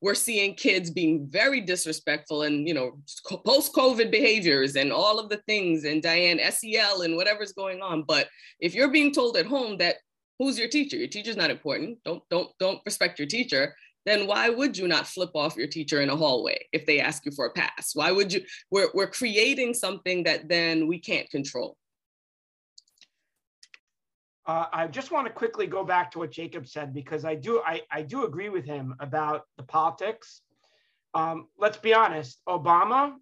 we're 0.00 0.14
seeing 0.14 0.54
kids 0.54 0.90
being 0.90 1.26
very 1.28 1.60
disrespectful 1.60 2.42
and 2.42 2.68
you 2.68 2.74
know 2.74 2.98
post-covid 3.44 4.10
behaviors 4.10 4.76
and 4.76 4.92
all 4.92 5.18
of 5.18 5.28
the 5.28 5.38
things 5.48 5.84
and 5.84 6.02
diane 6.02 6.40
sel 6.50 7.02
and 7.02 7.16
whatever's 7.16 7.52
going 7.52 7.82
on. 7.82 8.04
But 8.06 8.28
if 8.60 8.74
you're 8.74 8.92
being 8.92 9.12
told 9.12 9.36
at 9.36 9.46
home 9.46 9.78
that 9.78 9.96
who's 10.38 10.58
your 10.58 10.68
teacher? 10.68 10.96
Your 10.96 11.08
teacher's 11.08 11.36
not 11.36 11.50
important. 11.50 11.98
Don't 12.04 12.22
don't 12.30 12.50
don't 12.58 12.80
respect 12.86 13.18
your 13.18 13.28
teacher 13.28 13.74
then 14.08 14.26
why 14.26 14.48
would 14.48 14.78
you 14.78 14.88
not 14.88 15.06
flip 15.06 15.30
off 15.34 15.56
your 15.56 15.66
teacher 15.66 16.00
in 16.00 16.08
a 16.08 16.16
hallway 16.16 16.58
if 16.72 16.86
they 16.86 16.98
ask 16.98 17.26
you 17.26 17.32
for 17.32 17.44
a 17.44 17.52
pass? 17.52 17.90
Why 17.92 18.10
would 18.10 18.32
you 18.32 18.40
we're, 18.70 18.88
we're 18.94 19.10
creating 19.10 19.74
something 19.74 20.24
that 20.24 20.48
then 20.48 20.86
we 20.86 20.98
can't 20.98 21.28
control 21.28 21.76
uh, 24.48 24.66
I 24.72 24.86
just 24.86 25.12
want 25.12 25.26
to 25.26 25.32
quickly 25.32 25.66
go 25.66 25.84
back 25.84 26.10
to 26.12 26.18
what 26.18 26.30
Jacob 26.32 26.66
said 26.66 26.94
because 26.94 27.24
I 27.24 27.34
do 27.34 27.62
I, 27.64 27.82
I 27.92 28.02
do 28.02 28.24
agree 28.24 28.48
with 28.48 28.64
him 28.64 28.96
about 28.98 29.42
the 29.58 29.62
politics. 29.62 30.40
Um, 31.14 31.48
let's 31.58 31.76
be 31.76 31.94
honest, 31.94 32.40
Obama, 32.48 33.12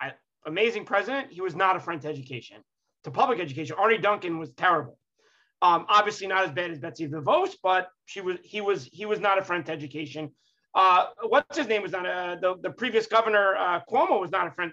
I, 0.00 0.12
amazing 0.46 0.84
president, 0.84 1.32
he 1.32 1.40
was 1.40 1.56
not 1.56 1.76
a 1.76 1.80
friend 1.80 2.00
to 2.02 2.08
education. 2.08 2.58
to 3.04 3.10
public 3.10 3.40
education. 3.40 3.76
Arne 3.78 4.00
Duncan 4.00 4.38
was 4.38 4.52
terrible. 4.52 4.98
Um, 5.62 5.86
obviously 5.88 6.26
not 6.26 6.44
as 6.44 6.52
bad 6.52 6.70
as 6.70 6.78
Betsy 6.78 7.08
DeVos, 7.08 7.56
but 7.62 7.88
she 8.06 8.20
was 8.20 8.36
he 8.42 8.60
was 8.60 8.88
he 8.92 9.06
was 9.06 9.20
not 9.20 9.38
a 9.38 9.44
friend 9.44 9.64
to 9.66 9.72
education. 9.72 10.30
Uh, 10.74 11.06
what's 11.22 11.56
his 11.56 11.66
name 11.66 11.82
was 11.82 11.92
not 11.92 12.06
a, 12.06 12.38
the, 12.40 12.56
the 12.62 12.70
previous 12.70 13.06
governor 13.06 13.56
uh, 13.56 13.80
Cuomo 13.90 14.20
was 14.20 14.30
not 14.30 14.46
a 14.46 14.50
friend, 14.52 14.72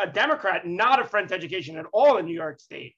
a 0.00 0.06
Democrat, 0.06 0.66
not 0.66 1.00
a 1.00 1.04
friend 1.04 1.28
to 1.28 1.34
education 1.34 1.76
at 1.76 1.86
all 1.92 2.16
in 2.18 2.26
New 2.26 2.34
York 2.34 2.60
State. 2.60 2.94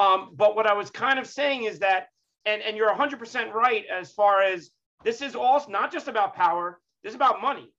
Um, 0.00 0.30
but 0.34 0.56
what 0.56 0.66
I 0.66 0.72
was 0.72 0.90
kind 0.90 1.18
of 1.18 1.26
saying 1.26 1.64
is 1.64 1.80
that, 1.80 2.06
and, 2.46 2.62
and 2.62 2.74
you're 2.74 2.90
100% 2.90 3.52
right 3.52 3.84
as 3.92 4.10
far 4.10 4.42
as 4.42 4.70
this 5.04 5.20
is 5.20 5.36
also 5.36 5.70
not 5.70 5.92
just 5.92 6.08
about 6.08 6.34
power, 6.34 6.80
this 7.04 7.10
is 7.10 7.16
about 7.16 7.42
money. 7.42 7.70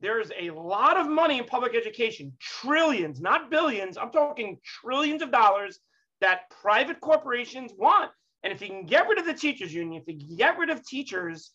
There's 0.00 0.30
a 0.38 0.50
lot 0.50 0.98
of 0.98 1.08
money 1.08 1.38
in 1.38 1.44
public 1.44 1.74
education, 1.74 2.34
trillions, 2.38 3.18
not 3.18 3.50
billions. 3.50 3.96
I'm 3.96 4.10
talking 4.10 4.58
trillions 4.62 5.22
of 5.22 5.32
dollars 5.32 5.78
that 6.20 6.50
private 6.50 7.00
corporations 7.00 7.72
want. 7.78 8.10
And 8.42 8.52
if 8.52 8.60
you 8.60 8.68
can 8.68 8.84
get 8.84 9.08
rid 9.08 9.18
of 9.18 9.24
the 9.24 9.32
teachers 9.32 9.72
union, 9.72 10.02
if 10.06 10.14
you 10.14 10.36
get 10.36 10.58
rid 10.58 10.68
of 10.68 10.84
teachers, 10.86 11.52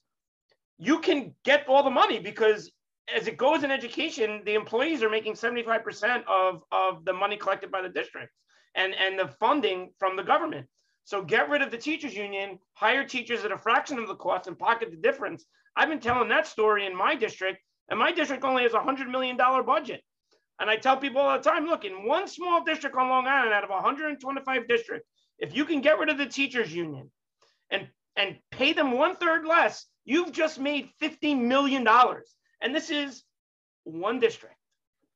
you 0.80 1.02
can 1.02 1.36
get 1.46 1.68
all 1.68 1.84
the 1.84 1.92
money 1.92 2.18
because 2.18 2.72
as 3.16 3.28
it 3.28 3.38
goes 3.38 3.64
in 3.64 3.70
education, 3.70 4.42
the 4.44 4.56
employees 4.56 5.04
are 5.04 5.10
making 5.10 5.34
75% 5.34 6.24
of, 6.28 6.64
of 6.72 7.06
the 7.06 7.14
money 7.14 7.38
collected 7.38 7.70
by 7.70 7.84
the 7.84 7.90
districts 7.90 8.34
and, 8.76 8.94
and 8.94 9.18
the 9.18 9.28
funding 9.40 9.92
from 9.98 10.16
the 10.16 10.24
government. 10.24 10.68
So 11.04 11.24
get 11.24 11.50
rid 11.50 11.62
of 11.62 11.72
the 11.72 11.78
teachers 11.78 12.16
union, 12.16 12.60
hire 12.74 13.04
teachers 13.04 13.44
at 13.44 13.52
a 13.52 13.58
fraction 13.58 13.98
of 13.98 14.08
the 14.08 14.16
cost 14.16 14.48
and 14.48 14.58
pocket 14.58 14.92
the 14.92 14.98
difference. 14.98 15.46
I've 15.76 15.90
been 15.90 16.00
telling 16.00 16.30
that 16.30 16.48
story 16.48 16.86
in 16.86 16.96
my 16.96 17.16
district, 17.16 17.60
and 17.90 17.98
my 17.98 18.12
district 18.12 18.44
only 18.44 18.64
has 18.64 18.74
a 18.74 18.80
$100 18.80 19.10
million 19.10 19.36
budget. 19.38 20.04
And 20.60 20.70
I 20.70 20.76
tell 20.76 20.98
people 20.98 21.22
all 21.22 21.38
the 21.38 21.50
time, 21.50 21.66
look, 21.66 21.86
in 21.86 22.06
one 22.06 22.28
small 22.28 22.64
district 22.64 22.96
on 22.96 23.10
Long 23.10 23.28
Island 23.28 23.54
out 23.54 23.64
of 23.64 23.70
125 23.70 24.68
districts, 24.68 25.08
if 25.40 25.56
you 25.56 25.66
can 25.66 25.82
get 25.82 25.98
rid 25.98 26.10
of 26.10 26.18
the 26.18 26.26
teachers 26.26 26.74
union 26.74 27.10
and, 27.72 27.88
and 28.16 28.38
pay 28.52 28.74
them 28.74 28.92
one 28.92 29.16
third 29.16 29.46
less, 29.46 29.86
you've 30.04 30.34
just 30.34 30.60
made 30.60 30.90
$50 31.02 31.42
million. 31.42 31.88
And 32.62 32.76
this 32.76 32.90
is 32.90 33.24
one 33.84 34.20
district. 34.20 34.56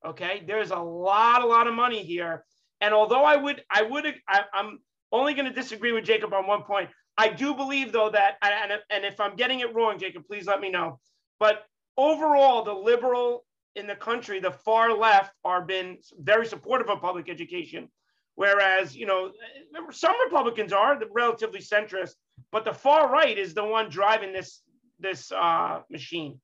Okay. 0.05 0.43
There's 0.47 0.71
a 0.71 0.79
lot, 0.79 1.43
a 1.43 1.45
lot 1.45 1.67
of 1.67 1.73
money 1.73 2.03
here. 2.03 2.45
And 2.83 2.93
although 2.93 3.23
I 3.23 3.37
would, 3.37 3.63
I 3.69 3.81
would, 3.81 4.05
I, 4.27 4.43
am 4.53 4.79
only 5.13 5.33
going 5.33 5.45
to 5.45 5.53
disagree 5.53 5.93
with 5.93 6.03
Jacob 6.03 6.33
on 6.33 6.45
one 6.45 6.63
point. 6.63 6.89
I 7.17 7.29
do 7.29 7.55
believe 7.55 7.93
though 7.93 8.09
that, 8.09 8.35
and, 8.41 8.73
and 8.89 9.05
if 9.05 9.21
I'm 9.21 9.37
getting 9.37 9.61
it 9.61 9.73
wrong, 9.73 9.97
Jacob, 9.97 10.25
please 10.27 10.47
let 10.47 10.59
me 10.59 10.69
know. 10.69 10.99
But 11.39 11.63
overall, 11.95 12.65
the 12.65 12.73
liberal 12.73 13.45
in 13.77 13.87
the 13.87 13.95
country, 13.95 14.41
the 14.41 14.51
far 14.51 14.91
left 14.91 15.33
are 15.45 15.61
been 15.61 15.97
very 16.19 16.45
supportive 16.45 16.89
of 16.89 16.99
public 16.99 17.29
education. 17.29 17.87
Whereas, 18.35 18.97
you 18.97 19.05
know, 19.05 19.31
some 19.91 20.15
Republicans 20.25 20.73
are 20.73 20.99
relatively 21.13 21.59
centrist, 21.59 22.15
but 22.51 22.65
the 22.65 22.73
far 22.73 23.09
right 23.09 23.37
is 23.37 23.53
the 23.53 23.63
one 23.63 23.89
driving 23.89 24.33
this 24.33 24.61
this 24.99 25.31
uh, 25.31 25.79
machine. 25.89 26.41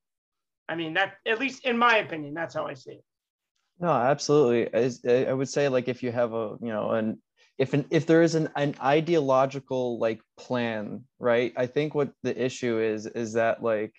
I 0.70 0.74
mean, 0.74 0.94
that 0.94 1.16
at 1.26 1.38
least 1.38 1.66
in 1.66 1.76
my 1.76 1.98
opinion, 1.98 2.32
that's 2.32 2.54
how 2.54 2.66
I 2.66 2.74
see 2.74 2.92
it. 2.92 3.04
No, 3.80 3.88
absolutely. 3.90 4.68
I, 4.74 5.30
I 5.30 5.32
would 5.32 5.48
say 5.48 5.68
like 5.68 5.88
if 5.88 6.02
you 6.02 6.12
have 6.12 6.32
a 6.34 6.56
you 6.60 6.68
know 6.68 6.90
an 6.92 7.20
if 7.58 7.72
an 7.74 7.86
if 7.90 8.06
there 8.06 8.22
is 8.22 8.34
an, 8.34 8.48
an 8.56 8.74
ideological 8.82 9.98
like 9.98 10.20
plan, 10.38 11.04
right? 11.18 11.52
I 11.56 11.66
think 11.66 11.94
what 11.94 12.12
the 12.22 12.38
issue 12.42 12.78
is 12.78 13.06
is 13.06 13.32
that 13.34 13.62
like 13.62 13.94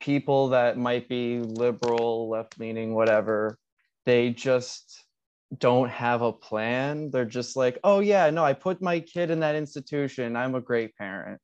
people 0.00 0.50
that 0.50 0.78
might 0.78 1.08
be 1.08 1.40
liberal, 1.40 2.28
left 2.30 2.58
leaning, 2.60 2.94
whatever, 2.94 3.58
they 4.06 4.30
just 4.30 5.04
don't 5.58 5.90
have 5.90 6.22
a 6.22 6.32
plan. 6.32 7.10
They're 7.10 7.24
just 7.26 7.56
like, 7.56 7.78
oh, 7.84 8.00
yeah, 8.00 8.30
no, 8.30 8.44
I 8.44 8.54
put 8.54 8.82
my 8.82 9.00
kid 9.00 9.30
in 9.30 9.40
that 9.40 9.56
institution. 9.56 10.36
I'm 10.36 10.54
a 10.56 10.60
great 10.60 10.96
parent. 10.96 11.40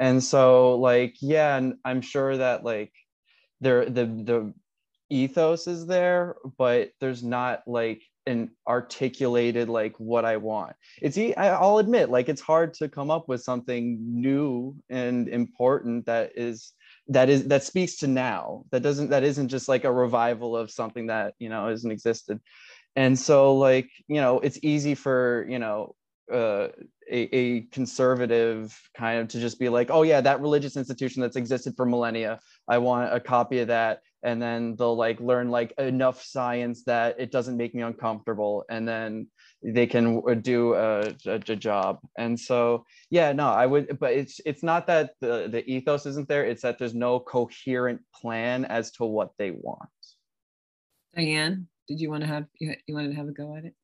And 0.00 0.22
so, 0.24 0.76
like, 0.78 1.16
yeah, 1.22 1.56
and 1.56 1.76
I'm 1.84 2.00
sure 2.02 2.36
that 2.38 2.64
like 2.64 2.92
there 3.60 3.84
the 3.86 4.06
the 4.06 4.54
ethos 5.10 5.66
is 5.66 5.86
there, 5.86 6.36
but 6.58 6.90
there's 7.00 7.22
not 7.22 7.62
like 7.66 8.02
an 8.26 8.50
articulated 8.66 9.68
like 9.68 9.94
what 9.98 10.24
I 10.24 10.36
want. 10.36 10.74
It's 11.00 11.18
I'll 11.36 11.78
admit 11.78 12.10
like 12.10 12.28
it's 12.28 12.40
hard 12.40 12.74
to 12.74 12.88
come 12.88 13.10
up 13.10 13.28
with 13.28 13.42
something 13.42 13.98
new 14.00 14.76
and 14.90 15.28
important 15.28 16.06
that 16.06 16.32
is 16.36 16.72
that 17.08 17.28
is 17.28 17.44
that 17.48 17.62
speaks 17.62 17.96
to 17.98 18.08
now. 18.08 18.64
That 18.72 18.82
doesn't 18.82 19.10
that 19.10 19.22
isn't 19.22 19.48
just 19.48 19.68
like 19.68 19.84
a 19.84 19.92
revival 19.92 20.56
of 20.56 20.70
something 20.70 21.06
that 21.06 21.34
you 21.38 21.48
know 21.48 21.68
hasn't 21.68 21.92
existed. 21.92 22.40
And 22.96 23.18
so 23.18 23.54
like 23.56 23.88
you 24.08 24.20
know 24.20 24.40
it's 24.40 24.58
easy 24.62 24.94
for 24.94 25.46
you 25.48 25.58
know 25.58 25.94
uh, 26.32 26.68
a, 27.08 27.36
a 27.36 27.60
conservative 27.72 28.76
kind 28.96 29.20
of 29.20 29.28
to 29.28 29.38
just 29.38 29.60
be 29.60 29.68
like 29.68 29.90
oh 29.90 30.02
yeah 30.02 30.20
that 30.20 30.40
religious 30.40 30.76
institution 30.76 31.22
that's 31.22 31.36
existed 31.36 31.74
for 31.76 31.86
millennia 31.86 32.40
i 32.66 32.78
want 32.78 33.14
a 33.14 33.20
copy 33.20 33.60
of 33.60 33.68
that 33.68 34.00
and 34.22 34.40
then 34.40 34.76
they'll 34.76 34.96
like 34.96 35.20
learn 35.20 35.50
like 35.50 35.72
enough 35.78 36.22
science 36.22 36.82
that 36.84 37.18
it 37.18 37.30
doesn't 37.30 37.56
make 37.56 37.74
me 37.74 37.82
uncomfortable 37.82 38.64
and 38.70 38.86
then 38.86 39.28
they 39.62 39.86
can 39.86 40.22
do 40.42 40.74
a, 40.74 41.14
a, 41.26 41.34
a, 41.34 41.56
job. 41.56 41.98
And 42.18 42.38
so 42.38 42.84
yeah 43.10 43.32
no 43.32 43.48
i 43.48 43.66
would 43.66 43.98
but 43.98 44.12
it's 44.12 44.40
it's 44.44 44.62
not 44.62 44.86
that 44.86 45.12
the, 45.20 45.48
the 45.50 45.68
ethos 45.70 46.06
isn't 46.06 46.28
there 46.28 46.44
it's 46.44 46.62
that 46.62 46.78
there's 46.78 46.94
no 46.94 47.20
coherent 47.20 48.00
plan 48.14 48.64
as 48.64 48.90
to 48.92 49.04
what 49.04 49.30
they 49.38 49.50
want. 49.50 49.88
Diane 51.14 51.68
did 51.88 52.00
you 52.00 52.10
want 52.10 52.22
to 52.22 52.28
have 52.28 52.46
you, 52.58 52.74
you 52.86 52.94
wanted 52.94 53.10
to 53.10 53.16
have 53.16 53.28
a 53.28 53.32
go 53.32 53.54
at 53.56 53.64
it? 53.64 53.74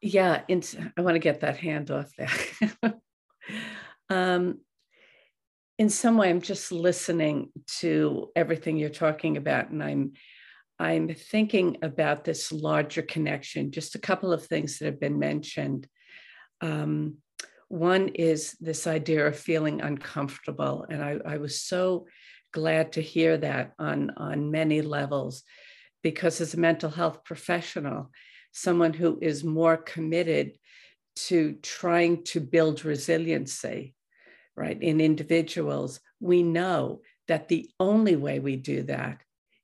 Yeah 0.00 0.42
and 0.48 0.92
i 0.96 1.00
want 1.00 1.16
to 1.16 1.20
get 1.20 1.40
that 1.40 1.56
hand 1.56 1.90
off 1.90 2.10
there. 2.16 2.94
Um, 4.10 4.60
in 5.78 5.88
some 5.88 6.16
way 6.16 6.28
i'm 6.28 6.40
just 6.40 6.72
listening 6.72 7.50
to 7.66 8.28
everything 8.36 8.76
you're 8.76 8.90
talking 8.90 9.36
about 9.36 9.70
and 9.70 9.82
i'm 9.82 10.12
I'm 10.78 11.12
thinking 11.12 11.78
about 11.82 12.24
this 12.24 12.52
larger 12.52 13.02
connection, 13.02 13.72
just 13.72 13.96
a 13.96 14.00
couple 14.00 14.32
of 14.32 14.46
things 14.46 14.78
that 14.78 14.86
have 14.86 15.00
been 15.00 15.18
mentioned. 15.18 15.88
Um, 16.60 17.16
one 17.68 18.08
is 18.08 18.56
this 18.60 18.86
idea 18.86 19.26
of 19.26 19.38
feeling 19.38 19.80
uncomfortable. 19.80 20.86
And 20.88 21.02
I, 21.02 21.18
I, 21.26 21.36
was 21.38 21.60
so 21.60 22.06
glad 22.52 22.92
to 22.92 23.02
hear 23.02 23.36
that 23.38 23.72
on, 23.78 24.12
on 24.16 24.50
many 24.50 24.80
levels, 24.80 25.42
because 26.02 26.40
as 26.40 26.54
a 26.54 26.60
mental 26.60 26.90
health 26.90 27.24
professional, 27.24 28.10
someone 28.52 28.94
who 28.94 29.18
is 29.20 29.44
more 29.44 29.76
committed 29.76 30.52
to 31.16 31.54
trying 31.62 32.24
to 32.24 32.40
build 32.40 32.84
resiliency, 32.84 33.94
right, 34.58 34.80
in 34.82 35.00
individuals, 35.00 36.00
we 36.20 36.42
know 36.42 37.02
that 37.28 37.48
the 37.48 37.70
only 37.78 38.16
way 38.16 38.40
we 38.40 38.56
do 38.56 38.82
that 38.84 39.20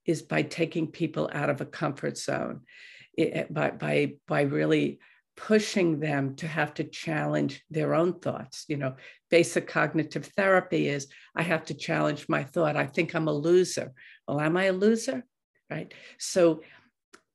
is 0.07 0.23
by 0.23 0.43
taking 0.43 0.87
people 0.87 1.31
out 1.33 1.51
of 1.51 1.61
a 1.61 1.67
comfort 1.67 2.17
zone, 2.19 2.61
it, 3.17 3.31
eh, 3.35 3.45
by, 3.51 3.71
by, 3.71 4.15
by 4.29 4.43
really 4.43 5.01
pushing 5.37 5.99
them 5.99 6.37
to 6.37 6.47
have 6.47 6.75
to 6.75 6.85
challenge 6.85 7.63
their 7.71 7.95
own 7.95 8.21
thoughts. 8.21 8.65
You 8.69 8.77
know, 8.77 8.97
basic 9.31 9.67
cognitive 9.67 10.27
therapy 10.37 10.89
is 10.89 11.09
I 11.35 11.43
have 11.43 11.65
to 11.67 11.75
challenge 11.75 12.29
my 12.29 12.45
thought. 12.45 12.77
I 12.77 12.87
think 12.87 13.15
I'm 13.15 13.29
a 13.29 13.33
loser. 13.33 13.93
Well, 14.29 14.41
am 14.41 14.57
I 14.57 14.65
a 14.65 14.73
loser? 14.73 15.25
Right. 15.71 15.93
So 16.19 16.63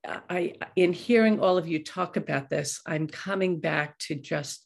uh, 0.07 0.19
I 0.29 0.53
in 0.75 0.93
hearing 0.93 1.39
all 1.39 1.57
of 1.57 1.67
you 1.67 1.83
talk 1.83 2.15
about 2.15 2.49
this, 2.49 2.79
I'm 2.85 3.07
coming 3.07 3.59
back 3.59 3.97
to 3.99 4.15
just 4.15 4.65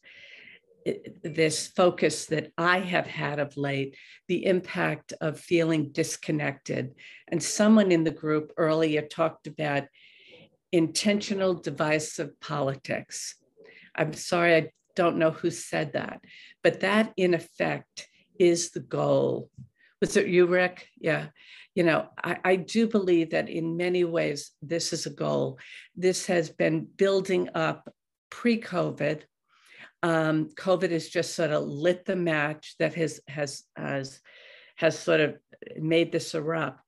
this 1.24 1.68
focus 1.68 2.26
that 2.28 2.52
I 2.58 2.80
have 2.80 3.08
had 3.08 3.40
of 3.40 3.56
late, 3.58 3.96
the 4.28 4.46
impact 4.46 5.14
of 5.22 5.40
feeling 5.40 5.92
disconnected. 5.92 6.96
And 7.30 7.42
someone 7.42 7.92
in 7.92 8.04
the 8.04 8.12
group 8.12 8.52
earlier 8.58 9.02
talked 9.02 9.48
about 9.48 9.84
intentional 10.72 11.54
divisive 11.54 12.40
politics. 12.40 13.36
I'm 13.96 14.14
sorry, 14.14 14.56
I 14.56 14.72
don't 14.96 15.18
know 15.18 15.32
who 15.32 15.52
said 15.52 15.94
that, 15.94 16.22
but 16.64 16.82
that 16.82 17.14
in 17.16 17.34
effect 17.34 18.08
is 18.40 18.72
the 18.72 18.80
goal. 18.80 19.50
Was 20.02 20.18
it 20.18 20.28
you, 20.28 20.48
Rick? 20.48 20.88
Yeah. 21.00 21.28
You 21.76 21.84
know, 21.84 22.10
I, 22.24 22.38
I 22.44 22.56
do 22.58 22.88
believe 22.88 23.32
that 23.32 23.50
in 23.50 23.78
many 23.78 24.04
ways, 24.04 24.52
this 24.62 24.94
is 24.94 25.06
a 25.06 25.12
goal. 25.12 25.60
This 25.96 26.26
has 26.28 26.50
been 26.50 26.88
building 26.98 27.50
up 27.56 27.92
pre 28.30 28.60
COVID 28.60 29.22
um, 30.04 30.50
COVID 30.50 30.92
has 30.92 31.08
just 31.08 31.34
sort 31.34 31.52
of 31.52 31.64
lit 31.64 32.06
the 32.06 32.16
match 32.16 32.76
that 32.78 32.94
has 32.96 33.22
has 33.28 33.64
has 33.76 34.20
has 34.76 35.00
sort 35.00 35.22
of 35.22 35.36
made 35.78 36.12
this 36.12 36.36
erupt. 36.36 36.82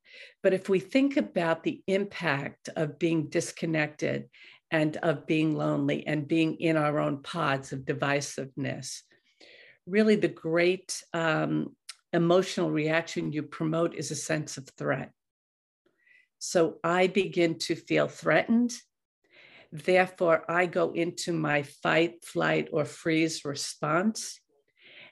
But 0.44 0.54
if 0.54 0.70
we 0.70 0.80
think 0.80 1.18
about 1.18 1.64
the 1.64 1.82
impact 1.88 2.70
of 2.76 3.00
being 3.00 3.30
disconnected 3.30 4.30
and 4.70 4.98
of 4.98 5.26
being 5.26 5.56
lonely 5.56 6.06
and 6.06 6.28
being 6.28 6.56
in 6.56 6.78
our 6.78 7.00
own 7.00 7.24
pods 7.24 7.72
of 7.72 7.80
divisiveness, 7.80 9.02
really 9.88 10.16
the 10.16 10.28
great 10.28 11.02
um, 11.14 11.76
emotional 12.12 12.72
reaction 12.72 13.32
you 13.32 13.44
promote 13.44 13.96
is 13.96 14.12
a 14.12 14.16
sense 14.16 14.58
of 14.58 14.68
threat. 14.78 15.12
So 16.40 16.78
I 16.84 17.08
begin 17.08 17.60
to 17.60 17.76
feel 17.76 18.08
threatened 18.08 18.74
Therefore, 19.84 20.46
I 20.50 20.68
go 20.68 20.92
into 20.92 21.34
my 21.34 21.64
fight, 21.64 22.24
flight, 22.24 22.70
or 22.72 22.86
freeze 22.86 23.44
response. 23.44 24.40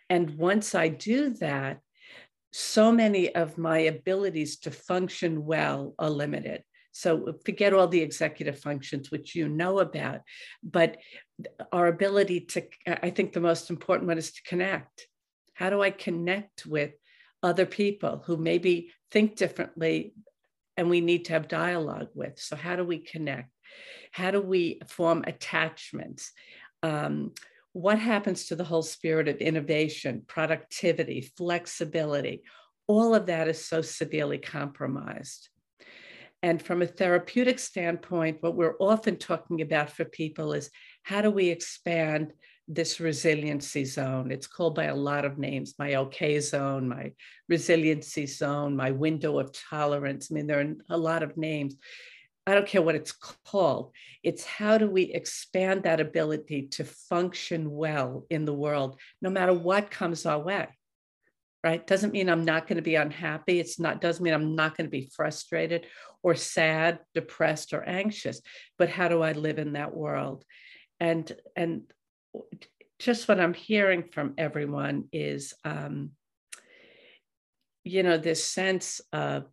And 0.09 0.38
once 0.38 0.74
I 0.74 0.88
do 0.88 1.32
that, 1.41 1.80
so 2.51 2.91
many 2.91 3.34
of 3.36 3.57
my 3.57 3.80
abilities 3.80 4.59
to 4.59 4.72
function 4.72 5.43
well 5.45 5.95
are 5.99 6.09
limited. 6.09 6.64
So 6.93 7.34
forget 7.43 7.74
all 7.74 7.88
the 7.88 8.01
executive 8.01 8.59
functions, 8.59 9.09
which 9.09 9.36
you 9.36 9.49
know 9.49 9.80
about, 9.80 10.22
but 10.61 10.97
our 11.72 11.88
ability 11.88 12.41
to, 12.41 12.64
I 12.86 13.09
think 13.09 13.34
the 13.34 13.41
most 13.41 13.70
important 13.72 14.07
one 14.07 14.20
is 14.20 14.32
to 14.32 14.43
connect. 14.43 15.07
How 15.55 15.72
do 15.72 15.82
I 15.82 15.89
connect 15.89 16.66
with 16.66 16.91
other 17.41 17.66
people 17.66 18.24
who 18.26 18.38
maybe 18.38 18.91
think 19.11 19.36
differently 19.36 20.14
and 20.78 20.89
we 20.89 21.01
need 21.01 21.26
to 21.26 21.34
have 21.34 21.47
dialogue 21.47 22.09
with? 22.14 22.39
So, 22.39 22.55
how 22.55 22.76
do 22.76 22.84
we 22.84 22.99
connect? 22.99 23.49
How 24.11 24.32
do 24.32 24.41
we 24.41 24.80
form 24.88 25.24
attachments? 25.26 26.32
Um, 26.82 27.32
what 27.74 27.97
happens 27.97 28.45
to 28.45 28.55
the 28.55 28.64
whole 28.64 28.84
spirit 28.84 29.28
of 29.28 29.38
innovation, 29.38 30.24
productivity, 30.28 31.32
flexibility? 31.38 32.43
All 32.88 33.16
of 33.16 33.26
that 33.28 33.47
is 33.47 33.66
so 33.66 33.82
severely 33.82 34.38
compromised. 34.38 35.49
And 36.43 36.61
from 36.61 36.82
a 36.82 36.88
therapeutic 36.88 37.57
standpoint, 37.57 38.38
what 38.41 38.55
we're 38.55 38.78
often 38.80 39.18
talking 39.18 39.61
about 39.61 39.89
for 39.89 40.03
people 40.03 40.51
is 40.51 40.70
how 41.03 41.22
do 41.22 41.32
we 41.32 41.47
expand 41.47 42.34
this 42.68 42.99
resiliency 42.99 43.86
zone? 43.86 44.30
It's 44.30 44.45
called 44.45 44.76
by 44.76 44.86
a 44.86 44.95
lot 44.95 45.24
of 45.24 45.38
names 45.38 45.76
my 45.80 45.95
OK 45.95 46.39
zone, 46.41 46.89
my 46.89 47.14
resiliency 47.47 48.26
zone, 48.26 48.76
my 48.76 48.91
window 48.91 49.39
of 49.39 49.53
tolerance. 49.53 50.30
I 50.30 50.36
mean, 50.36 50.47
there 50.47 50.59
are 50.59 50.74
a 50.89 50.97
lot 50.97 51.24
of 51.24 51.38
names. 51.38 51.76
I 52.46 52.54
don't 52.54 52.68
care 52.68 52.82
what 52.82 52.96
it's 52.96 53.14
called. 53.14 53.91
It's 54.22 54.44
how 54.44 54.78
do 54.78 54.89
we 54.89 55.04
expand 55.04 55.84
that 55.84 56.02
ability 56.02 56.68
to 56.72 56.84
function 56.84 57.72
well 57.72 58.26
in 58.30 58.46
the 58.46 58.54
world, 58.54 59.00
no 59.22 59.30
matter 59.30 59.54
what 59.54 59.89
comes 59.89 60.26
our 60.26 60.39
way 60.39 60.68
right 61.64 61.88
doesn't 61.88 62.14
mean 62.14 62.30
i'm 62.30 62.46
not 62.46 62.68
going 62.68 62.76
to 62.76 62.84
be 62.84 62.96
unhappy 62.96 63.60
it's 63.60 63.80
not 63.80 64.02
doesn't 64.02 64.24
mean 64.24 64.34
i'm 64.34 64.56
not 64.56 64.76
going 64.76 64.86
to 64.86 64.91
be 64.91 65.10
frustrated 65.16 65.88
or 66.22 66.36
sad 66.36 67.00
depressed 67.14 67.74
or 67.74 67.84
anxious 67.84 68.41
but 68.78 68.89
how 68.89 69.08
do 69.08 69.22
i 69.22 69.32
live 69.32 69.58
in 69.58 69.74
that 69.74 69.96
world 69.96 70.44
and 71.00 71.32
and 71.56 71.84
just 73.00 73.28
what 73.28 73.39
i'm 73.39 73.54
hearing 73.54 74.04
from 74.12 74.34
everyone 74.38 75.06
is 75.12 75.54
um, 75.64 76.12
you 77.84 78.04
know 78.04 78.18
this 78.18 78.44
sense 78.46 79.02
of 79.12 79.46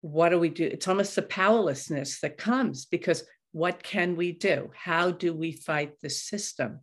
what 0.00 0.30
do 0.30 0.38
we 0.38 0.48
do 0.48 0.64
it's 0.64 0.88
almost 0.88 1.14
the 1.16 1.22
powerlessness 1.22 2.20
that 2.20 2.38
comes 2.38 2.86
because 2.86 3.24
what 3.52 3.82
can 3.82 4.16
we 4.16 4.32
do 4.32 4.70
how 4.74 5.10
do 5.10 5.32
we 5.32 5.52
fight 5.52 5.92
the 6.02 6.10
system 6.10 6.80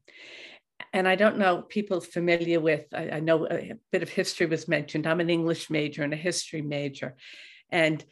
and 0.93 1.07
I 1.07 1.15
don't 1.15 1.37
know 1.37 1.61
people 1.61 1.99
familiar 1.99 2.59
with, 2.59 2.85
I, 2.93 3.09
I, 3.09 3.19
know 3.19 3.47
a 3.47 3.73
bit 3.91 4.03
of 4.03 4.09
history 4.09 4.45
was 4.45 4.67
mentioned. 4.67 5.07
I'm 5.07 5.19
an 5.19 5.29
English 5.29 5.69
major 5.69 6.03
and 6.03 6.13
a 6.13 6.17
history 6.17 6.61
major. 6.61 7.15
And 7.69 8.03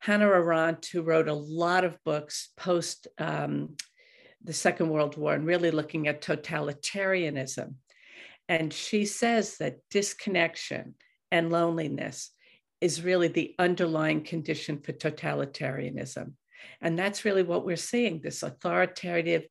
Hannah 0.00 0.28
Arendt, 0.28 0.86
who 0.86 1.02
wrote 1.02 1.28
a 1.28 1.34
lot 1.34 1.84
of 1.84 2.02
books 2.04 2.48
post 2.56 3.08
um, 3.18 3.76
the 4.42 4.52
Second 4.52 4.88
World 4.88 5.16
War 5.16 5.34
and 5.34 5.46
really 5.46 5.70
looking 5.70 6.08
at 6.08 6.22
totalitarianism. 6.22 7.74
And 8.48 8.72
she 8.72 9.04
says 9.04 9.58
that 9.58 9.76
disconnection 9.90 10.94
and 11.30 11.50
loneliness 11.50 12.30
is 12.80 13.02
really 13.02 13.28
the 13.28 13.54
underlying 13.58 14.22
condition 14.22 14.80
for 14.80 14.92
totalitarianism. 14.92 16.32
And 16.80 16.98
that's 16.98 17.24
really 17.24 17.42
what 17.42 17.64
we're 17.64 17.76
seeing 17.76 18.20
this 18.20 18.42
authoritative 18.42 19.46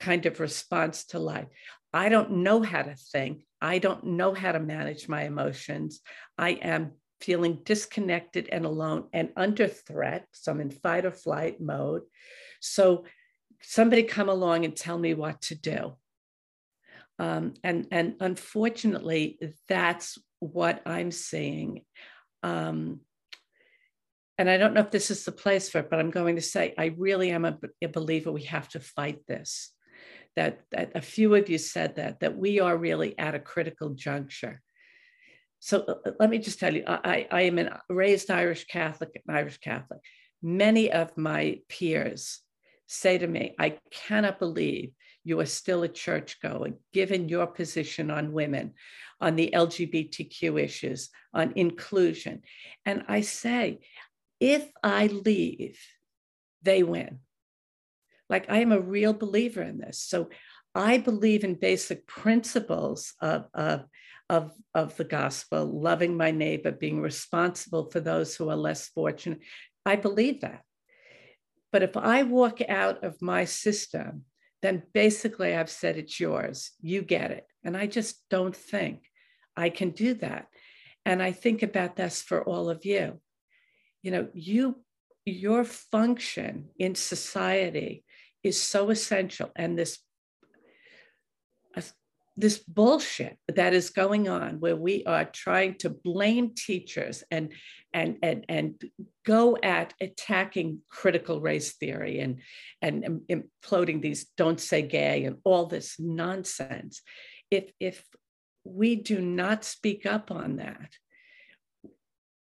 kind 0.00 0.26
of 0.26 0.40
response 0.40 1.04
to 1.06 1.18
life. 1.18 1.46
I 1.92 2.08
don't 2.08 2.38
know 2.38 2.62
how 2.62 2.82
to 2.82 2.94
think. 2.94 3.44
I 3.60 3.78
don't 3.78 4.04
know 4.04 4.34
how 4.34 4.52
to 4.52 4.60
manage 4.60 5.08
my 5.08 5.22
emotions. 5.24 6.00
I 6.36 6.50
am 6.50 6.92
feeling 7.20 7.60
disconnected 7.64 8.48
and 8.50 8.64
alone 8.64 9.04
and 9.12 9.30
under 9.36 9.68
threat. 9.68 10.26
So 10.32 10.52
I'm 10.52 10.60
in 10.60 10.70
fight 10.70 11.04
or 11.04 11.12
flight 11.12 11.60
mode. 11.60 12.02
So 12.60 13.04
somebody 13.60 14.02
come 14.02 14.28
along 14.28 14.64
and 14.64 14.74
tell 14.74 14.98
me 14.98 15.14
what 15.14 15.40
to 15.42 15.54
do. 15.54 15.96
Um, 17.18 17.54
and, 17.62 17.86
and 17.92 18.16
unfortunately, 18.18 19.38
that's 19.68 20.18
what 20.40 20.82
I'm 20.84 21.12
seeing. 21.12 21.84
Um, 22.42 23.00
and 24.38 24.50
I 24.50 24.56
don't 24.56 24.74
know 24.74 24.80
if 24.80 24.90
this 24.90 25.10
is 25.10 25.24
the 25.24 25.32
place 25.32 25.68
for 25.68 25.78
it, 25.78 25.90
but 25.90 26.00
I'm 26.00 26.10
going 26.10 26.36
to 26.36 26.42
say 26.42 26.74
I 26.78 26.94
really 26.96 27.30
am 27.30 27.44
a, 27.44 27.58
a 27.82 27.86
believer 27.86 28.32
we 28.32 28.44
have 28.44 28.68
to 28.70 28.80
fight 28.80 29.20
this 29.26 29.72
that, 30.36 30.60
that 30.70 30.92
a 30.94 31.02
few 31.02 31.34
of 31.34 31.48
you 31.48 31.58
said 31.58 31.96
that, 31.96 32.20
that 32.20 32.36
we 32.36 32.60
are 32.60 32.76
really 32.76 33.18
at 33.18 33.34
a 33.34 33.40
critical 33.40 33.90
juncture. 33.90 34.62
So 35.60 35.84
uh, 35.86 35.94
uh, 36.06 36.12
let 36.18 36.30
me 36.30 36.38
just 36.38 36.58
tell 36.58 36.74
you, 36.74 36.84
I, 36.86 37.26
I 37.30 37.42
am 37.42 37.58
a 37.58 37.80
raised 37.88 38.30
Irish 38.30 38.64
Catholic, 38.64 39.10
an 39.26 39.34
Irish 39.34 39.58
Catholic. 39.58 40.00
Many 40.42 40.90
of 40.90 41.16
my 41.16 41.60
peers 41.68 42.40
say 42.86 43.18
to 43.18 43.26
me, 43.26 43.54
I 43.58 43.78
cannot 43.90 44.38
believe 44.38 44.92
you 45.24 45.38
are 45.40 45.46
still 45.46 45.82
a 45.82 45.88
churchgoer, 45.88 46.70
given 46.92 47.28
your 47.28 47.46
position 47.46 48.10
on 48.10 48.32
women, 48.32 48.74
on 49.20 49.36
the 49.36 49.50
LGBTQ 49.54 50.60
issues, 50.60 51.10
on 51.32 51.52
inclusion. 51.56 52.42
And 52.84 53.04
I 53.08 53.20
say, 53.20 53.80
if 54.40 54.68
I 54.82 55.06
leave, 55.06 55.78
they 56.62 56.82
win. 56.82 57.20
Like 58.28 58.46
I 58.48 58.58
am 58.58 58.72
a 58.72 58.80
real 58.80 59.12
believer 59.12 59.62
in 59.62 59.78
this. 59.78 59.98
So 60.02 60.30
I 60.74 60.98
believe 60.98 61.44
in 61.44 61.54
basic 61.54 62.06
principles 62.06 63.14
of, 63.20 63.46
of, 63.54 63.84
of, 64.28 64.52
of 64.74 64.96
the 64.96 65.04
gospel, 65.04 65.66
loving 65.66 66.16
my 66.16 66.30
neighbor, 66.30 66.72
being 66.72 67.00
responsible 67.00 67.90
for 67.90 68.00
those 68.00 68.34
who 68.34 68.48
are 68.48 68.56
less 68.56 68.88
fortunate. 68.88 69.40
I 69.84 69.96
believe 69.96 70.40
that. 70.40 70.62
But 71.70 71.82
if 71.82 71.96
I 71.96 72.22
walk 72.22 72.60
out 72.68 73.04
of 73.04 73.20
my 73.22 73.44
system, 73.44 74.24
then 74.62 74.82
basically 74.94 75.54
I've 75.54 75.70
said 75.70 75.96
it's 75.96 76.18
yours. 76.18 76.70
You 76.80 77.02
get 77.02 77.30
it. 77.30 77.46
And 77.64 77.76
I 77.76 77.86
just 77.86 78.16
don't 78.30 78.56
think 78.56 79.02
I 79.56 79.68
can 79.68 79.90
do 79.90 80.14
that. 80.14 80.46
And 81.04 81.22
I 81.22 81.32
think 81.32 81.62
about 81.62 81.96
this 81.96 82.22
for 82.22 82.42
all 82.44 82.70
of 82.70 82.84
you. 82.84 83.20
You 84.02 84.10
know, 84.12 84.28
you 84.32 84.76
your 85.24 85.64
function 85.64 86.68
in 86.78 86.94
society 86.94 88.04
is 88.42 88.60
so 88.60 88.90
essential. 88.90 89.50
And 89.54 89.78
this, 89.78 89.98
this 92.36 92.58
bullshit 92.58 93.36
that 93.48 93.74
is 93.74 93.90
going 93.90 94.28
on 94.28 94.58
where 94.60 94.76
we 94.76 95.04
are 95.04 95.24
trying 95.24 95.74
to 95.74 95.90
blame 95.90 96.54
teachers 96.54 97.22
and 97.30 97.52
and 97.92 98.16
and 98.22 98.46
and 98.48 98.82
go 99.24 99.58
at 99.62 99.92
attacking 100.00 100.80
critical 100.88 101.40
race 101.40 101.72
theory 101.74 102.20
and 102.20 102.40
and 102.80 103.20
imploding 103.30 104.00
these 104.00 104.26
don't 104.36 104.60
say 104.60 104.80
gay 104.82 105.24
and 105.24 105.36
all 105.44 105.66
this 105.66 105.96
nonsense. 105.98 107.02
If 107.50 107.70
if 107.78 108.02
we 108.64 108.96
do 108.96 109.20
not 109.20 109.64
speak 109.64 110.06
up 110.06 110.30
on 110.30 110.56
that 110.56 110.90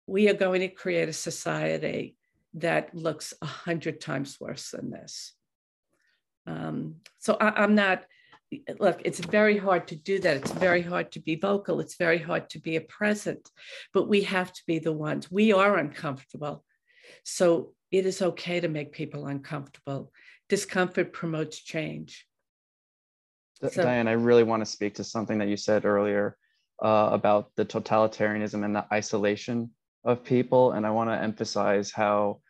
we 0.08 0.30
are 0.30 0.34
going 0.34 0.62
to 0.62 0.68
create 0.68 1.10
a 1.10 1.14
society 1.14 2.16
that 2.56 2.96
looks 2.96 3.34
a 3.42 3.46
hundred 3.46 4.00
times 4.00 4.38
worse 4.40 4.72
than 4.72 4.92
this. 4.92 5.34
Um, 6.48 6.98
so 7.20 7.36
I, 7.40 7.64
I'm 7.64 7.76
not, 7.76 8.06
look, 8.80 9.02
it's 9.06 9.20
very 9.20 9.58
hard 9.58 9.88
to 9.88 9.96
do 9.96 10.20
that. 10.20 10.38
It's 10.38 10.52
very 10.52 10.82
hard 10.82 11.12
to 11.14 11.20
be 11.20 11.36
vocal. 11.36 11.80
It's 11.80 11.96
very 11.96 12.18
hard 12.18 12.50
to 12.52 12.60
be 12.60 12.76
a 12.76 12.82
present, 12.82 13.50
but 13.94 14.08
we 14.08 14.22
have 14.22 14.52
to 14.54 14.62
be 14.68 14.80
the 14.80 14.94
ones. 14.94 15.32
We 15.32 15.52
are 15.54 15.78
uncomfortable. 15.78 16.64
So 17.24 17.74
it 17.92 18.06
is 18.06 18.22
okay 18.22 18.60
to 18.60 18.68
make 18.68 18.92
people 18.92 19.28
uncomfortable. 19.28 20.12
Discomfort 20.50 21.14
promotes 21.14 21.62
change. 21.62 22.26
So, 23.62 23.84
Diane, 23.84 24.08
I 24.08 24.14
really 24.14 24.44
want 24.44 24.62
to 24.62 24.66
speak 24.66 24.96
to 24.96 25.04
something 25.04 25.38
that 25.40 25.48
you 25.48 25.58
said 25.58 25.86
earlier 25.86 26.38
uh, 26.84 27.10
about 27.12 27.52
the 27.56 27.66
totalitarianism 27.66 28.66
and 28.66 28.76
the 28.76 28.86
isolation 28.92 29.72
of 30.04 30.24
people. 30.24 30.74
And 30.74 30.86
I 30.86 30.92
want 30.92 31.10
to 31.10 31.18
emphasize 31.18 31.90
how 31.90 32.42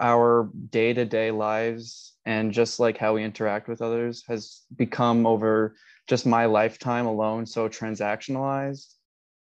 our 0.00 0.50
day-to-day 0.70 1.30
lives 1.30 2.16
and 2.26 2.52
just 2.52 2.78
like 2.80 2.98
how 2.98 3.14
we 3.14 3.24
interact 3.24 3.68
with 3.68 3.82
others 3.82 4.24
has 4.28 4.62
become 4.76 5.26
over 5.26 5.74
just 6.06 6.26
my 6.26 6.46
lifetime 6.46 7.06
alone 7.06 7.46
so 7.46 7.68
transactionalized. 7.68 8.94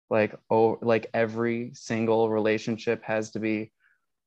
Like 0.09 0.35
oh 0.49 0.77
like 0.81 1.09
every 1.13 1.71
single 1.73 2.29
relationship 2.29 3.03
has 3.03 3.31
to 3.31 3.39
be 3.39 3.71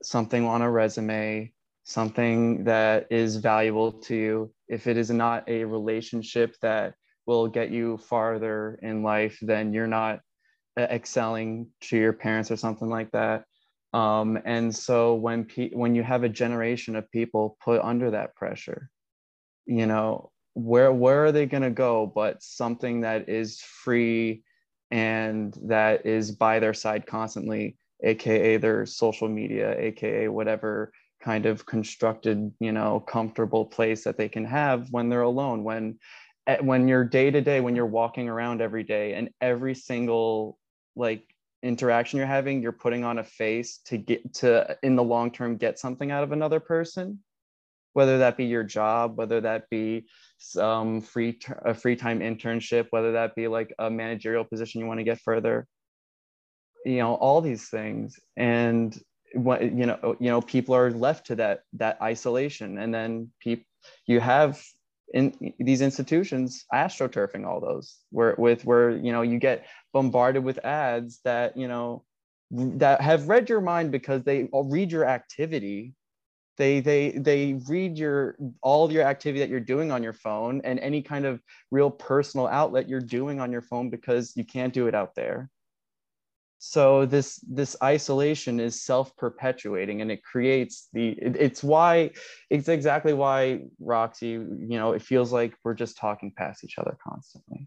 something 0.03 0.45
on 0.45 0.63
a 0.63 0.71
resume 0.71 1.53
something 1.85 2.65
that 2.65 3.07
is 3.11 3.37
valuable 3.37 3.91
to 3.91 4.15
you. 4.15 4.53
If 4.69 4.87
it 4.87 4.97
is 4.97 5.11
not 5.11 5.49
a 5.49 5.65
relationship 5.65 6.55
that 6.63 6.95
will 7.27 7.49
get 7.49 7.71
you 7.71 7.99
farther 7.99 8.79
in 8.83 9.03
life 9.03 9.39
then 9.41 9.73
you're 9.73 9.87
not 9.87 10.21
uh, 10.77 10.83
excelling 10.83 11.69
to 11.81 11.97
your 11.97 12.13
parents 12.13 12.51
or 12.51 12.57
something 12.57 12.89
like 12.89 13.11
that 13.13 13.45
um, 13.93 14.39
and 14.45 14.75
so 14.75 15.15
when 15.15 15.45
pe- 15.45 15.71
when 15.71 15.95
you 15.95 16.03
have 16.03 16.23
a 16.23 16.29
generation 16.29 16.97
of 16.97 17.11
people 17.11 17.57
put 17.63 17.81
under 17.83 18.11
that 18.13 18.35
pressure, 18.35 18.91
you 19.67 19.87
know 19.87 20.31
where 20.55 20.93
where 20.93 21.25
are 21.25 21.33
they 21.33 21.47
going 21.47 21.63
to 21.63 21.71
go 21.71 22.07
but 22.07 22.43
something 22.43 23.01
that 23.03 23.29
is 23.29 23.61
free 23.61 24.43
and 24.91 25.57
that 25.63 26.05
is 26.05 26.33
by 26.33 26.59
their 26.59 26.75
side 26.75 27.07
constantly 27.07 27.77
aka 28.03 28.57
their 28.57 28.85
social 28.85 29.29
media 29.29 29.79
aka 29.79 30.29
whatever 30.29 30.93
kind 31.23 31.47
of 31.47 31.65
constructed 31.67 32.53
you 32.59 32.73
know 32.73 32.99
comfortable 33.01 33.65
place 33.65 34.05
that 34.05 34.17
they 34.17 34.29
can 34.29 34.45
have 34.45 34.89
when 34.91 35.09
they're 35.09 35.23
alone 35.23 35.63
when 35.63 35.99
when 36.63 36.89
you're 36.89 37.05
day 37.05 37.31
to 37.31 37.41
day 37.41 37.61
when 37.61 37.77
you're 37.77 37.87
walking 37.87 38.29
around 38.29 38.61
every 38.61 38.83
day 38.83 39.15
and 39.15 39.31
every 39.41 39.75
single 39.75 40.59
like 40.97 41.23
interaction 41.63 42.17
you're 42.17 42.27
having 42.27 42.63
you're 42.63 42.73
putting 42.73 43.05
on 43.05 43.19
a 43.19 43.25
face 43.25 43.81
to 43.85 43.99
get 43.99 44.33
to 44.33 44.77
in 44.83 44.97
the 44.97 45.03
long 45.03 45.31
term 45.31 45.57
get 45.57 45.79
something 45.79 46.11
out 46.11 46.25
of 46.25 46.33
another 46.33 46.61
person. 46.61 47.19
Whether 47.93 48.19
that 48.19 48.37
be 48.37 48.45
your 48.45 48.65
job 48.65 49.17
whether 49.19 49.41
that 49.43 49.69
be 49.71 50.07
some 50.39 51.01
free 51.01 51.39
a 51.65 51.75
free 51.75 51.97
time 51.97 52.21
internship 52.21 52.87
whether 52.91 53.13
that 53.13 53.35
be 53.35 53.49
like 53.49 53.75
a 53.79 53.91
managerial 53.91 54.45
position 54.45 54.81
you 54.81 54.87
want 54.87 55.01
to 55.01 55.05
get 55.05 55.21
further. 55.21 55.67
You 56.85 56.99
know 56.99 57.15
all 57.15 57.41
these 57.41 57.69
things. 57.69 58.19
And 58.37 58.99
what 59.35 59.63
you 59.63 59.87
know 59.87 60.17
you 60.19 60.31
know 60.31 60.41
people 60.41 60.75
are 60.75 60.91
left 60.91 61.27
to 61.27 61.37
that 61.37 61.61
that 61.75 62.01
isolation. 62.01 62.79
And 62.79 62.95
then 62.95 63.31
people 63.41 63.65
you 64.07 64.21
have 64.21 64.63
in 65.13 65.55
these 65.59 65.81
institutions 65.81 66.65
astroturfing 66.73 67.47
all 67.47 67.61
those 67.61 67.99
where 68.11 68.35
with 68.39 68.65
where 68.65 68.91
you 68.91 69.13
know 69.13 69.23
you 69.23 69.39
get 69.39 69.67
bombarded 69.93 70.45
with 70.45 70.65
ads 70.65 71.21
that 71.25 71.57
you 71.57 71.67
know 71.67 72.05
that 72.51 73.01
have 73.01 73.29
read 73.29 73.49
your 73.49 73.61
mind 73.61 73.93
because 73.93 74.23
they 74.25 74.49
read 74.53 74.91
your 74.91 75.05
activity. 75.05 75.95
They 76.57 76.81
they 76.81 77.11
they 77.13 77.61
read 77.69 77.97
your 77.97 78.37
all 78.61 78.93
your 78.93 79.05
activity 79.05 79.41
that 79.41 79.49
you're 79.49 79.61
doing 79.61 79.91
on 79.91 80.03
your 80.03 80.13
phone 80.13 80.61
and 80.65 80.79
any 80.81 81.01
kind 81.01 81.25
of 81.25 81.41
real 81.71 81.91
personal 81.91 82.47
outlet 82.47 82.89
you're 82.89 83.01
doing 83.01 83.41
on 83.41 83.51
your 83.51 83.63
phone 83.63 83.89
because 83.89 84.33
you 84.37 84.45
can't 84.45 84.75
do 84.75 84.87
it 84.87 84.95
out 84.95 85.15
there 85.15 85.49
so 86.63 87.07
this 87.07 87.43
this 87.49 87.75
isolation 87.83 88.61
is 88.61 88.83
self-perpetuating 88.83 90.03
and 90.03 90.11
it 90.11 90.23
creates 90.23 90.89
the 90.93 91.13
it, 91.13 91.35
it's 91.37 91.65
why 91.65 92.11
it's 92.51 92.69
exactly 92.69 93.15
why 93.15 93.63
roxy 93.81 94.29
you 94.29 94.77
know 94.79 94.93
it 94.93 95.01
feels 95.01 95.33
like 95.33 95.55
we're 95.65 95.73
just 95.73 95.97
talking 95.97 96.31
past 96.37 96.63
each 96.63 96.77
other 96.79 96.99
constantly. 97.03 97.67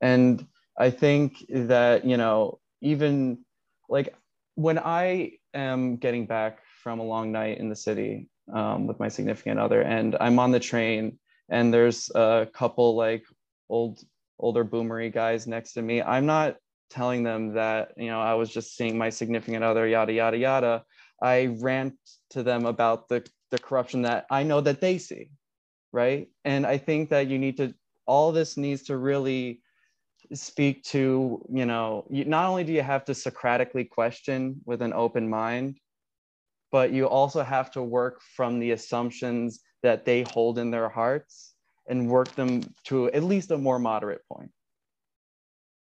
And 0.00 0.46
i 0.78 0.88
think 0.88 1.44
that 1.50 2.06
you 2.06 2.16
know 2.16 2.58
even 2.80 3.44
like 3.90 4.14
when 4.54 4.78
i 4.78 5.32
am 5.52 5.96
getting 5.96 6.24
back 6.24 6.60
from 6.82 7.00
a 7.00 7.04
long 7.04 7.32
night 7.32 7.58
in 7.58 7.68
the 7.68 7.76
city 7.76 8.30
um, 8.50 8.86
with 8.86 8.98
my 8.98 9.08
significant 9.08 9.60
other 9.60 9.82
and 9.82 10.16
i'm 10.20 10.38
on 10.38 10.52
the 10.52 10.60
train 10.60 11.18
and 11.50 11.72
there's 11.72 12.10
a 12.14 12.48
couple 12.54 12.96
like 12.96 13.24
old 13.68 14.00
older 14.38 14.64
boomery 14.64 15.12
guys 15.12 15.46
next 15.46 15.74
to 15.74 15.82
me 15.82 16.00
i'm 16.00 16.24
not 16.24 16.56
telling 16.90 17.22
them 17.22 17.54
that 17.54 17.92
you 17.96 18.06
know 18.06 18.20
i 18.20 18.34
was 18.34 18.50
just 18.50 18.76
seeing 18.76 18.96
my 18.96 19.10
significant 19.10 19.64
other 19.64 19.86
yada 19.86 20.12
yada 20.12 20.36
yada. 20.36 20.84
I 21.22 21.46
rant 21.60 21.94
to 22.30 22.42
them 22.42 22.66
about 22.66 23.08
the 23.08 23.26
the 23.50 23.58
corruption 23.58 24.02
that 24.02 24.26
i 24.30 24.42
know 24.42 24.60
that 24.60 24.80
they 24.80 24.98
see 24.98 25.30
right? 25.92 26.28
And 26.44 26.66
i 26.66 26.76
think 26.78 27.10
that 27.10 27.28
you 27.28 27.38
need 27.38 27.56
to 27.56 27.74
all 28.06 28.32
this 28.32 28.56
needs 28.56 28.82
to 28.84 28.96
really 28.96 29.62
speak 30.34 30.82
to 30.84 31.44
you 31.52 31.66
know 31.66 32.04
not 32.10 32.48
only 32.48 32.64
do 32.64 32.72
you 32.72 32.82
have 32.82 33.04
to 33.04 33.14
socratically 33.14 33.84
question 33.84 34.60
with 34.64 34.82
an 34.82 34.92
open 34.92 35.28
mind 35.28 35.78
but 36.72 36.92
you 36.92 37.08
also 37.08 37.42
have 37.42 37.70
to 37.70 37.82
work 37.82 38.20
from 38.34 38.58
the 38.58 38.72
assumptions 38.72 39.60
that 39.82 40.04
they 40.04 40.22
hold 40.22 40.58
in 40.58 40.70
their 40.70 40.88
hearts 40.88 41.54
and 41.88 42.10
work 42.10 42.34
them 42.34 42.60
to 42.84 43.10
at 43.12 43.22
least 43.22 43.52
a 43.52 43.58
more 43.58 43.78
moderate 43.78 44.22
point 44.32 44.50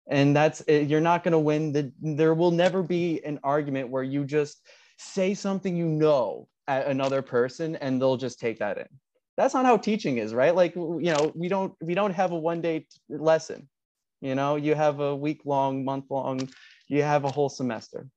and 0.09 0.35
that's 0.35 0.61
eh, 0.67 0.81
you're 0.81 0.99
not 0.99 1.23
going 1.23 1.31
to 1.31 1.39
win 1.39 1.71
the, 1.71 1.91
there 2.01 2.33
will 2.33 2.51
never 2.51 2.83
be 2.83 3.23
an 3.23 3.39
argument 3.43 3.89
where 3.89 4.03
you 4.03 4.25
just 4.25 4.67
say 4.97 5.33
something 5.33 5.77
you 5.77 5.85
know 5.85 6.47
at 6.67 6.87
another 6.87 7.21
person 7.21 7.75
and 7.77 8.01
they'll 8.01 8.17
just 8.17 8.39
take 8.39 8.59
that 8.59 8.77
in. 8.77 8.87
That's 9.37 9.53
not 9.53 9.65
how 9.65 9.77
teaching 9.77 10.17
is 10.17 10.33
right? 10.33 10.53
Like 10.53 10.75
you 10.75 11.13
know 11.13 11.31
we 11.35 11.47
don't 11.47 11.73
we 11.81 11.93
don't 11.93 12.13
have 12.13 12.31
a 12.31 12.37
one 12.37 12.61
day 12.61 12.87
lesson. 13.07 13.69
You 14.19 14.35
know 14.35 14.57
you 14.57 14.75
have 14.75 14.99
a 14.99 15.15
week 15.15 15.41
long 15.45 15.85
month 15.85 16.05
long 16.09 16.49
you 16.89 17.03
have 17.03 17.23
a 17.23 17.31
whole 17.31 17.49
semester. 17.49 18.07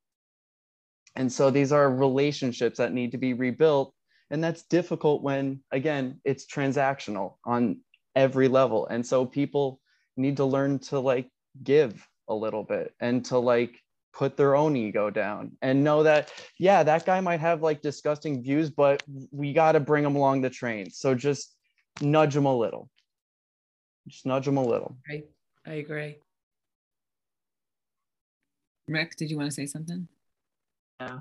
And 1.14 1.30
so 1.30 1.50
these 1.50 1.72
are 1.72 1.92
relationships 1.92 2.78
that 2.78 2.94
need 2.94 3.12
to 3.12 3.18
be 3.18 3.34
rebuilt. 3.34 3.94
And 4.30 4.42
that's 4.42 4.62
difficult 4.62 5.22
when 5.22 5.60
again 5.70 6.20
it's 6.24 6.46
transactional 6.46 7.34
on 7.44 7.80
every 8.16 8.48
level. 8.48 8.86
And 8.86 9.06
so 9.06 9.26
people 9.26 9.78
need 10.16 10.38
to 10.38 10.44
learn 10.44 10.78
to 10.78 10.98
like 10.98 11.28
give 11.62 12.06
a 12.28 12.34
little 12.34 12.62
bit 12.62 12.94
and 13.00 13.24
to 13.26 13.38
like 13.38 13.78
put 14.12 14.36
their 14.36 14.54
own 14.54 14.76
ego 14.76 15.10
down 15.10 15.52
and 15.62 15.82
know 15.82 16.02
that 16.02 16.32
yeah 16.58 16.82
that 16.82 17.06
guy 17.06 17.20
might 17.20 17.40
have 17.40 17.62
like 17.62 17.80
disgusting 17.80 18.42
views 18.42 18.70
but 18.70 19.02
we 19.30 19.52
got 19.52 19.72
to 19.72 19.80
bring 19.80 20.04
him 20.04 20.16
along 20.16 20.42
the 20.42 20.50
train. 20.50 20.90
So 20.90 21.14
just 21.14 21.54
nudge 22.00 22.36
him 22.36 22.46
a 22.46 22.56
little. 22.56 22.88
Just 24.06 24.26
nudge 24.26 24.46
him 24.46 24.56
a 24.56 24.64
little. 24.64 24.96
Right 25.08 25.24
i 25.66 25.74
agree. 25.74 26.18
Rick 28.88 29.16
did 29.16 29.30
you 29.30 29.36
want 29.36 29.48
to 29.48 29.54
say 29.54 29.66
something? 29.66 30.08
Yeah. 31.00 31.18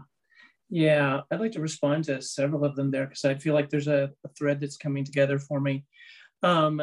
Yeah 0.70 1.22
i'd 1.32 1.40
like 1.40 1.52
to 1.54 1.62
respond 1.62 2.06
to 2.06 2.22
several 2.22 2.64
of 2.64 2.76
them 2.76 2.92
there 2.92 3.06
because 3.06 3.26
i 3.26 3.36
feel 3.36 3.54
like 3.54 3.70
there's 3.70 3.88
a, 3.90 4.10
a 4.26 4.30
thread 4.38 4.60
that's 4.60 4.78
coming 4.78 5.04
together 5.06 5.40
for 5.40 5.60
me. 5.60 5.86
Um, 6.44 6.82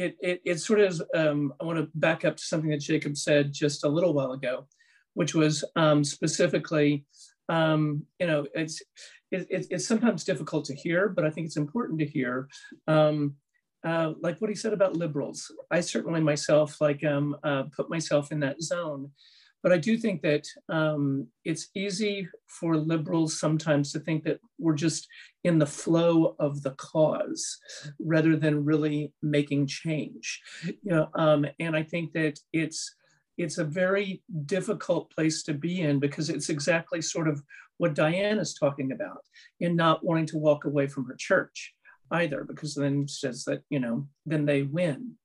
it, 0.00 0.16
it, 0.20 0.40
it 0.44 0.60
sort 0.60 0.80
of, 0.80 1.02
um, 1.14 1.52
I 1.60 1.64
want 1.64 1.78
to 1.78 1.88
back 1.94 2.24
up 2.24 2.36
to 2.36 2.42
something 2.42 2.70
that 2.70 2.80
Jacob 2.80 3.16
said 3.16 3.52
just 3.52 3.84
a 3.84 3.88
little 3.88 4.14
while 4.14 4.32
ago, 4.32 4.66
which 5.14 5.34
was 5.34 5.62
um, 5.76 6.02
specifically, 6.04 7.04
um, 7.50 8.04
you 8.18 8.26
know, 8.26 8.46
it's, 8.54 8.82
it, 9.30 9.46
it's 9.50 9.86
sometimes 9.86 10.24
difficult 10.24 10.64
to 10.66 10.74
hear, 10.74 11.08
but 11.08 11.26
I 11.26 11.30
think 11.30 11.46
it's 11.46 11.58
important 11.58 11.98
to 12.00 12.06
hear. 12.06 12.48
Um, 12.88 13.34
uh, 13.84 14.12
like 14.20 14.40
what 14.40 14.50
he 14.50 14.56
said 14.56 14.72
about 14.72 14.96
liberals, 14.96 15.52
I 15.70 15.80
certainly 15.80 16.20
myself 16.20 16.80
like 16.80 17.04
um, 17.04 17.36
uh, 17.44 17.64
put 17.64 17.90
myself 17.90 18.32
in 18.32 18.40
that 18.40 18.62
zone 18.62 19.10
but 19.62 19.72
I 19.72 19.78
do 19.78 19.96
think 19.96 20.22
that 20.22 20.46
um, 20.68 21.26
it's 21.44 21.68
easy 21.74 22.28
for 22.46 22.76
liberals 22.76 23.38
sometimes 23.38 23.92
to 23.92 24.00
think 24.00 24.24
that 24.24 24.40
we're 24.58 24.74
just 24.74 25.06
in 25.44 25.58
the 25.58 25.66
flow 25.66 26.36
of 26.38 26.62
the 26.62 26.72
cause 26.72 27.58
rather 27.98 28.36
than 28.36 28.64
really 28.64 29.12
making 29.22 29.66
change. 29.66 30.40
You 30.64 30.78
know, 30.84 31.08
um, 31.14 31.46
and 31.58 31.76
I 31.76 31.82
think 31.82 32.12
that 32.12 32.38
it's 32.52 32.94
it's 33.38 33.58
a 33.58 33.64
very 33.64 34.22
difficult 34.44 35.10
place 35.10 35.42
to 35.44 35.54
be 35.54 35.80
in 35.80 35.98
because 35.98 36.28
it's 36.28 36.50
exactly 36.50 37.00
sort 37.00 37.26
of 37.26 37.42
what 37.78 37.94
Diane 37.94 38.38
is 38.38 38.54
talking 38.54 38.92
about 38.92 39.24
in 39.60 39.76
not 39.76 40.04
wanting 40.04 40.26
to 40.26 40.36
walk 40.38 40.66
away 40.66 40.86
from 40.86 41.06
her 41.06 41.16
church 41.18 41.74
either, 42.10 42.44
because 42.44 42.74
then 42.74 43.08
says 43.08 43.44
that 43.44 43.62
you 43.70 43.80
know 43.80 44.06
then 44.26 44.46
they 44.46 44.62
win. 44.62 45.16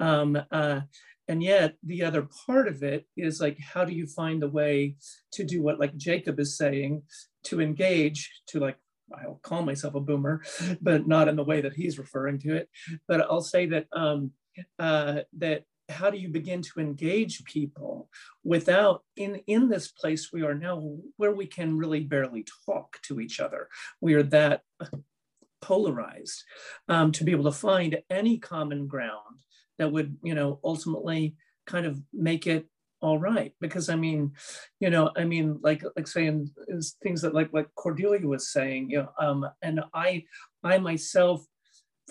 Um, 0.00 0.38
uh, 0.50 0.80
and 1.28 1.42
yet 1.42 1.76
the 1.82 2.02
other 2.02 2.28
part 2.46 2.68
of 2.68 2.82
it 2.82 3.06
is 3.16 3.40
like 3.40 3.58
how 3.58 3.84
do 3.84 3.94
you 3.94 4.06
find 4.06 4.40
the 4.40 4.48
way 4.48 4.96
to 5.32 5.44
do 5.44 5.62
what 5.62 5.80
like 5.80 5.96
jacob 5.96 6.38
is 6.38 6.56
saying 6.56 7.02
to 7.42 7.60
engage 7.60 8.30
to 8.46 8.60
like 8.60 8.76
i'll 9.22 9.40
call 9.42 9.62
myself 9.62 9.94
a 9.94 10.00
boomer 10.00 10.42
but 10.80 11.06
not 11.06 11.28
in 11.28 11.36
the 11.36 11.44
way 11.44 11.60
that 11.60 11.74
he's 11.74 11.98
referring 11.98 12.38
to 12.38 12.54
it. 12.54 12.68
But 13.06 13.20
i'll 13.22 13.42
say 13.42 13.66
that 13.66 13.86
um 13.92 14.32
uh 14.78 15.20
that 15.38 15.64
how 15.88 16.10
do 16.10 16.16
you 16.16 16.28
begin 16.28 16.62
to 16.62 16.80
engage 16.80 17.44
people 17.44 18.08
without 18.42 19.02
in 19.16 19.36
in 19.46 19.68
this 19.68 19.88
place 19.88 20.32
we 20.32 20.42
are 20.42 20.54
now 20.54 20.96
where 21.16 21.32
we 21.32 21.46
can 21.46 21.76
really 21.76 22.00
barely 22.00 22.44
talk 22.66 22.98
to 23.02 23.20
each 23.20 23.40
other? 23.40 23.68
We 24.00 24.14
are 24.14 24.22
that 24.24 24.62
polarized 25.60 26.44
um, 26.88 27.12
to 27.12 27.24
be 27.24 27.32
able 27.32 27.44
to 27.44 27.52
find 27.52 27.98
any 28.10 28.38
common 28.38 28.86
ground 28.86 29.40
that 29.78 29.90
would 29.90 30.16
you 30.22 30.34
know 30.34 30.60
ultimately 30.64 31.36
kind 31.66 31.86
of 31.86 32.00
make 32.12 32.46
it 32.46 32.66
all 33.00 33.18
right. 33.18 33.52
Because 33.60 33.88
i 33.88 33.96
mean 33.96 34.32
you 34.80 34.90
know 34.90 35.10
i 35.16 35.24
mean 35.24 35.58
like 35.62 35.82
like 35.96 36.06
saying 36.06 36.50
things 37.02 37.22
that 37.22 37.34
like 37.34 37.50
like 37.52 37.68
cordelia 37.74 38.26
was 38.26 38.50
saying 38.50 38.90
you 38.90 38.98
know 38.98 39.08
um 39.18 39.46
and 39.62 39.80
i 39.92 40.24
i 40.62 40.78
myself 40.78 41.44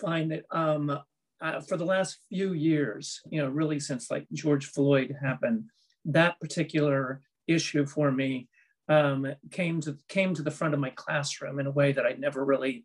find 0.00 0.30
that 0.30 0.44
um 0.50 0.96
uh, 1.40 1.60
for 1.60 1.76
the 1.76 1.84
last 1.84 2.18
few 2.28 2.52
years 2.52 3.20
you 3.30 3.40
know 3.40 3.48
really 3.48 3.80
since 3.80 4.10
like 4.10 4.26
george 4.32 4.66
floyd 4.66 5.14
happened 5.20 5.64
that 6.04 6.38
particular 6.40 7.20
issue 7.48 7.84
for 7.84 8.10
me 8.10 8.48
um, 8.88 9.26
came 9.50 9.80
to 9.80 9.96
came 10.08 10.34
to 10.34 10.42
the 10.42 10.50
front 10.50 10.74
of 10.74 10.80
my 10.80 10.90
classroom 10.90 11.58
in 11.58 11.66
a 11.66 11.70
way 11.70 11.92
that 11.92 12.04
I'd 12.04 12.20
never 12.20 12.44
really 12.44 12.84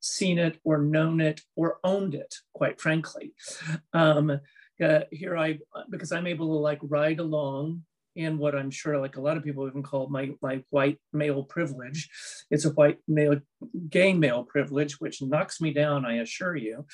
seen 0.00 0.38
it 0.38 0.58
or 0.64 0.78
known 0.78 1.20
it 1.20 1.40
or 1.56 1.78
owned 1.84 2.14
it, 2.14 2.34
quite 2.52 2.80
frankly. 2.80 3.34
Um, 3.92 4.40
uh, 4.82 5.00
here 5.10 5.36
I, 5.36 5.58
because 5.90 6.10
I'm 6.10 6.26
able 6.26 6.48
to 6.48 6.60
like 6.60 6.78
ride 6.82 7.20
along 7.20 7.82
in 8.16 8.38
what 8.38 8.54
I'm 8.54 8.70
sure 8.70 8.98
like 8.98 9.16
a 9.16 9.20
lot 9.20 9.36
of 9.36 9.44
people 9.44 9.66
even 9.66 9.82
call 9.82 10.08
my, 10.08 10.30
my 10.42 10.64
white 10.70 10.98
male 11.12 11.44
privilege. 11.44 12.08
It's 12.50 12.64
a 12.64 12.70
white 12.70 12.98
male, 13.06 13.40
gay 13.88 14.12
male 14.14 14.44
privilege, 14.44 15.00
which 15.00 15.22
knocks 15.22 15.60
me 15.60 15.72
down, 15.72 16.04
I 16.04 16.16
assure 16.16 16.56
you. 16.56 16.86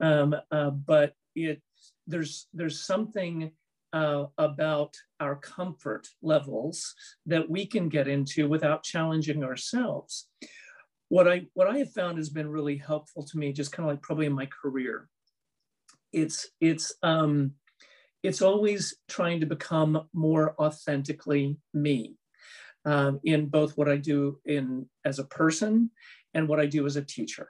Um, 0.00 0.34
uh, 0.50 0.70
but 0.70 1.12
it 1.34 1.62
there's 2.06 2.48
there's 2.52 2.84
something 2.84 3.52
uh, 3.92 4.24
about 4.38 4.96
our 5.20 5.36
comfort 5.36 6.08
levels 6.22 6.94
that 7.26 7.48
we 7.48 7.66
can 7.66 7.88
get 7.88 8.08
into 8.08 8.48
without 8.48 8.82
challenging 8.82 9.44
ourselves. 9.44 10.28
What 11.12 11.28
I 11.28 11.42
what 11.52 11.68
I 11.68 11.76
have 11.76 11.92
found 11.92 12.16
has 12.16 12.30
been 12.30 12.48
really 12.48 12.78
helpful 12.78 13.22
to 13.22 13.36
me, 13.36 13.52
just 13.52 13.70
kind 13.70 13.86
of 13.86 13.92
like 13.92 14.00
probably 14.00 14.24
in 14.24 14.32
my 14.32 14.46
career. 14.46 15.10
It's 16.10 16.48
it's 16.58 16.94
um, 17.02 17.52
it's 18.22 18.40
always 18.40 18.96
trying 19.10 19.40
to 19.40 19.46
become 19.46 20.08
more 20.14 20.54
authentically 20.58 21.58
me 21.74 22.16
um, 22.86 23.20
in 23.24 23.48
both 23.50 23.76
what 23.76 23.90
I 23.90 23.98
do 23.98 24.38
in 24.46 24.86
as 25.04 25.18
a 25.18 25.24
person 25.24 25.90
and 26.32 26.48
what 26.48 26.60
I 26.60 26.64
do 26.64 26.86
as 26.86 26.96
a 26.96 27.04
teacher. 27.04 27.48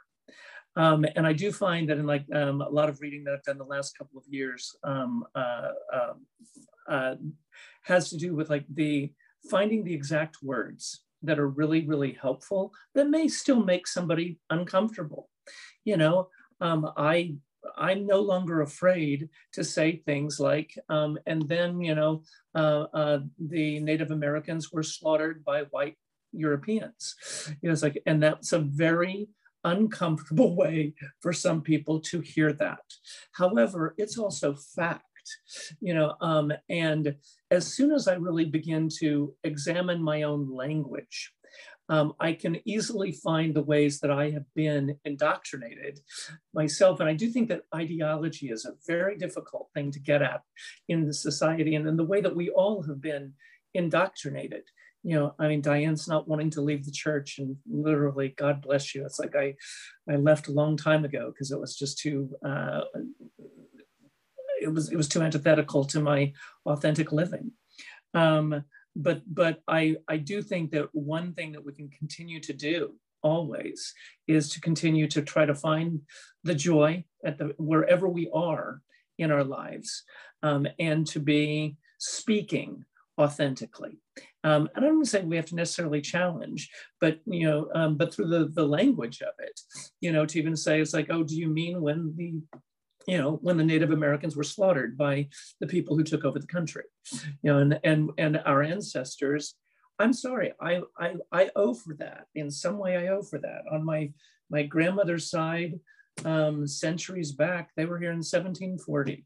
Um, 0.74 1.06
and 1.14 1.24
I 1.24 1.32
do 1.32 1.52
find 1.52 1.88
that 1.88 1.98
in 1.98 2.04
like 2.14 2.26
um, 2.34 2.62
a 2.62 2.68
lot 2.68 2.88
of 2.88 3.00
reading 3.00 3.22
that 3.24 3.34
I've 3.34 3.44
done 3.44 3.58
the 3.58 3.74
last 3.76 3.96
couple 3.96 4.18
of 4.18 4.24
years 4.28 4.74
um, 4.82 5.22
uh, 5.36 5.68
um, 5.94 6.26
uh, 6.88 7.14
has 7.84 8.10
to 8.10 8.16
do 8.16 8.34
with 8.34 8.50
like 8.50 8.64
the 8.74 9.12
finding 9.48 9.84
the 9.84 9.94
exact 9.94 10.38
words 10.42 11.04
that 11.22 11.38
are 11.38 11.48
really, 11.48 11.86
really 11.86 12.16
helpful 12.20 12.72
that 12.94 13.10
may 13.10 13.28
still 13.28 13.62
make 13.64 13.86
somebody 13.86 14.38
uncomfortable. 14.50 15.28
You 15.84 15.96
know, 15.96 16.28
um, 16.60 16.90
I 16.96 17.34
I'm 17.76 18.06
no 18.06 18.20
longer 18.20 18.62
afraid 18.62 19.28
to 19.52 19.64
say 19.64 20.02
things 20.04 20.40
like, 20.40 20.76
um, 20.88 21.18
and 21.26 21.48
then, 21.48 21.80
you 21.80 21.94
know, 21.94 22.22
uh, 22.54 22.86
uh, 22.92 23.20
the 23.38 23.80
Native 23.80 24.10
Americans 24.10 24.72
were 24.72 24.82
slaughtered 24.82 25.44
by 25.44 25.62
white 25.70 25.96
Europeans. 26.32 27.14
You 27.60 27.68
know, 27.68 27.72
it's 27.72 27.82
like, 27.82 28.02
and 28.06 28.22
that's 28.22 28.52
a 28.52 28.58
very 28.58 29.28
uncomfortable 29.64 30.56
way 30.62 30.94
for 31.20 31.32
some 31.32 31.62
people 31.62 32.00
to 32.00 32.20
hear 32.20 32.52
that. 32.54 32.80
However, 33.32 33.94
it's 33.96 34.18
also 34.18 34.54
fact 34.54 35.04
you 35.80 35.94
know 35.94 36.14
um, 36.20 36.52
and 36.68 37.14
as 37.50 37.66
soon 37.66 37.92
as 37.92 38.08
i 38.08 38.14
really 38.14 38.44
begin 38.44 38.88
to 38.88 39.34
examine 39.44 40.02
my 40.02 40.22
own 40.22 40.50
language 40.54 41.32
um, 41.88 42.14
I 42.20 42.32
can 42.32 42.56
easily 42.64 43.12
find 43.12 43.52
the 43.52 43.62
ways 43.62 44.00
that 44.00 44.10
I 44.10 44.30
have 44.30 44.46
been 44.54 44.96
indoctrinated 45.04 46.00
myself. 46.54 47.00
And 47.00 47.08
I 47.08 47.12
do 47.12 47.28
think 47.28 47.48
that 47.48 47.64
ideology 47.74 48.50
is 48.50 48.64
a 48.64 48.76
very 48.86 49.18
difficult 49.18 49.68
thing 49.74 49.90
to 49.90 50.00
get 50.00 50.22
at 50.22 50.42
in 50.88 51.04
the 51.04 51.12
society 51.12 51.74
and 51.74 51.86
in 51.86 51.96
the 51.96 52.04
way 52.04 52.20
that 52.22 52.36
we 52.36 52.48
all 52.48 52.82
have 52.84 53.00
been 53.00 53.34
indoctrinated 53.74 54.62
you 55.04 55.16
know, 55.16 55.34
I 55.38 55.48
mean, 55.48 55.60
Diane's 55.60 56.06
not 56.06 56.28
wanting 56.28 56.50
to 56.50 56.60
leave 56.60 56.84
the 56.84 56.92
church, 56.92 57.38
and 57.38 57.56
literally, 57.68 58.34
God 58.36 58.62
bless 58.62 58.94
you. 58.94 59.04
It's 59.04 59.18
like 59.18 59.34
I, 59.34 59.54
I 60.08 60.16
left 60.16 60.48
a 60.48 60.52
long 60.52 60.76
time 60.76 61.04
ago 61.04 61.32
because 61.32 61.50
it 61.50 61.58
was 61.58 61.76
just 61.76 61.98
too, 61.98 62.30
uh, 62.44 62.82
it 64.62 64.72
was 64.72 64.90
it 64.90 64.96
was 64.96 65.08
too 65.08 65.22
antithetical 65.22 65.84
to 65.86 66.00
my 66.00 66.32
authentic 66.66 67.12
living. 67.12 67.52
Um, 68.14 68.64
but 68.94 69.22
but 69.26 69.62
I 69.68 69.96
I 70.08 70.18
do 70.18 70.42
think 70.42 70.70
that 70.72 70.88
one 70.92 71.32
thing 71.32 71.52
that 71.52 71.64
we 71.64 71.72
can 71.72 71.88
continue 71.88 72.40
to 72.40 72.52
do 72.52 72.94
always 73.22 73.94
is 74.26 74.50
to 74.50 74.60
continue 74.60 75.06
to 75.08 75.22
try 75.22 75.46
to 75.46 75.54
find 75.54 76.00
the 76.44 76.54
joy 76.54 77.04
at 77.24 77.38
the 77.38 77.54
wherever 77.58 78.08
we 78.08 78.28
are 78.34 78.82
in 79.18 79.30
our 79.30 79.44
lives, 79.44 80.02
um, 80.42 80.66
and 80.78 81.06
to 81.06 81.20
be 81.20 81.76
speaking 81.98 82.84
authentically. 83.18 83.98
Um, 84.44 84.68
and 84.74 84.84
I 84.84 84.88
don't 84.88 85.04
say 85.04 85.22
we 85.22 85.36
have 85.36 85.46
to 85.46 85.54
necessarily 85.54 86.00
challenge, 86.00 86.70
but 87.00 87.20
you 87.26 87.46
know, 87.46 87.68
um, 87.74 87.96
but 87.96 88.12
through 88.12 88.28
the 88.28 88.50
the 88.52 88.66
language 88.66 89.22
of 89.22 89.34
it, 89.38 89.60
you 90.00 90.12
know, 90.12 90.26
to 90.26 90.38
even 90.38 90.56
say 90.56 90.80
it's 90.80 90.94
like, 90.94 91.08
oh, 91.10 91.22
do 91.22 91.36
you 91.36 91.48
mean 91.48 91.80
when 91.80 92.14
the 92.16 92.42
you 93.06 93.18
know 93.18 93.38
when 93.42 93.56
the 93.56 93.64
native 93.64 93.90
americans 93.90 94.36
were 94.36 94.42
slaughtered 94.42 94.96
by 94.96 95.28
the 95.60 95.66
people 95.66 95.96
who 95.96 96.04
took 96.04 96.24
over 96.24 96.38
the 96.38 96.46
country. 96.46 96.84
You 97.42 97.52
know 97.52 97.58
and 97.58 97.80
and 97.84 98.10
and 98.18 98.40
our 98.46 98.62
ancestors 98.62 99.54
i'm 99.98 100.12
sorry 100.12 100.52
i 100.60 100.80
i, 100.98 101.14
I 101.30 101.50
owe 101.56 101.74
for 101.74 101.94
that. 101.94 102.26
In 102.34 102.50
some 102.50 102.78
way 102.78 102.96
i 102.96 103.08
owe 103.08 103.22
for 103.22 103.38
that. 103.38 103.62
On 103.70 103.84
my 103.84 104.12
my 104.50 104.62
grandmother's 104.64 105.30
side 105.30 105.80
um, 106.26 106.66
centuries 106.66 107.32
back 107.32 107.70
they 107.74 107.86
were 107.86 107.98
here 107.98 108.10
in 108.10 108.18
1740 108.18 109.24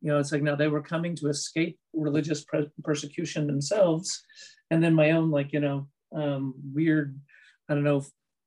you 0.00 0.10
know, 0.10 0.18
it's 0.18 0.32
like 0.32 0.42
now 0.42 0.56
they 0.56 0.68
were 0.68 0.82
coming 0.82 1.16
to 1.16 1.28
escape 1.28 1.78
religious 1.92 2.44
persecution 2.82 3.46
themselves. 3.46 4.22
And 4.70 4.82
then 4.82 4.94
my 4.94 5.12
own, 5.12 5.30
like, 5.30 5.52
you 5.52 5.60
know, 5.60 5.88
um, 6.14 6.54
weird, 6.72 7.18
I 7.68 7.74
don't 7.74 7.84
know, 7.84 8.04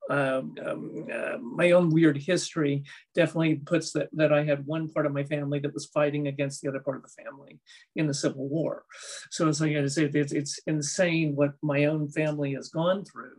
um, 0.10 0.56
um, 0.66 1.08
uh, 1.14 1.38
my 1.38 1.72
own 1.72 1.90
weird 1.90 2.18
history 2.18 2.84
definitely 3.16 3.56
puts 3.56 3.92
that, 3.94 4.10
that 4.14 4.32
I 4.32 4.44
had 4.44 4.66
one 4.66 4.90
part 4.90 5.06
of 5.06 5.14
my 5.14 5.24
family 5.24 5.60
that 5.60 5.74
was 5.74 5.88
fighting 5.88 6.28
against 6.28 6.62
the 6.62 6.70
other 6.70 6.80
part 6.80 6.98
of 6.98 7.04
the 7.04 7.24
family 7.24 7.60
in 7.96 8.08
the 8.08 8.14
Civil 8.14 8.48
War. 8.48 8.84
So 9.32 9.48
it's 9.48 9.62
like 9.62 9.76
I 9.76 9.86
say, 9.88 10.06
it's, 10.06 10.32
it's 10.32 10.60
insane 10.68 11.36
what 11.36 11.54
my 11.62 11.86
own 11.86 12.10
family 12.10 12.54
has 12.54 12.70
gone 12.70 13.04
through 13.06 13.36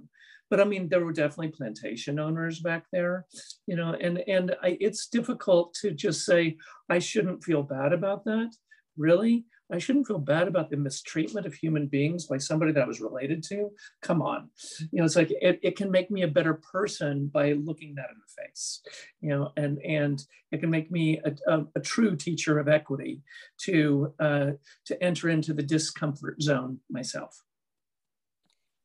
but 0.50 0.60
I 0.60 0.64
mean, 0.64 0.88
there 0.88 1.04
were 1.04 1.12
definitely 1.12 1.48
plantation 1.48 2.18
owners 2.18 2.60
back 2.60 2.84
there, 2.92 3.26
you 3.66 3.76
know, 3.76 3.94
and 4.00 4.18
and 4.26 4.54
I, 4.62 4.78
it's 4.80 5.08
difficult 5.08 5.74
to 5.82 5.90
just 5.90 6.24
say 6.24 6.56
I 6.88 6.98
shouldn't 6.98 7.44
feel 7.44 7.62
bad 7.62 7.92
about 7.92 8.24
that. 8.24 8.50
Really, 8.96 9.44
I 9.70 9.78
shouldn't 9.78 10.06
feel 10.06 10.18
bad 10.18 10.48
about 10.48 10.70
the 10.70 10.76
mistreatment 10.76 11.46
of 11.46 11.54
human 11.54 11.86
beings 11.86 12.26
by 12.26 12.38
somebody 12.38 12.72
that 12.72 12.82
I 12.82 12.86
was 12.86 13.00
related 13.00 13.42
to. 13.44 13.70
Come 14.00 14.22
on, 14.22 14.50
you 14.80 14.98
know, 14.98 15.04
it's 15.04 15.16
like 15.16 15.30
it, 15.30 15.60
it 15.62 15.76
can 15.76 15.90
make 15.90 16.10
me 16.10 16.22
a 16.22 16.28
better 16.28 16.54
person 16.54 17.26
by 17.26 17.52
looking 17.52 17.94
that 17.96 18.10
in 18.10 18.16
the 18.18 18.42
face, 18.42 18.80
you 19.20 19.30
know, 19.30 19.52
and 19.56 19.78
and 19.80 20.24
it 20.50 20.60
can 20.60 20.70
make 20.70 20.90
me 20.90 21.20
a, 21.24 21.52
a, 21.52 21.66
a 21.76 21.80
true 21.80 22.16
teacher 22.16 22.58
of 22.58 22.68
equity 22.68 23.22
to 23.58 24.14
uh, 24.18 24.50
to 24.86 25.02
enter 25.02 25.28
into 25.28 25.52
the 25.52 25.62
discomfort 25.62 26.40
zone 26.40 26.80
myself. 26.90 27.42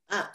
Uh, 0.09 0.25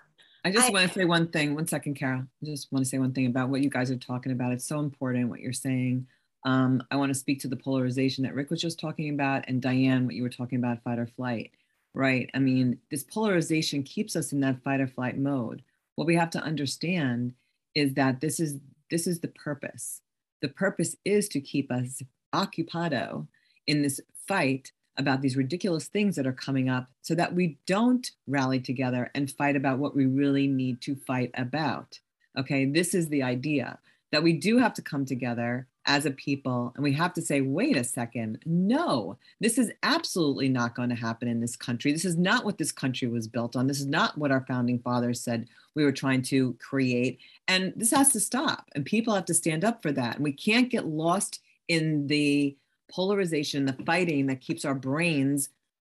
I 0.44 0.51
just 0.51 0.68
I, 0.68 0.72
want 0.72 0.88
to 0.88 0.99
say 0.99 1.05
one 1.05 1.28
thing. 1.28 1.55
One 1.55 1.66
second, 1.66 1.94
Carol. 1.94 2.22
I 2.42 2.46
just 2.46 2.72
want 2.72 2.84
to 2.84 2.88
say 2.88 2.99
one 2.99 3.12
thing 3.12 3.26
about 3.26 3.49
what 3.51 3.61
you 3.61 3.70
guys 3.70 3.90
are 3.90 3.96
talking 3.96 4.32
about. 4.32 4.53
It's 4.53 4.66
so 4.66 4.80
important 4.80 5.28
what 5.28 5.40
you're 5.40 5.53
saying. 5.53 6.07
Um, 6.45 6.82
I 6.91 6.97
want 6.97 7.11
to 7.11 7.18
speak 7.18 7.41
to 7.41 7.49
the 7.49 7.57
polarization 7.57 8.24
that 8.24 8.34
Rick 8.34 8.51
was 8.51 8.61
just 8.61 8.78
talking 8.78 9.11
about, 9.11 9.45
and 9.49 9.61
Diane, 9.61 10.07
what 10.07 10.14
you 10.14 10.22
were 10.22 10.28
talking 10.28 10.59
about, 10.59 10.82
fight 10.82 10.99
or 10.99 11.07
flight. 11.07 11.51
Right. 11.95 12.30
I 12.34 12.39
mean, 12.39 12.78
this 12.91 13.03
polarization 13.03 13.82
keeps 13.82 14.14
us 14.14 14.32
in 14.32 14.41
that 14.41 14.62
fight 14.62 14.80
or 14.80 14.86
flight 14.86 15.18
mode. 15.18 15.62
What 15.97 16.07
we 16.07 16.14
have 16.14 16.30
to 16.30 16.43
understand 16.43 17.34
is 17.74 17.95
that 17.95 18.20
this 18.20 18.39
is 18.39 18.59
this 18.91 19.07
is 19.07 19.20
the 19.20 19.28
purpose. 19.28 20.01
The 20.41 20.49
purpose 20.49 20.97
is 21.05 21.28
to 21.30 21.41
keep 21.41 21.70
us 21.72 22.03
occupado 22.34 23.26
in 23.66 23.82
this 23.82 24.01
fight 24.26 24.72
about 24.97 25.22
these 25.22 25.36
ridiculous 25.36 25.86
things 25.86 26.16
that 26.16 26.26
are 26.26 26.32
coming 26.32 26.68
up 26.68 26.89
so 27.03 27.14
that 27.14 27.34
we 27.34 27.59
don't 27.66 28.11
rally 28.26 28.61
together 28.61 29.11
and 29.14 29.30
fight 29.30 29.57
about 29.57 29.78
what 29.78 29.95
we 29.95 30.07
really 30.07 30.47
need 30.47 30.80
to 30.82 30.95
fight 30.95 31.30
about. 31.34 32.01
Okay, 32.39 32.64
this 32.64 32.95
is 32.95 33.09
the 33.09 33.22
idea 33.22 33.78
that 34.11 34.22
we 34.22 34.32
do 34.32 34.59
have 34.59 34.74
to 34.74 34.82
come 34.82 35.05
together 35.05 35.68
as 35.89 36.05
a 36.05 36.11
people 36.11 36.72
and 36.76 36.84
we 36.84 36.93
have 36.93 37.14
to 37.14 37.22
say, 37.22 37.41
wait 37.41 37.76
a 37.76 37.82
second, 37.82 38.39
no, 38.45 39.16
this 39.41 39.57
is 39.57 39.72
absolutely 39.82 40.49
not 40.49 40.74
going 40.74 40.91
to 40.91 40.95
happen 40.95 41.26
in 41.26 41.41
this 41.41 41.57
country. 41.57 41.91
This 41.91 42.05
is 42.05 42.16
not 42.16 42.45
what 42.45 42.59
this 42.59 42.70
country 42.70 43.09
was 43.09 43.26
built 43.26 43.57
on. 43.57 43.66
This 43.66 43.80
is 43.80 43.86
not 43.86 44.16
what 44.16 44.30
our 44.30 44.45
founding 44.47 44.78
fathers 44.78 45.20
said 45.20 45.49
we 45.74 45.84
were 45.84 45.93
trying 45.93 46.22
to 46.22 46.53
create. 46.61 47.18
And 47.49 47.72
this 47.74 47.91
has 47.91 48.11
to 48.12 48.20
stop. 48.20 48.68
And 48.74 48.84
people 48.84 49.14
have 49.14 49.24
to 49.24 49.34
stand 49.34 49.64
up 49.64 49.80
for 49.82 49.91
that. 49.93 50.16
And 50.16 50.24
we 50.24 50.32
can't 50.32 50.70
get 50.70 50.86
lost 50.86 51.41
in 51.68 52.07
the 52.07 52.55
polarization, 52.91 53.64
the 53.64 53.72
fighting 53.86 54.26
that 54.26 54.43
keeps 54.43 54.64
our 54.64 54.74
brains, 54.74 55.49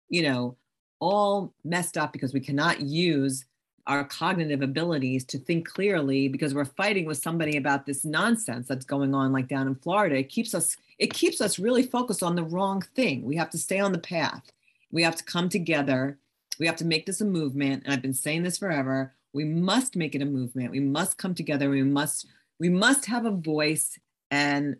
you 0.09 0.23
know, 0.23 0.57
all 1.01 1.53
messed 1.65 1.97
up 1.97 2.13
because 2.13 2.33
we 2.33 2.41
cannot 2.41 2.81
use 2.81 3.45
our 3.87 4.05
cognitive 4.05 4.63
abilities 4.63 5.25
to 5.25 5.39
think 5.39 5.67
clearly 5.69 6.29
because 6.29 6.55
we're 6.55 6.65
fighting 6.65 7.07
with 7.07 7.19
somebody 7.19 7.57
about 7.57 7.87
this 7.87 8.05
nonsense 8.05 8.69
that's 8.69 8.85
going 8.85 9.15
on 9.15 9.33
like 9.33 9.49
down 9.49 9.67
in 9.67 9.75
Florida. 9.75 10.17
It 10.17 10.29
keeps 10.29 10.55
us 10.55 10.77
it 10.99 11.13
keeps 11.13 11.41
us 11.41 11.59
really 11.59 11.83
focused 11.83 12.23
on 12.23 12.37
the 12.37 12.45
wrong 12.45 12.83
thing. 12.95 13.23
We 13.25 13.37
have 13.37 13.51
to 13.51 13.59
stay 13.59 13.81
on 13.81 13.93
the 13.93 13.99
path. 13.99 14.51
We 14.93 15.03
have 15.03 15.17
to 15.17 15.25
come 15.25 15.49
together. 15.49 16.19
We 16.59 16.67
have 16.67 16.77
to 16.77 16.85
make 16.85 17.07
this 17.07 17.21
a 17.21 17.25
movement 17.25 17.85
and 17.85 17.93
I've 17.93 18.03
been 18.03 18.15
saying 18.15 18.43
this 18.43 18.59
forever. 18.59 19.13
We 19.33 19.45
must 19.45 19.97
make 19.97 20.15
it 20.15 20.23
a 20.23 20.27
movement. 20.27 20.71
We 20.71 20.81
must 20.81 21.19
come 21.19 21.35
together. 21.35 21.71
We 21.71 21.83
must 21.83 22.27
we 22.59 22.69
must 22.69 23.07
have 23.07 23.25
a 23.25 23.31
voice 23.31 23.99
and 24.31 24.77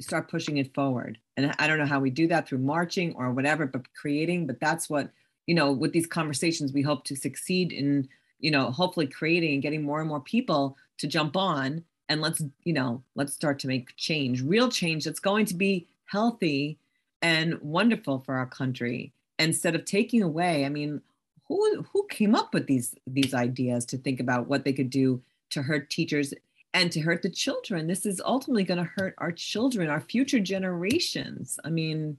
start 0.00 0.30
pushing 0.30 0.58
it 0.58 0.74
forward. 0.74 1.18
And 1.36 1.54
I 1.58 1.66
don't 1.66 1.78
know 1.78 1.86
how 1.86 2.00
we 2.00 2.10
do 2.10 2.26
that 2.28 2.48
through 2.48 2.58
marching 2.58 3.14
or 3.14 3.32
whatever, 3.32 3.66
but 3.66 3.92
creating. 3.94 4.46
But 4.46 4.60
that's 4.60 4.90
what, 4.90 5.10
you 5.46 5.54
know, 5.54 5.72
with 5.72 5.92
these 5.92 6.06
conversations, 6.06 6.72
we 6.72 6.82
hope 6.82 7.04
to 7.04 7.16
succeed 7.16 7.72
in, 7.72 8.08
you 8.42 8.50
know, 8.50 8.70
hopefully 8.70 9.06
creating 9.06 9.54
and 9.54 9.62
getting 9.62 9.82
more 9.82 10.00
and 10.00 10.08
more 10.08 10.20
people 10.20 10.76
to 10.98 11.06
jump 11.06 11.36
on 11.36 11.82
and 12.10 12.20
let's, 12.20 12.42
you 12.64 12.74
know, 12.74 13.02
let's 13.14 13.32
start 13.32 13.58
to 13.60 13.68
make 13.68 13.96
change, 13.96 14.42
real 14.42 14.68
change 14.68 15.04
that's 15.04 15.20
going 15.20 15.46
to 15.46 15.54
be 15.54 15.86
healthy 16.04 16.76
and 17.22 17.58
wonderful 17.62 18.18
for 18.18 18.34
our 18.34 18.46
country 18.46 19.12
instead 19.38 19.74
of 19.74 19.84
taking 19.84 20.22
away, 20.22 20.64
I 20.64 20.68
mean, 20.68 21.00
who 21.48 21.82
who 21.92 22.06
came 22.08 22.34
up 22.34 22.54
with 22.54 22.66
these 22.66 22.94
these 23.06 23.34
ideas 23.34 23.84
to 23.86 23.98
think 23.98 24.20
about 24.20 24.46
what 24.46 24.64
they 24.64 24.72
could 24.72 24.90
do 24.90 25.22
to 25.50 25.62
hurt 25.62 25.90
teachers 25.90 26.32
and 26.74 26.90
to 26.92 27.00
hurt 27.00 27.22
the 27.22 27.30
children? 27.30 27.86
This 27.86 28.06
is 28.06 28.20
ultimately 28.24 28.64
going 28.64 28.78
to 28.78 28.90
hurt 28.96 29.14
our 29.18 29.32
children, 29.32 29.90
our 29.90 30.00
future 30.00 30.40
generations. 30.40 31.58
I 31.64 31.70
mean, 31.70 32.18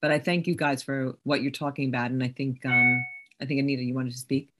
but 0.00 0.10
I 0.10 0.18
thank 0.18 0.46
you 0.46 0.54
guys 0.54 0.82
for 0.82 1.16
what 1.22 1.42
you're 1.42 1.52
talking 1.52 1.88
about, 1.88 2.10
and 2.10 2.22
I 2.22 2.28
think 2.28 2.64
um, 2.66 3.04
I 3.40 3.46
think 3.46 3.60
Anita, 3.60 3.82
you 3.82 3.94
wanted 3.94 4.12
to 4.12 4.18
speak. 4.18 4.51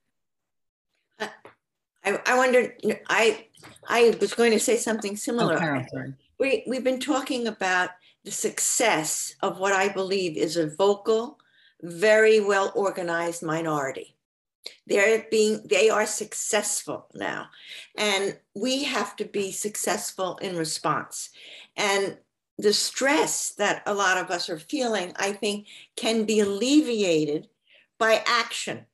I, 2.04 2.20
I 2.26 2.36
wonder, 2.36 2.74
I, 3.08 3.46
I 3.88 4.16
was 4.20 4.34
going 4.34 4.52
to 4.52 4.60
say 4.60 4.76
something 4.76 5.16
similar. 5.16 5.54
Oh, 5.54 5.58
Carol, 5.58 5.84
sorry. 5.92 6.14
We, 6.38 6.64
we've 6.66 6.84
been 6.84 7.00
talking 7.00 7.46
about 7.46 7.90
the 8.24 8.30
success 8.30 9.34
of 9.42 9.58
what 9.58 9.72
I 9.72 9.88
believe 9.88 10.36
is 10.36 10.56
a 10.56 10.74
vocal, 10.74 11.38
very 11.82 12.40
well 12.40 12.72
organized 12.74 13.42
minority. 13.42 14.16
They're 14.86 15.26
being, 15.30 15.62
they 15.68 15.90
are 15.90 16.06
successful 16.06 17.06
now. 17.14 17.48
And 17.96 18.38
we 18.54 18.84
have 18.84 19.16
to 19.16 19.24
be 19.24 19.50
successful 19.50 20.36
in 20.38 20.56
response. 20.56 21.30
And 21.76 22.16
the 22.58 22.72
stress 22.72 23.50
that 23.54 23.82
a 23.86 23.94
lot 23.94 24.18
of 24.18 24.30
us 24.30 24.48
are 24.48 24.58
feeling, 24.58 25.12
I 25.16 25.32
think, 25.32 25.66
can 25.96 26.24
be 26.24 26.40
alleviated 26.40 27.48
by 27.98 28.22
action 28.26 28.86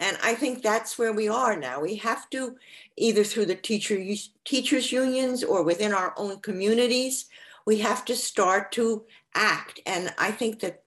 and 0.00 0.16
I 0.22 0.34
think 0.34 0.62
that's 0.62 0.98
where 0.98 1.12
we 1.12 1.28
are 1.28 1.56
now. 1.56 1.80
We 1.80 1.96
have 1.96 2.28
to, 2.30 2.56
either 2.96 3.22
through 3.22 3.46
the 3.46 3.54
teacher 3.54 4.02
teachers 4.46 4.90
unions 4.90 5.44
or 5.44 5.62
within 5.62 5.92
our 5.92 6.14
own 6.16 6.40
communities, 6.40 7.26
we 7.66 7.78
have 7.78 8.06
to 8.06 8.16
start 8.16 8.72
to 8.72 9.04
act. 9.34 9.80
And 9.84 10.12
I 10.18 10.30
think 10.30 10.60
that 10.60 10.82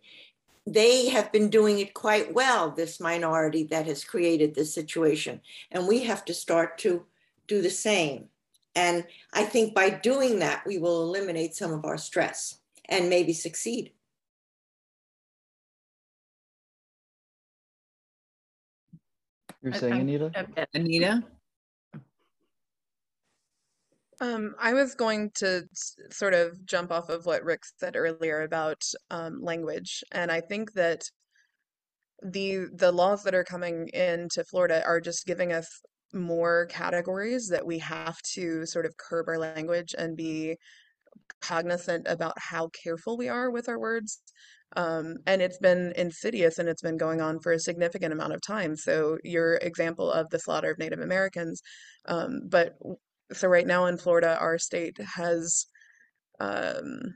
they 0.65 1.09
have 1.09 1.31
been 1.31 1.49
doing 1.49 1.77
it 1.79 1.93
quite 1.93 2.33
well, 2.33 2.71
this 2.71 2.99
minority 2.99 3.63
that 3.65 3.85
has 3.85 4.03
created 4.03 4.55
this 4.55 4.73
situation. 4.73 5.41
And 5.71 5.87
we 5.87 6.03
have 6.05 6.25
to 6.25 6.33
start 6.33 6.79
to 6.79 7.05
do 7.47 7.61
the 7.61 7.69
same. 7.69 8.29
And 8.75 9.05
I 9.31 9.43
think 9.43 9.75
by 9.75 9.91
doing 9.91 10.39
that, 10.39 10.65
we 10.65 10.79
will 10.79 11.03
eliminate 11.03 11.53
some 11.55 11.71
of 11.71 11.85
our 11.85 11.99
stress 11.99 12.57
and 12.89 13.09
maybe 13.09 13.33
succeed. 13.33 13.91
You're 19.63 19.73
saying, 19.73 20.01
Anita? 20.01 20.47
Anita? 20.73 21.23
Um, 24.19 24.55
I 24.59 24.73
was 24.73 24.93
going 24.93 25.31
to 25.35 25.63
sort 26.11 26.33
of 26.33 26.65
jump 26.65 26.91
off 26.91 27.09
of 27.09 27.25
what 27.25 27.43
Rick 27.43 27.61
said 27.77 27.95
earlier 27.95 28.41
about 28.41 28.81
um, 29.09 29.41
language, 29.41 30.03
and 30.11 30.31
I 30.31 30.41
think 30.41 30.73
that 30.73 31.03
the 32.21 32.67
the 32.73 32.91
laws 32.91 33.23
that 33.23 33.35
are 33.35 33.43
coming 33.43 33.89
into 33.89 34.43
Florida 34.45 34.83
are 34.85 35.01
just 35.01 35.25
giving 35.25 35.51
us 35.51 35.67
more 36.13 36.67
categories 36.67 37.47
that 37.49 37.65
we 37.65 37.79
have 37.79 38.17
to 38.33 38.65
sort 38.65 38.85
of 38.85 38.95
curb 38.97 39.27
our 39.27 39.37
language 39.37 39.95
and 39.97 40.15
be 40.15 40.55
cognizant 41.41 42.07
about 42.07 42.33
how 42.37 42.69
careful 42.69 43.17
we 43.17 43.27
are 43.27 43.49
with 43.49 43.67
our 43.67 43.79
words. 43.79 44.21
Um, 44.75 45.17
and 45.27 45.41
it's 45.41 45.59
been 45.59 45.93
insidious 45.95 46.57
and 46.57 46.67
it's 46.67 46.81
been 46.81 46.97
going 46.97 47.21
on 47.21 47.39
for 47.39 47.51
a 47.51 47.59
significant 47.59 48.13
amount 48.13 48.33
of 48.33 48.41
time. 48.41 48.75
So, 48.75 49.17
your 49.23 49.55
example 49.55 50.11
of 50.11 50.29
the 50.29 50.39
slaughter 50.39 50.71
of 50.71 50.79
Native 50.79 50.99
Americans. 50.99 51.61
Um, 52.07 52.41
but 52.47 52.75
so, 53.31 53.47
right 53.47 53.67
now 53.67 53.85
in 53.85 53.97
Florida, 53.97 54.37
our 54.39 54.57
state 54.57 54.97
has 55.15 55.65
um, 56.39 57.15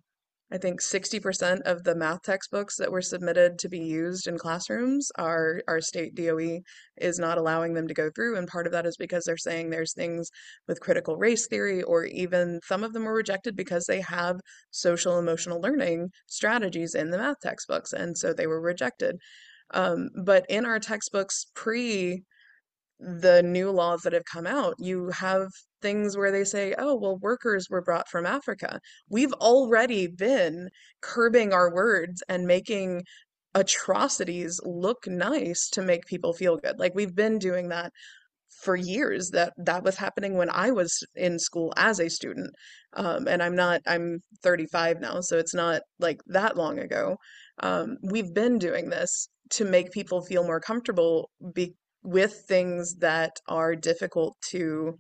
I 0.50 0.58
think 0.58 0.82
60% 0.82 1.62
of 1.66 1.84
the 1.84 1.96
math 1.96 2.22
textbooks 2.22 2.78
that 2.78 2.92
were 2.92 3.02
submitted 3.02 3.60
to 3.60 3.70
be 3.70 3.80
used 3.80 4.28
in 4.28 4.38
classrooms 4.38 5.12
are 5.18 5.62
our 5.68 5.82
state 5.82 6.16
DOE 6.16 6.62
is 6.96 7.20
not 7.20 7.38
allowing 7.38 7.74
them 7.74 7.88
to 7.90 7.94
go 7.94 8.10
through. 8.10 8.38
And 8.38 8.48
part 8.48 8.66
of 8.66 8.72
that 8.72 8.86
is 8.86 8.96
because 8.96 9.26
they're 9.26 9.36
saying 9.36 9.70
there's 9.70 9.94
things 9.94 10.30
with 10.66 10.80
critical 10.80 11.18
race 11.18 11.48
theory, 11.48 11.84
or 11.84 12.06
even 12.06 12.62
some 12.64 12.86
of 12.86 12.94
them 12.94 13.04
were 13.04 13.14
rejected 13.14 13.58
because 13.58 13.86
they 13.86 14.00
have 14.00 14.40
social 14.72 15.20
emotional 15.20 15.60
learning 15.60 16.12
strategies 16.28 16.96
in 16.96 17.12
the 17.12 17.18
math 17.18 17.42
textbooks. 17.42 17.92
And 17.92 18.18
so 18.18 18.32
they 18.32 18.48
were 18.48 18.62
rejected. 18.62 19.18
Um, 19.74 20.08
but 20.24 20.46
in 20.48 20.66
our 20.66 20.80
textbooks 20.80 21.48
pre 21.56 22.24
the 23.00 23.44
new 23.44 23.72
laws 23.72 24.02
that 24.02 24.14
have 24.14 24.26
come 24.26 24.48
out, 24.48 24.76
you 24.80 25.10
have 25.10 25.48
things 25.82 26.18
where 26.18 26.32
they 26.32 26.44
say, 26.44 26.74
oh, 26.78 26.96
well, 26.96 27.18
workers 27.18 27.68
were 27.70 27.82
brought 27.82 28.10
from 28.10 28.26
Africa. 28.26 28.80
We've 29.10 29.34
already 29.34 30.08
been 30.08 30.70
curbing 31.02 31.54
our 31.54 31.74
words 31.74 32.24
and 32.28 32.48
making 32.48 33.04
atrocities 33.54 34.60
look 34.64 35.08
nice 35.08 35.70
to 35.72 35.82
make 35.82 36.06
people 36.06 36.34
feel 36.34 36.58
good. 36.58 36.80
Like 36.80 36.96
we've 36.96 37.16
been 37.16 37.40
doing 37.40 37.70
that 37.70 37.92
for 38.62 38.76
years 38.76 39.30
that 39.32 39.54
that 39.58 39.84
was 39.84 39.96
happening 39.96 40.36
when 40.36 40.50
i 40.50 40.72
was 40.72 41.04
in 41.16 41.38
school 41.38 41.72
as 41.78 42.00
a 42.00 42.10
student 42.10 42.50
um, 42.94 43.28
and 43.28 43.44
i'm 43.44 43.56
not 43.56 43.82
i'm 43.88 44.20
35 44.42 45.00
now 45.00 45.22
so 45.22 45.38
it's 45.38 45.54
not 45.54 45.82
like 46.00 46.20
that 46.28 46.58
long 46.58 46.80
ago 46.80 47.18
um, 47.60 47.98
we've 48.04 48.34
been 48.34 48.58
doing 48.58 48.90
this 48.90 49.30
to 49.50 49.66
make 49.66 49.92
people 49.92 50.22
feel 50.22 50.44
more 50.44 50.60
comfortable 50.60 51.30
be, 51.54 51.74
with 52.08 52.46
things 52.48 52.96
that 53.00 53.36
are 53.50 53.76
difficult 53.76 54.38
to 54.50 54.96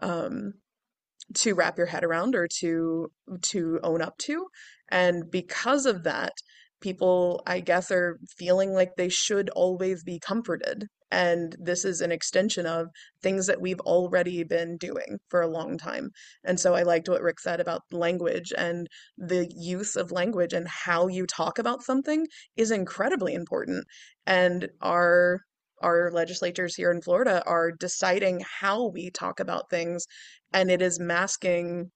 um, 0.00 0.54
to 1.34 1.54
wrap 1.54 1.78
your 1.78 1.86
head 1.86 2.02
around 2.02 2.34
or 2.34 2.48
to 2.60 3.08
to 3.42 3.78
own 3.84 4.02
up 4.02 4.18
to. 4.18 4.46
And 4.90 5.30
because 5.30 5.86
of 5.86 6.02
that 6.04 6.32
people 6.80 7.42
i 7.46 7.58
guess 7.58 7.90
are 7.90 8.20
feeling 8.36 8.72
like 8.72 8.90
they 8.96 9.08
should 9.08 9.48
always 9.50 10.02
be 10.02 10.18
comforted. 10.18 10.86
And 11.10 11.56
this 11.58 11.84
is 11.84 12.00
an 12.02 12.12
extension 12.12 12.66
of 12.66 12.88
things 13.22 13.46
that 13.46 13.60
we've 13.62 13.80
already 13.80 14.44
been 14.44 14.76
doing 14.76 15.18
for 15.30 15.40
a 15.40 15.48
long 15.48 15.78
time. 15.78 16.10
And 16.44 16.58
so 16.60 16.74
i 16.74 16.82
liked 16.82 17.08
what 17.08 17.22
rick 17.22 17.40
said 17.40 17.60
about 17.60 17.82
language 17.92 18.52
and 18.56 18.88
the 19.16 19.48
use 19.56 19.94
of 19.96 20.10
language 20.12 20.52
and 20.52 20.66
how 20.68 21.06
you 21.08 21.24
talk 21.26 21.58
about 21.58 21.82
something 21.82 22.26
is 22.56 22.70
incredibly 22.72 23.34
important. 23.34 23.84
And 24.26 24.68
our 24.80 25.40
our 25.80 26.10
legislators 26.12 26.74
here 26.74 26.90
in 26.90 27.02
Florida 27.02 27.42
are 27.46 27.72
deciding 27.72 28.42
how 28.60 28.86
we 28.86 29.10
talk 29.10 29.40
about 29.40 29.70
things, 29.70 30.06
and 30.52 30.70
it 30.70 30.82
is 30.82 31.00
masking 31.00 31.90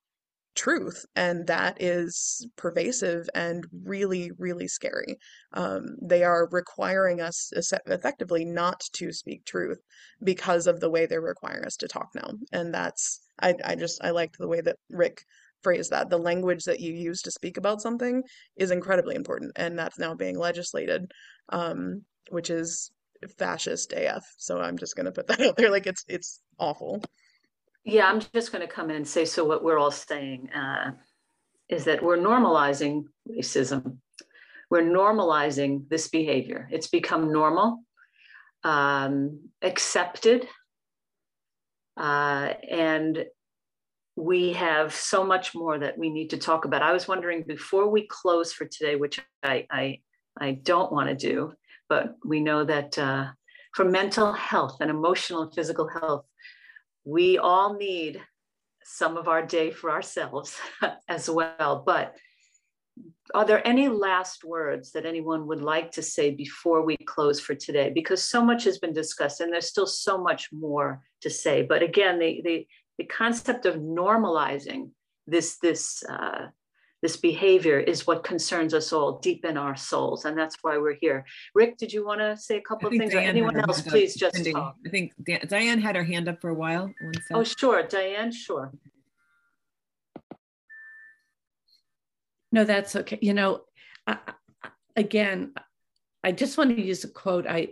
truth 0.55 1.07
and 1.17 1.47
that 1.47 1.81
is 1.81 2.47
pervasive 2.57 3.27
and 3.35 3.67
really 3.85 4.31
really 4.39 4.69
scary. 4.69 5.17
Um, 5.55 5.97
they 6.03 6.25
are 6.25 6.47
requiring 6.51 7.23
us 7.23 7.51
effectively 7.87 8.45
not 8.45 8.81
to 8.95 9.13
speak 9.13 9.47
truth 9.47 9.79
because 10.23 10.67
of 10.67 10.79
the 10.81 10.91
way 10.91 11.07
they're 11.07 11.23
requiring 11.23 11.65
us 11.65 11.77
to 11.79 11.89
talk 11.89 12.09
now 12.15 12.33
and 12.53 12.75
that's 12.75 13.21
i, 13.41 13.55
I 13.65 13.77
just 13.77 14.05
i 14.05 14.11
liked 14.11 14.37
the 14.39 14.49
way 14.49 14.61
that 14.61 14.77
rick 14.91 15.25
phrased 15.63 15.91
that. 15.91 16.11
The 16.11 16.19
language 16.19 16.65
that 16.65 16.81
you 16.81 16.93
use 16.93 17.23
to 17.23 17.31
speak 17.31 17.57
about 17.57 17.81
something 17.81 18.23
is 18.57 18.71
incredibly 18.71 19.15
important 19.15 19.53
and 19.57 19.79
that's 19.79 19.99
now 19.99 20.15
being 20.15 20.39
legislated 20.39 21.11
um, 21.51 22.03
which 22.31 22.51
is 22.51 22.91
fascist 23.39 23.93
AF. 23.93 24.25
So 24.37 24.61
I'm 24.61 24.79
just 24.79 24.97
going 24.97 25.07
to 25.07 25.13
put 25.13 25.27
that 25.29 25.41
out 25.41 25.57
there. 25.57 25.71
Like 25.71 25.87
it's 25.87 26.05
it's 26.09 26.41
awful. 26.59 27.03
Yeah, 27.85 28.07
I'm 28.07 28.21
just 28.35 28.53
going 28.53 28.67
to 28.67 28.73
come 28.73 28.91
in 28.91 28.97
and 28.97 29.09
say 29.09 29.25
so. 29.25 29.45
What 29.45 29.65
we're 29.65 29.79
all 29.79 29.91
saying 29.91 30.51
uh, 30.51 30.93
is 31.69 31.85
that 31.85 32.03
we're 32.03 32.19
normalizing 32.19 33.05
racism. 33.29 33.99
We're 34.71 34.83
normalizing 34.83 35.89
this 35.89 36.09
behavior. 36.09 36.69
It's 36.71 36.87
become 36.87 37.33
normal, 37.33 37.83
um, 38.65 39.51
accepted, 39.61 40.47
uh, 41.97 42.53
and 42.71 43.27
we 44.17 44.53
have 44.53 44.95
so 44.95 45.25
much 45.25 45.55
more 45.55 45.79
that 45.79 45.99
we 45.99 46.09
need 46.09 46.31
to 46.31 46.39
talk 46.39 46.65
about. 46.65 46.83
I 46.83 46.93
was 46.93 47.09
wondering 47.09 47.43
before 47.43 47.91
we 47.91 48.07
close 48.07 48.53
for 48.53 48.65
today, 48.65 48.97
which 48.97 49.21
I 49.43 49.67
I, 49.71 50.01
I 50.39 50.53
don't 50.53 50.93
want 50.93 51.09
to 51.09 51.15
do, 51.15 51.53
but 51.93 52.17
we 52.25 52.41
know 52.41 52.65
that 52.65 52.99
uh, 52.99 53.27
for 53.75 53.85
mental 53.85 54.33
health 54.33 54.79
and 54.81 54.89
emotional 54.89 55.43
and 55.43 55.55
physical 55.55 55.87
health, 55.87 56.25
we 57.05 57.37
all 57.37 57.77
need 57.77 58.19
some 58.83 59.19
of 59.19 59.29
our 59.29 59.45
day 59.45 59.71
for 59.71 59.91
ourselves 59.91 60.57
as 61.09 61.29
well. 61.29 61.83
But 61.85 62.17
are 63.35 63.45
there 63.45 63.67
any 63.69 63.91
last 63.91 64.43
words 64.43 64.93
that 64.93 65.05
anyone 65.05 65.47
would 65.49 65.61
like 65.61 65.91
to 65.93 66.03
say 66.03 66.31
before 66.31 66.81
we 66.83 66.97
close 66.97 67.39
for 67.41 67.55
today? 67.55 67.93
Because 67.95 68.25
so 68.25 68.43
much 68.43 68.65
has 68.65 68.79
been 68.79 68.95
discussed 68.95 69.43
and 69.43 69.53
there's 69.53 69.69
still 69.69 69.87
so 69.87 70.17
much 70.17 70.49
more 70.51 71.03
to 71.21 71.29
say. 71.29 71.61
But 71.61 71.83
again, 71.83 72.19
the, 72.19 72.41
the, 72.43 72.67
the 72.97 73.05
concept 73.05 73.67
of 73.67 73.75
normalizing 73.77 74.93
this, 75.27 75.59
this 75.59 76.03
uh, 76.09 76.47
this 77.03 77.17
behavior 77.17 77.81
is 77.81 78.07
what 78.07 78.23
concerns 78.23 78.73
us 78.73 78.93
all 78.93 79.19
deep 79.19 79.45
in 79.45 79.57
our 79.57 79.77
souls. 79.77 80.25
And 80.25 80.39
that's 80.39 80.57
why 80.63 80.79
we're 80.79 80.95
here. 80.95 81.27
Rick, 81.55 81.77
did 81.77 81.93
you 81.93 82.07
want 82.07 82.21
to 82.21 82.37
say 82.37 82.57
a 82.57 82.61
couple 82.61 82.89
of 82.89 82.93
things? 82.93 83.13
Diane 83.13 83.27
or 83.27 83.29
anyone 83.29 83.59
else, 83.59 83.83
please 83.83 84.15
just 84.15 84.37
Cindy, 84.37 84.53
talk. 84.53 84.77
I 84.87 84.89
think 84.89 85.13
Diane 85.49 85.81
had 85.81 85.97
her 85.97 86.05
hand 86.05 86.29
up 86.29 86.41
for 86.41 86.51
a 86.51 86.55
while. 86.55 86.93
Oh, 87.33 87.43
sure. 87.43 87.83
Diane, 87.83 88.31
sure. 88.31 88.73
No, 92.53 92.65
that's 92.65 92.95
okay. 92.95 93.19
You 93.21 93.35
know, 93.35 93.63
I, 94.07 94.19
again, 94.95 95.53
I 96.23 96.33
just 96.33 96.57
want 96.57 96.71
to 96.77 96.81
use 96.81 97.03
a 97.03 97.09
quote. 97.09 97.47
I 97.49 97.69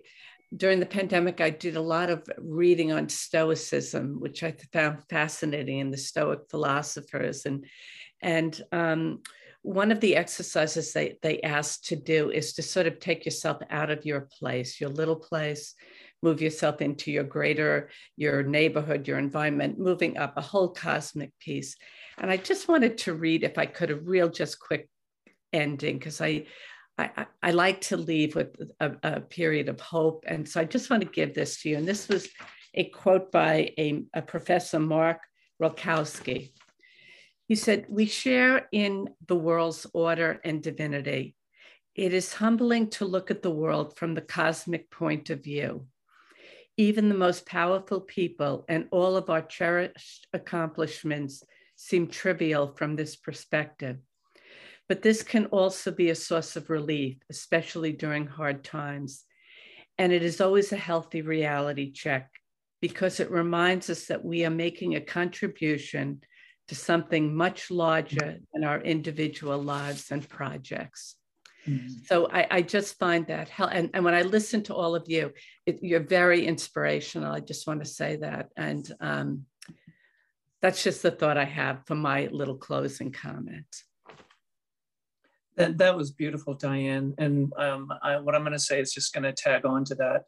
during 0.56 0.80
the 0.80 0.86
pandemic, 0.86 1.40
I 1.40 1.50
did 1.50 1.76
a 1.76 1.80
lot 1.80 2.10
of 2.10 2.28
reading 2.38 2.90
on 2.90 3.08
Stoicism, 3.08 4.18
which 4.18 4.42
I 4.42 4.56
found 4.72 4.98
fascinating, 5.08 5.80
and 5.80 5.92
the 5.92 5.98
Stoic 5.98 6.40
philosophers. 6.50 7.46
And 7.46 7.64
and 8.22 8.60
um, 8.72 9.20
one 9.62 9.92
of 9.92 10.00
the 10.00 10.16
exercises 10.16 10.92
they 10.92 11.18
they 11.22 11.40
asked 11.42 11.86
to 11.88 11.96
do 11.96 12.30
is 12.30 12.54
to 12.54 12.62
sort 12.62 12.86
of 12.86 12.98
take 12.98 13.24
yourself 13.24 13.60
out 13.70 13.90
of 13.90 14.06
your 14.06 14.22
place, 14.38 14.80
your 14.80 14.90
little 14.90 15.16
place, 15.16 15.74
move 16.22 16.40
yourself 16.40 16.80
into 16.80 17.10
your 17.10 17.24
greater, 17.24 17.90
your 18.16 18.42
neighborhood, 18.42 19.06
your 19.06 19.18
environment, 19.18 19.78
moving 19.78 20.16
up 20.16 20.36
a 20.36 20.42
whole 20.42 20.68
cosmic 20.68 21.30
piece. 21.38 21.76
And 22.18 22.30
I 22.30 22.36
just 22.36 22.68
wanted 22.68 22.98
to 22.98 23.14
read, 23.14 23.44
if 23.44 23.58
I 23.58 23.66
could, 23.66 23.90
a 23.90 23.96
real 23.96 24.28
just 24.28 24.58
quick 24.60 24.88
ending 25.52 25.98
because 25.98 26.20
I 26.20 26.46
I, 26.98 27.26
I, 27.42 27.50
like 27.52 27.80
to 27.82 27.96
leave 27.96 28.34
with 28.34 28.54
a, 28.78 28.92
a, 29.02 29.20
period 29.20 29.70
of 29.70 29.80
hope. 29.80 30.24
And 30.26 30.46
so 30.46 30.60
I 30.60 30.64
just 30.64 30.90
want 30.90 31.02
to 31.02 31.08
give 31.08 31.34
this 31.34 31.62
to 31.62 31.70
you. 31.70 31.78
And 31.78 31.88
this 31.88 32.08
was 32.08 32.28
a 32.74 32.84
quote 32.90 33.32
by 33.32 33.72
a, 33.78 34.04
a 34.12 34.20
professor, 34.20 34.78
Mark 34.78 35.18
Rolkowski. 35.62 36.52
He 37.50 37.56
said, 37.56 37.86
We 37.88 38.06
share 38.06 38.68
in 38.70 39.08
the 39.26 39.34
world's 39.34 39.84
order 39.92 40.40
and 40.44 40.62
divinity. 40.62 41.34
It 41.96 42.14
is 42.14 42.34
humbling 42.34 42.90
to 42.90 43.04
look 43.04 43.32
at 43.32 43.42
the 43.42 43.50
world 43.50 43.98
from 43.98 44.14
the 44.14 44.20
cosmic 44.20 44.88
point 44.88 45.30
of 45.30 45.42
view. 45.42 45.88
Even 46.76 47.08
the 47.08 47.16
most 47.16 47.46
powerful 47.46 48.02
people 48.02 48.64
and 48.68 48.86
all 48.92 49.16
of 49.16 49.30
our 49.30 49.42
cherished 49.42 50.28
accomplishments 50.32 51.42
seem 51.74 52.06
trivial 52.06 52.68
from 52.68 52.94
this 52.94 53.16
perspective. 53.16 53.96
But 54.88 55.02
this 55.02 55.24
can 55.24 55.46
also 55.46 55.90
be 55.90 56.10
a 56.10 56.14
source 56.14 56.54
of 56.54 56.70
relief, 56.70 57.16
especially 57.30 57.90
during 57.90 58.28
hard 58.28 58.62
times. 58.62 59.24
And 59.98 60.12
it 60.12 60.22
is 60.22 60.40
always 60.40 60.70
a 60.70 60.76
healthy 60.76 61.22
reality 61.22 61.90
check 61.90 62.30
because 62.80 63.18
it 63.18 63.32
reminds 63.32 63.90
us 63.90 64.06
that 64.06 64.24
we 64.24 64.44
are 64.44 64.50
making 64.50 64.94
a 64.94 65.00
contribution 65.00 66.20
to 66.70 66.76
something 66.76 67.34
much 67.34 67.68
larger 67.68 68.38
than 68.54 68.62
our 68.62 68.80
individual 68.80 69.58
lives 69.60 70.12
and 70.12 70.26
projects. 70.28 71.16
Mm-hmm. 71.66 71.88
So 72.06 72.30
I, 72.30 72.46
I, 72.48 72.62
just 72.62 72.96
find 72.96 73.26
that 73.26 73.48
hell. 73.48 73.66
And, 73.66 73.90
and 73.92 74.04
when 74.04 74.14
I 74.14 74.22
listen 74.22 74.62
to 74.62 74.74
all 74.76 74.94
of 74.94 75.08
you, 75.08 75.32
it, 75.66 75.80
you're 75.82 75.98
very 75.98 76.46
inspirational. 76.46 77.32
I 77.32 77.40
just 77.40 77.66
want 77.66 77.82
to 77.82 77.90
say 77.90 78.14
that. 78.16 78.50
And 78.56 78.88
um, 79.00 79.46
that's 80.62 80.84
just 80.84 81.02
the 81.02 81.10
thought 81.10 81.36
I 81.36 81.44
have 81.44 81.84
for 81.86 81.96
my 81.96 82.28
little 82.30 82.56
closing 82.56 83.10
comment. 83.10 83.66
That, 85.56 85.76
that 85.78 85.96
was 85.96 86.12
beautiful, 86.12 86.54
Diane. 86.54 87.14
And 87.18 87.52
um, 87.56 87.92
I, 88.00 88.20
what 88.20 88.36
I'm 88.36 88.42
going 88.42 88.52
to 88.52 88.60
say 88.60 88.80
is 88.80 88.92
just 88.92 89.12
going 89.12 89.24
to 89.24 89.32
tag 89.32 89.66
on 89.66 89.84
to 89.86 89.96
that 89.96 90.22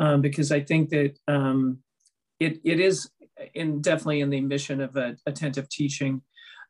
um, 0.00 0.20
because 0.20 0.50
I 0.50 0.62
think 0.62 0.90
that 0.90 1.16
um, 1.28 1.78
it, 2.40 2.60
it 2.64 2.80
is 2.80 3.08
in 3.54 3.80
definitely 3.80 4.20
in 4.20 4.30
the 4.30 4.40
mission 4.40 4.80
of 4.80 4.96
uh, 4.96 5.12
attentive 5.26 5.68
teaching 5.68 6.22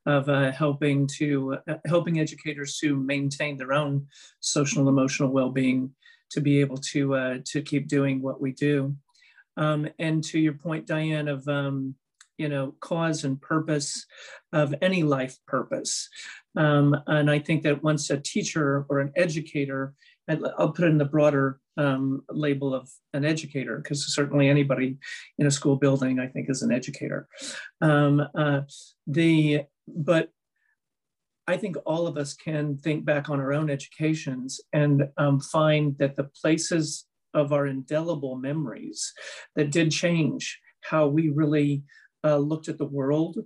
of 0.07 0.29
uh, 0.29 0.53
helping 0.53 1.07
to 1.19 1.59
uh, 1.69 1.75
helping 1.87 2.21
educators 2.21 2.79
to 2.79 2.97
maintain 2.97 3.57
their 3.57 3.73
own 3.73 4.07
social 4.41 4.81
and 4.81 4.89
emotional 4.89 5.31
well-being 5.31 5.91
to 6.31 6.41
be 6.41 6.61
able 6.61 6.77
to 6.77 7.15
uh, 7.15 7.39
to 7.45 7.63
keep 7.63 7.89
doing 7.89 8.23
what 8.23 8.41
we 8.41 8.53
do. 8.53 8.95
Um, 9.57 9.89
and 9.99 10.23
to 10.25 10.39
your 10.39 10.53
point, 10.53 10.87
Diane, 10.87 11.29
of 11.29 11.47
um, 11.49 11.95
you 12.39 12.49
know 12.49 12.75
cause 12.81 13.25
and 13.25 13.41
purpose 13.41 14.07
of 14.53 14.75
any 14.83 15.03
life 15.03 15.39
purpose 15.47 16.09
um, 16.57 16.97
and 17.07 17.31
i 17.31 17.39
think 17.39 17.63
that 17.63 17.83
once 17.83 18.11
a 18.11 18.19
teacher 18.19 18.85
or 18.89 19.01
an 19.01 19.13
educator 19.17 19.95
i'll 20.59 20.73
put 20.73 20.87
in 20.87 20.99
the 20.99 21.05
broader 21.05 21.61
um, 21.79 22.23
label 22.31 22.75
of 22.75 22.91
an 23.13 23.25
educator 23.25 23.79
because 23.79 24.15
certainly 24.15 24.49
anybody 24.49 24.97
in 25.39 25.47
a 25.47 25.51
school 25.51 25.77
building 25.77 26.19
i 26.19 26.27
think 26.27 26.49
is 26.49 26.63
an 26.63 26.73
educator. 26.73 27.29
Um, 27.81 28.23
uh, 28.35 28.63
the 29.07 29.63
but 29.87 30.31
I 31.49 31.57
think 31.57 31.77
all 31.87 32.07
of 32.07 32.17
us 32.17 32.35
can 32.35 32.77
think 32.77 33.05
back 33.05 33.31
on 33.31 33.39
our 33.39 33.53
own 33.53 33.71
educations 33.71 34.61
and 34.73 35.09
um, 35.17 35.41
find 35.41 35.97
that 35.99 36.17
the 36.17 36.25
places 36.25 37.07
of 37.35 37.53
our 37.53 37.67
indelible 37.67 38.37
memories 38.37 39.13
that 39.55 39.71
did 39.71 39.93
change 39.93 40.59
how 40.81 41.07
we 41.07 41.29
really 41.29 41.85
uh, 42.25 42.39
looked 42.39 42.69
at 42.69 42.79
the 42.79 42.87
world 42.87 43.39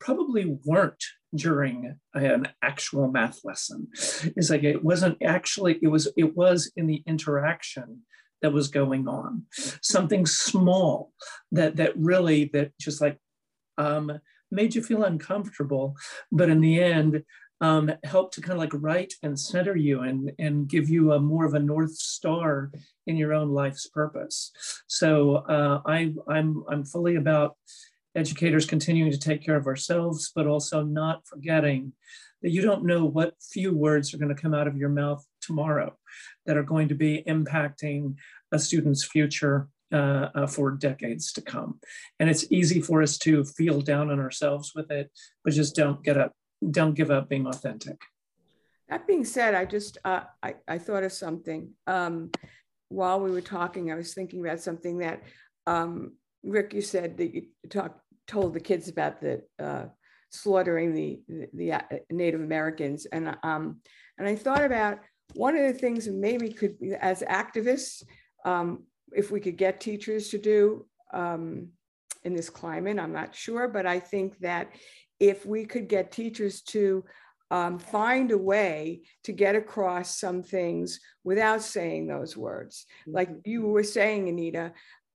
probably 0.00 0.58
weren't 0.64 1.02
during 1.36 1.96
an 2.14 2.48
actual 2.62 3.08
math 3.08 3.44
lesson. 3.44 3.88
It's 4.36 4.50
like 4.50 4.64
it 4.64 4.84
wasn't 4.84 5.18
actually, 5.22 5.78
it 5.82 5.88
was, 5.88 6.08
it 6.16 6.36
was 6.36 6.72
in 6.76 6.86
the 6.86 7.02
interaction 7.06 8.02
that 8.42 8.52
was 8.52 8.68
going 8.68 9.08
on. 9.08 9.44
Something 9.82 10.26
small 10.26 11.12
that 11.52 11.76
that 11.76 11.92
really 11.96 12.50
that 12.52 12.72
just 12.78 13.00
like 13.00 13.18
um, 13.78 14.20
made 14.50 14.74
you 14.74 14.82
feel 14.82 15.04
uncomfortable, 15.04 15.96
but 16.30 16.48
in 16.48 16.60
the 16.60 16.82
end 16.82 17.24
um, 17.60 17.90
helped 18.04 18.34
to 18.34 18.40
kind 18.40 18.52
of 18.52 18.58
like 18.58 18.72
right 18.74 19.12
and 19.22 19.38
center 19.38 19.76
you 19.76 20.02
and 20.02 20.32
and 20.38 20.68
give 20.68 20.88
you 20.88 21.12
a 21.12 21.20
more 21.20 21.46
of 21.46 21.54
a 21.54 21.58
north 21.58 21.94
star 21.94 22.70
in 23.06 23.16
your 23.16 23.32
own 23.32 23.50
life's 23.50 23.86
purpose. 23.86 24.52
So 24.86 25.36
uh, 25.36 25.80
I 25.86 26.12
I'm 26.28 26.64
I'm 26.68 26.84
fully 26.84 27.16
about 27.16 27.56
educators 28.16 28.66
continuing 28.66 29.12
to 29.12 29.18
take 29.18 29.44
care 29.44 29.56
of 29.56 29.66
ourselves, 29.66 30.32
but 30.34 30.46
also 30.46 30.82
not 30.82 31.26
forgetting 31.26 31.92
that 32.42 32.50
you 32.50 32.62
don't 32.62 32.84
know 32.84 33.04
what 33.04 33.34
few 33.40 33.74
words 33.74 34.12
are 34.12 34.18
going 34.18 34.34
to 34.34 34.40
come 34.40 34.54
out 34.54 34.66
of 34.66 34.76
your 34.76 34.88
mouth 34.88 35.24
tomorrow 35.40 35.96
that 36.46 36.56
are 36.56 36.62
going 36.62 36.88
to 36.88 36.94
be 36.94 37.22
impacting 37.26 38.14
a 38.52 38.58
student's 38.58 39.04
future 39.04 39.68
uh, 39.92 40.28
uh, 40.34 40.46
for 40.46 40.72
decades 40.72 41.32
to 41.32 41.40
come. 41.40 41.78
And 42.18 42.28
it's 42.28 42.50
easy 42.50 42.80
for 42.80 43.02
us 43.02 43.18
to 43.18 43.44
feel 43.44 43.80
down 43.80 44.10
on 44.10 44.18
ourselves 44.18 44.72
with 44.74 44.90
it, 44.90 45.10
but 45.44 45.52
just 45.52 45.76
don't 45.76 46.02
get 46.02 46.18
up, 46.18 46.32
don't 46.70 46.94
give 46.94 47.10
up 47.10 47.28
being 47.28 47.46
authentic. 47.46 48.00
That 48.88 49.06
being 49.06 49.24
said, 49.24 49.54
I 49.54 49.64
just 49.64 49.98
uh, 50.04 50.22
I, 50.42 50.54
I 50.68 50.78
thought 50.78 51.02
of 51.02 51.12
something 51.12 51.70
um, 51.86 52.30
while 52.88 53.20
we 53.20 53.30
were 53.30 53.40
talking. 53.40 53.90
I 53.90 53.96
was 53.96 54.14
thinking 54.14 54.44
about 54.46 54.60
something 54.60 54.98
that 54.98 55.22
um, 55.66 56.12
Rick, 56.44 56.72
you 56.72 56.80
said 56.80 57.16
that 57.16 57.34
you 57.34 57.46
talked 57.68 58.00
told 58.26 58.54
the 58.54 58.60
kids 58.60 58.88
about 58.88 59.20
the 59.20 59.42
uh, 59.58 59.84
slaughtering 60.30 60.94
the, 60.94 61.20
the, 61.28 61.48
the 61.54 61.72
uh, 61.72 61.80
Native 62.10 62.40
Americans, 62.40 63.06
and 63.06 63.36
um, 63.42 63.80
and 64.18 64.26
I 64.28 64.34
thought 64.34 64.64
about 64.64 64.98
one 65.34 65.56
of 65.56 65.62
the 65.62 65.78
things 65.78 66.08
maybe 66.08 66.52
could 66.52 66.78
be 66.78 66.94
as 66.94 67.22
activists, 67.22 68.02
um, 68.44 68.84
if 69.12 69.30
we 69.30 69.40
could 69.40 69.56
get 69.56 69.80
teachers 69.80 70.28
to 70.28 70.38
do 70.38 70.86
um, 71.12 71.68
in 72.24 72.34
this 72.34 72.50
climate, 72.50 72.98
I'm 72.98 73.12
not 73.12 73.34
sure, 73.34 73.68
but 73.68 73.86
I 73.86 74.00
think 74.00 74.38
that 74.38 74.70
if 75.18 75.46
we 75.46 75.64
could 75.64 75.88
get 75.88 76.12
teachers 76.12 76.60
to 76.62 77.04
um, 77.50 77.78
find 77.78 78.32
a 78.32 78.38
way 78.38 79.02
to 79.24 79.32
get 79.32 79.54
across 79.54 80.18
some 80.18 80.42
things 80.42 81.00
without 81.22 81.62
saying 81.62 82.06
those 82.06 82.36
words. 82.36 82.86
Like 83.06 83.30
mm-hmm. 83.30 83.48
you 83.48 83.66
were 83.66 83.84
saying, 83.84 84.28
Anita, 84.28 84.72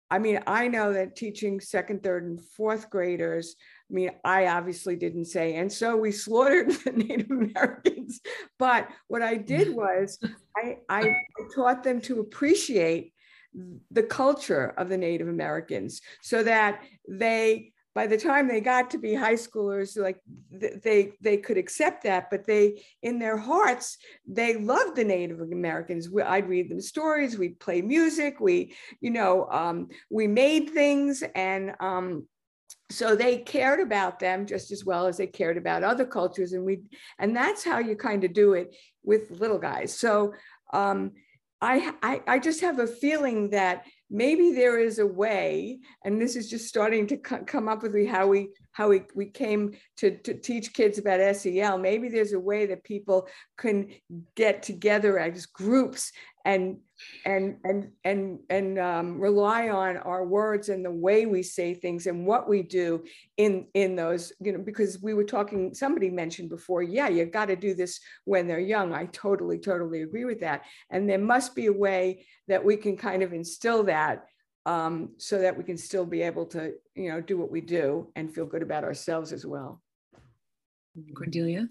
I 0.10 0.20
mean, 0.20 0.40
I 0.48 0.68
know 0.68 0.94
that 0.94 1.16
teaching 1.16 1.60
second, 1.60 2.02
third, 2.02 2.24
and 2.24 2.42
fourth 2.42 2.90
graders, 2.90 3.56
I 3.90 3.94
mean, 3.94 4.12
I 4.24 4.48
obviously 4.48 4.96
didn't 4.96 5.26
say, 5.26 5.56
and 5.56 5.72
so 5.72 5.98
we 5.98 6.12
slaughtered 6.12 6.72
the 6.72 6.92
Native 6.96 7.32
Americans. 7.32 8.22
But 8.58 8.88
what 9.08 9.22
I 9.22 9.36
did 9.54 9.76
was 9.76 10.20
I, 10.56 10.78
I 10.90 11.16
taught 11.54 11.84
them 11.84 12.02
to 12.02 12.20
appreciate 12.20 13.14
the 13.92 14.04
culture 14.04 14.74
of 14.78 14.88
the 14.90 14.98
Native 14.98 15.28
Americans 15.28 16.02
so 16.22 16.44
that 16.44 16.84
they 17.10 17.72
by 17.98 18.06
the 18.06 18.16
time 18.16 18.48
they 18.48 18.62
got 18.62 18.92
to 18.92 19.00
be 19.00 19.16
high 19.16 19.34
schoolers 19.34 19.98
like 19.98 20.20
they 20.52 21.14
they 21.20 21.38
could 21.38 21.58
accept 21.58 22.04
that 22.04 22.30
but 22.30 22.46
they 22.46 22.84
in 23.02 23.18
their 23.18 23.38
hearts 23.38 23.98
they 24.28 24.56
loved 24.56 24.96
the 24.96 25.04
native 25.04 25.42
americans. 25.42 26.08
I'd 26.24 26.48
read 26.48 26.70
them 26.70 26.80
stories 26.80 27.40
we'd 27.40 27.60
play 27.60 27.82
music 27.82 28.40
we 28.40 28.76
you 29.02 29.10
know 29.10 29.48
um, 29.50 29.88
we 30.12 30.28
made 30.28 30.70
things 30.70 31.24
and 31.34 31.74
um, 31.80 32.28
so 32.92 33.16
they 33.16 33.40
cared 33.40 33.80
about 33.80 34.20
them 34.20 34.46
just 34.46 34.70
as 34.72 34.86
well 34.86 35.08
as 35.08 35.18
they 35.18 35.26
cared 35.26 35.58
about 35.58 35.84
other 35.84 36.06
cultures 36.06 36.54
and 36.54 36.64
we 36.64 36.82
and 37.18 37.36
that's 37.36 37.64
how 37.64 37.80
you 37.80 37.96
kind 37.96 38.24
of 38.24 38.32
do 38.32 38.54
it 38.54 38.76
with 39.04 39.32
little 39.32 39.58
guys. 39.58 39.98
So 39.98 40.34
um, 40.72 41.14
I, 41.62 41.94
I, 42.04 42.22
I 42.28 42.40
just 42.40 42.62
have 42.62 42.78
a 42.80 42.86
feeling 42.88 43.50
that 43.50 43.86
maybe 44.10 44.52
there 44.52 44.80
is 44.80 45.00
a 45.00 45.08
way, 45.08 45.80
and 46.04 46.22
this 46.22 46.36
is 46.36 46.50
just 46.50 46.68
starting 46.68 47.08
to 47.08 47.18
come 47.18 47.68
up 47.68 47.84
with 47.84 48.08
how 48.08 48.28
we 48.28 48.50
how 48.72 48.90
we, 48.90 49.02
we 49.16 49.26
came 49.26 49.76
to, 49.98 50.16
to 50.20 50.36
teach 50.36 50.72
kids 50.72 51.00
about 51.00 51.36
SEL. 51.36 51.80
Maybe 51.80 52.10
there's 52.10 52.34
a 52.34 52.40
way 52.40 52.68
that 52.68 52.84
people 52.84 53.28
can 53.58 53.90
get 54.36 54.62
together 54.62 55.18
as 55.18 55.48
groups 55.48 56.12
and 56.46 56.78
and 57.26 57.58
and 57.64 57.92
and 58.04 58.40
and 58.50 58.80
um, 58.80 59.20
rely 59.20 59.70
on 59.70 59.98
our 59.98 60.26
words 60.26 60.70
and 60.70 60.84
the 60.84 60.92
way 60.92 61.26
we 61.26 61.44
say 61.44 61.74
things 61.74 62.08
and 62.08 62.26
what 62.26 62.50
we 62.50 62.64
do 62.64 63.04
in 63.38 63.68
in 63.74 63.96
those 63.96 64.34
you 64.40 64.52
know 64.52 64.60
because 64.60 65.02
we 65.02 65.14
were 65.14 65.24
talking 65.24 65.74
somebody 65.74 66.10
mentioned 66.10 66.50
before 66.50 66.82
yeah 66.82 67.08
you 67.08 67.26
got 67.26 67.46
to 67.46 67.56
do 67.56 67.74
this 67.74 68.00
when 68.26 68.48
they're 68.48 68.60
young. 68.60 68.94
I 68.94 69.06
totally 69.08 69.60
totally 69.60 70.02
agree 70.02 70.26
with 70.26 70.42
that. 70.42 70.64
And 70.90 71.10
there 71.10 71.20
must 71.20 71.56
be 71.56 71.68
a 71.68 71.74
way 71.74 72.26
that 72.48 72.64
we 72.64 72.78
can 72.78 72.98
kind 72.98 73.24
of 73.24 73.34
instill 73.34 73.84
that 73.84 74.26
um, 74.66 75.12
so 75.18 75.40
that 75.40 75.58
we 75.58 75.64
can 75.64 75.78
still 75.78 76.06
be 76.06 76.22
able 76.22 76.46
to 76.48 76.74
you 76.96 77.10
know 77.10 77.22
do 77.22 77.38
what 77.38 77.52
we 77.52 77.62
do 77.62 78.12
and 78.16 78.34
feel 78.34 78.46
good 78.46 78.62
about 78.62 78.84
ourselves 78.84 79.32
as 79.32 79.46
well. 79.46 79.82
Cordelia? 81.16 81.70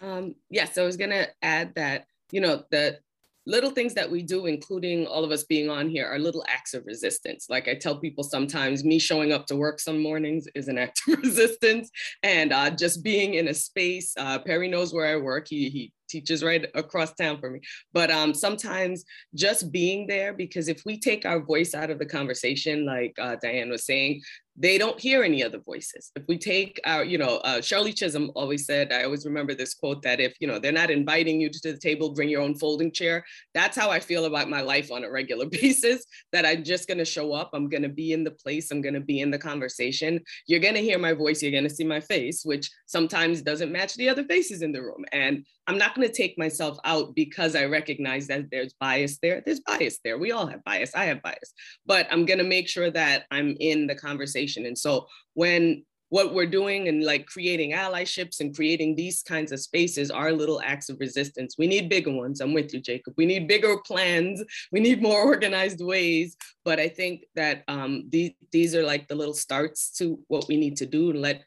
Um, 0.00 0.34
yes 0.50 0.78
i 0.78 0.82
was 0.82 0.96
going 0.96 1.10
to 1.10 1.28
add 1.42 1.76
that 1.76 2.06
you 2.32 2.40
know 2.40 2.64
the 2.72 2.98
little 3.46 3.70
things 3.70 3.94
that 3.94 4.10
we 4.10 4.22
do, 4.22 4.46
including 4.46 5.06
all 5.06 5.24
of 5.24 5.30
us 5.30 5.44
being 5.44 5.68
on 5.68 5.88
here, 5.88 6.06
are 6.06 6.18
little 6.18 6.44
acts 6.48 6.74
of 6.74 6.84
resistance. 6.86 7.46
Like 7.48 7.68
I 7.68 7.74
tell 7.74 7.98
people 7.98 8.24
sometimes, 8.24 8.84
me 8.84 8.98
showing 8.98 9.32
up 9.32 9.46
to 9.46 9.56
work 9.56 9.80
some 9.80 10.00
mornings 10.00 10.46
is 10.54 10.68
an 10.68 10.78
act 10.78 11.02
of 11.08 11.18
resistance. 11.22 11.90
And 12.22 12.52
uh, 12.52 12.70
just 12.70 13.02
being 13.02 13.34
in 13.34 13.48
a 13.48 13.54
space, 13.54 14.14
uh, 14.16 14.38
Perry 14.38 14.68
knows 14.68 14.94
where 14.94 15.06
I 15.06 15.16
work. 15.16 15.46
He, 15.48 15.68
he 15.68 15.92
teaches 16.12 16.44
right 16.44 16.66
across 16.74 17.14
town 17.14 17.38
for 17.40 17.50
me. 17.50 17.60
But 17.92 18.10
um, 18.10 18.34
sometimes 18.34 19.04
just 19.34 19.72
being 19.72 20.06
there, 20.06 20.32
because 20.32 20.68
if 20.68 20.82
we 20.84 21.00
take 21.00 21.24
our 21.24 21.40
voice 21.40 21.74
out 21.74 21.90
of 21.90 21.98
the 21.98 22.06
conversation, 22.06 22.84
like 22.84 23.14
uh, 23.18 23.36
Diane 23.42 23.70
was 23.70 23.86
saying, 23.86 24.22
they 24.56 24.76
don't 24.76 25.00
hear 25.00 25.22
any 25.22 25.42
other 25.42 25.58
voices. 25.58 26.10
If 26.14 26.24
we 26.28 26.36
take 26.36 26.78
our, 26.84 27.04
you 27.04 27.16
know, 27.16 27.38
uh, 27.38 27.62
Shirley 27.62 27.92
Chisholm 27.92 28.30
always 28.34 28.66
said, 28.66 28.92
I 28.92 29.04
always 29.04 29.24
remember 29.24 29.54
this 29.54 29.72
quote 29.72 30.02
that 30.02 30.20
if, 30.20 30.34
you 30.40 30.46
know, 30.46 30.58
they're 30.58 30.72
not 30.72 30.90
inviting 30.90 31.40
you 31.40 31.48
to 31.48 31.72
the 31.72 31.78
table, 31.78 32.12
bring 32.12 32.28
your 32.28 32.42
own 32.42 32.54
folding 32.56 32.92
chair. 32.92 33.24
That's 33.54 33.76
how 33.76 33.90
I 33.90 33.98
feel 33.98 34.26
about 34.26 34.50
my 34.50 34.60
life 34.60 34.92
on 34.92 35.04
a 35.04 35.10
regular 35.10 35.46
basis, 35.50 36.04
that 36.32 36.44
I'm 36.44 36.64
just 36.64 36.86
going 36.86 36.98
to 36.98 37.04
show 37.04 37.32
up. 37.32 37.50
I'm 37.54 37.68
going 37.68 37.82
to 37.82 37.88
be 37.88 38.12
in 38.12 38.24
the 38.24 38.30
place. 38.30 38.70
I'm 38.70 38.82
going 38.82 38.94
to 38.94 39.00
be 39.00 39.20
in 39.20 39.30
the 39.30 39.38
conversation. 39.38 40.20
You're 40.46 40.60
going 40.60 40.74
to 40.74 40.80
hear 40.80 40.98
my 40.98 41.14
voice. 41.14 41.42
You're 41.42 41.52
going 41.52 41.64
to 41.64 41.70
see 41.70 41.84
my 41.84 42.00
face, 42.00 42.42
which 42.44 42.70
sometimes 42.86 43.40
doesn't 43.40 43.72
match 43.72 43.94
the 43.94 44.10
other 44.10 44.24
faces 44.24 44.60
in 44.60 44.72
the 44.72 44.82
room. 44.82 45.04
And 45.12 45.46
I'm 45.66 45.78
not 45.78 45.94
going 46.02 46.12
to 46.12 46.22
take 46.22 46.36
myself 46.38 46.78
out 46.84 47.14
because 47.14 47.54
I 47.54 47.64
recognize 47.66 48.26
that 48.26 48.50
there's 48.50 48.74
bias 48.74 49.18
there. 49.22 49.42
There's 49.44 49.60
bias 49.60 49.98
there. 50.04 50.18
We 50.18 50.32
all 50.32 50.46
have 50.46 50.64
bias. 50.64 50.94
I 50.94 51.04
have 51.04 51.22
bias, 51.22 51.52
but 51.86 52.06
I'm 52.10 52.26
going 52.26 52.38
to 52.38 52.44
make 52.44 52.68
sure 52.68 52.90
that 52.90 53.24
I'm 53.30 53.56
in 53.60 53.86
the 53.86 53.94
conversation. 53.94 54.66
And 54.66 54.76
so 54.76 55.06
when 55.34 55.84
what 56.08 56.34
we're 56.34 56.44
doing 56.44 56.88
and 56.88 57.02
like 57.02 57.24
creating 57.24 57.72
allyships 57.72 58.40
and 58.40 58.54
creating 58.54 58.94
these 58.94 59.22
kinds 59.22 59.50
of 59.50 59.58
spaces 59.58 60.10
are 60.10 60.30
little 60.30 60.60
acts 60.62 60.90
of 60.90 61.00
resistance. 61.00 61.54
We 61.56 61.66
need 61.66 61.88
bigger 61.88 62.12
ones. 62.12 62.42
I'm 62.42 62.52
with 62.52 62.74
you, 62.74 62.82
Jacob. 62.82 63.14
We 63.16 63.24
need 63.24 63.48
bigger 63.48 63.78
plans. 63.78 64.44
We 64.72 64.80
need 64.80 65.00
more 65.00 65.22
organized 65.22 65.82
ways. 65.82 66.36
But 66.66 66.78
I 66.78 66.88
think 66.88 67.24
that 67.34 67.62
um, 67.66 68.04
these, 68.10 68.32
these 68.50 68.74
are 68.74 68.84
like 68.84 69.08
the 69.08 69.14
little 69.14 69.32
starts 69.32 69.90
to 69.98 70.20
what 70.28 70.46
we 70.48 70.58
need 70.58 70.76
to 70.76 70.86
do 70.86 71.08
and 71.08 71.22
let 71.22 71.44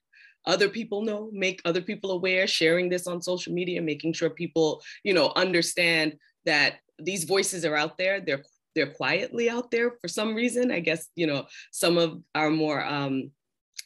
other 0.48 0.70
people 0.70 1.02
know, 1.02 1.30
make 1.32 1.62
other 1.66 1.82
people 1.82 2.12
aware, 2.12 2.48
sharing 2.48 2.90
this 2.90 3.08
on 3.08 3.22
social 3.22 3.54
media, 3.54 3.82
making 3.82 4.14
sure 4.14 4.30
people, 4.30 4.82
you 5.04 5.14
know, 5.14 5.32
understand 5.36 6.16
that 6.46 6.76
these 7.00 7.24
voices 7.24 7.66
are 7.66 7.76
out 7.76 7.98
there. 7.98 8.22
They're 8.22 8.44
they're 8.76 8.92
quietly 8.92 9.50
out 9.50 9.72
there 9.72 9.92
for 10.02 10.08
some 10.08 10.36
reason. 10.36 10.72
I 10.72 10.82
guess, 10.82 11.08
you 11.16 11.28
know, 11.28 11.46
some 11.72 11.98
of 11.98 12.22
our 12.36 12.50
more 12.50 12.84
um, 12.84 13.32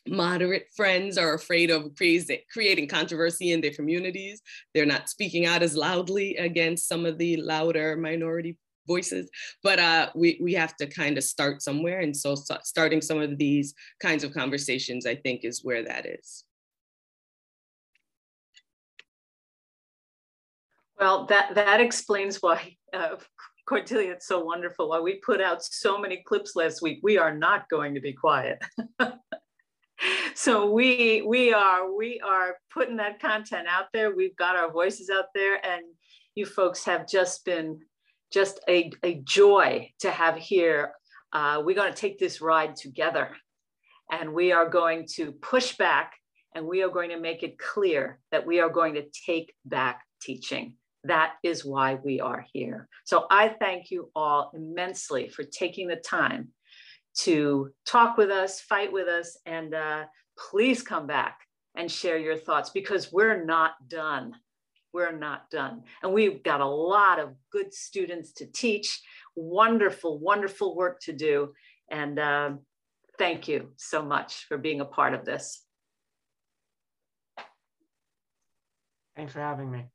moderate 0.07 0.67
friends 0.75 1.17
are 1.17 1.35
afraid 1.35 1.69
of 1.69 1.95
creating 1.95 2.87
controversy 2.87 3.51
in 3.51 3.61
their 3.61 3.71
communities. 3.71 4.41
They're 4.73 4.87
not 4.87 5.09
speaking 5.09 5.45
out 5.45 5.61
as 5.61 5.75
loudly 5.75 6.37
against 6.37 6.87
some 6.87 7.05
of 7.05 7.17
the 7.17 7.37
louder 7.37 7.95
minority 7.97 8.57
voices 8.89 9.29
but 9.63 9.77
uh, 9.79 10.09
we, 10.15 10.39
we 10.41 10.53
have 10.53 10.75
to 10.75 10.87
kind 10.87 11.17
of 11.17 11.23
start 11.23 11.61
somewhere 11.61 11.99
and 11.99 12.17
so 12.17 12.35
starting 12.63 13.01
some 13.01 13.21
of 13.21 13.37
these 13.37 13.75
kinds 14.01 14.23
of 14.23 14.33
conversations 14.33 15.05
i 15.05 15.15
think 15.15 15.45
is 15.45 15.63
where 15.63 15.85
that 15.85 16.05
is 16.05 16.43
Well, 20.99 21.25
that, 21.27 21.55
that 21.55 21.79
explains 21.79 22.37
why, 22.41 22.75
uh, 22.93 23.15
Cordelia, 23.65 24.11
it's 24.11 24.27
so 24.27 24.43
wonderful. 24.43 24.89
Why 24.89 24.99
we 24.99 25.21
put 25.25 25.39
out 25.39 25.63
so 25.63 25.97
many 25.97 26.23
clips 26.25 26.55
last 26.55 26.81
week. 26.81 26.99
We 27.03 27.17
are 27.17 27.33
not 27.33 27.69
going 27.69 27.93
to 27.93 28.01
be 28.01 28.11
quiet. 28.11 28.61
so 30.35 30.71
we 30.71 31.21
we 31.21 31.53
are 31.53 31.95
we 31.95 32.19
are 32.19 32.57
putting 32.73 32.97
that 32.97 33.21
content 33.21 33.67
out 33.67 33.85
there. 33.93 34.13
We've 34.13 34.35
got 34.35 34.55
our 34.55 34.71
voices 34.71 35.09
out 35.09 35.25
there, 35.33 35.63
and 35.65 35.83
you 36.35 36.45
folks 36.45 36.83
have 36.85 37.07
just 37.07 37.45
been 37.45 37.79
just 38.33 38.59
a, 38.67 38.91
a 39.03 39.21
joy 39.23 39.91
to 39.99 40.11
have 40.11 40.35
here. 40.35 40.91
Uh, 41.31 41.61
we're 41.63 41.75
going 41.75 41.93
to 41.93 41.97
take 41.99 42.19
this 42.19 42.41
ride 42.41 42.75
together, 42.75 43.35
and 44.11 44.33
we 44.33 44.51
are 44.51 44.67
going 44.67 45.07
to 45.15 45.31
push 45.31 45.77
back, 45.77 46.13
and 46.55 46.65
we 46.65 46.81
are 46.81 46.89
going 46.89 47.11
to 47.11 47.19
make 47.19 47.43
it 47.43 47.57
clear 47.57 48.19
that 48.31 48.45
we 48.45 48.59
are 48.59 48.69
going 48.69 48.95
to 48.95 49.05
take 49.25 49.53
back 49.65 50.01
teaching. 50.21 50.75
That 51.05 51.33
is 51.43 51.63
why 51.63 51.95
we 52.03 52.19
are 52.19 52.45
here. 52.51 52.87
So 53.05 53.25
I 53.31 53.49
thank 53.49 53.89
you 53.89 54.11
all 54.15 54.51
immensely 54.53 55.29
for 55.29 55.43
taking 55.43 55.87
the 55.87 55.95
time 55.95 56.49
to 57.19 57.69
talk 57.85 58.17
with 58.17 58.29
us, 58.29 58.61
fight 58.61 58.91
with 58.91 59.07
us, 59.07 59.37
and 59.45 59.73
uh, 59.73 60.03
please 60.37 60.81
come 60.81 61.07
back 61.07 61.39
and 61.75 61.91
share 61.91 62.17
your 62.17 62.37
thoughts 62.37 62.69
because 62.69 63.11
we're 63.11 63.43
not 63.45 63.73
done. 63.87 64.33
We're 64.93 65.17
not 65.17 65.49
done. 65.49 65.83
And 66.01 66.13
we've 66.13 66.43
got 66.43 66.61
a 66.61 66.65
lot 66.65 67.19
of 67.19 67.35
good 67.51 67.73
students 67.73 68.33
to 68.33 68.45
teach, 68.45 69.01
wonderful, 69.35 70.19
wonderful 70.19 70.75
work 70.75 70.99
to 71.01 71.13
do. 71.13 71.53
And 71.91 72.19
uh, 72.19 72.51
thank 73.17 73.47
you 73.47 73.69
so 73.77 74.03
much 74.03 74.45
for 74.47 74.57
being 74.57 74.81
a 74.81 74.85
part 74.85 75.13
of 75.13 75.25
this. 75.25 75.63
Thanks 79.15 79.33
for 79.33 79.41
having 79.41 79.69
me. 79.69 79.85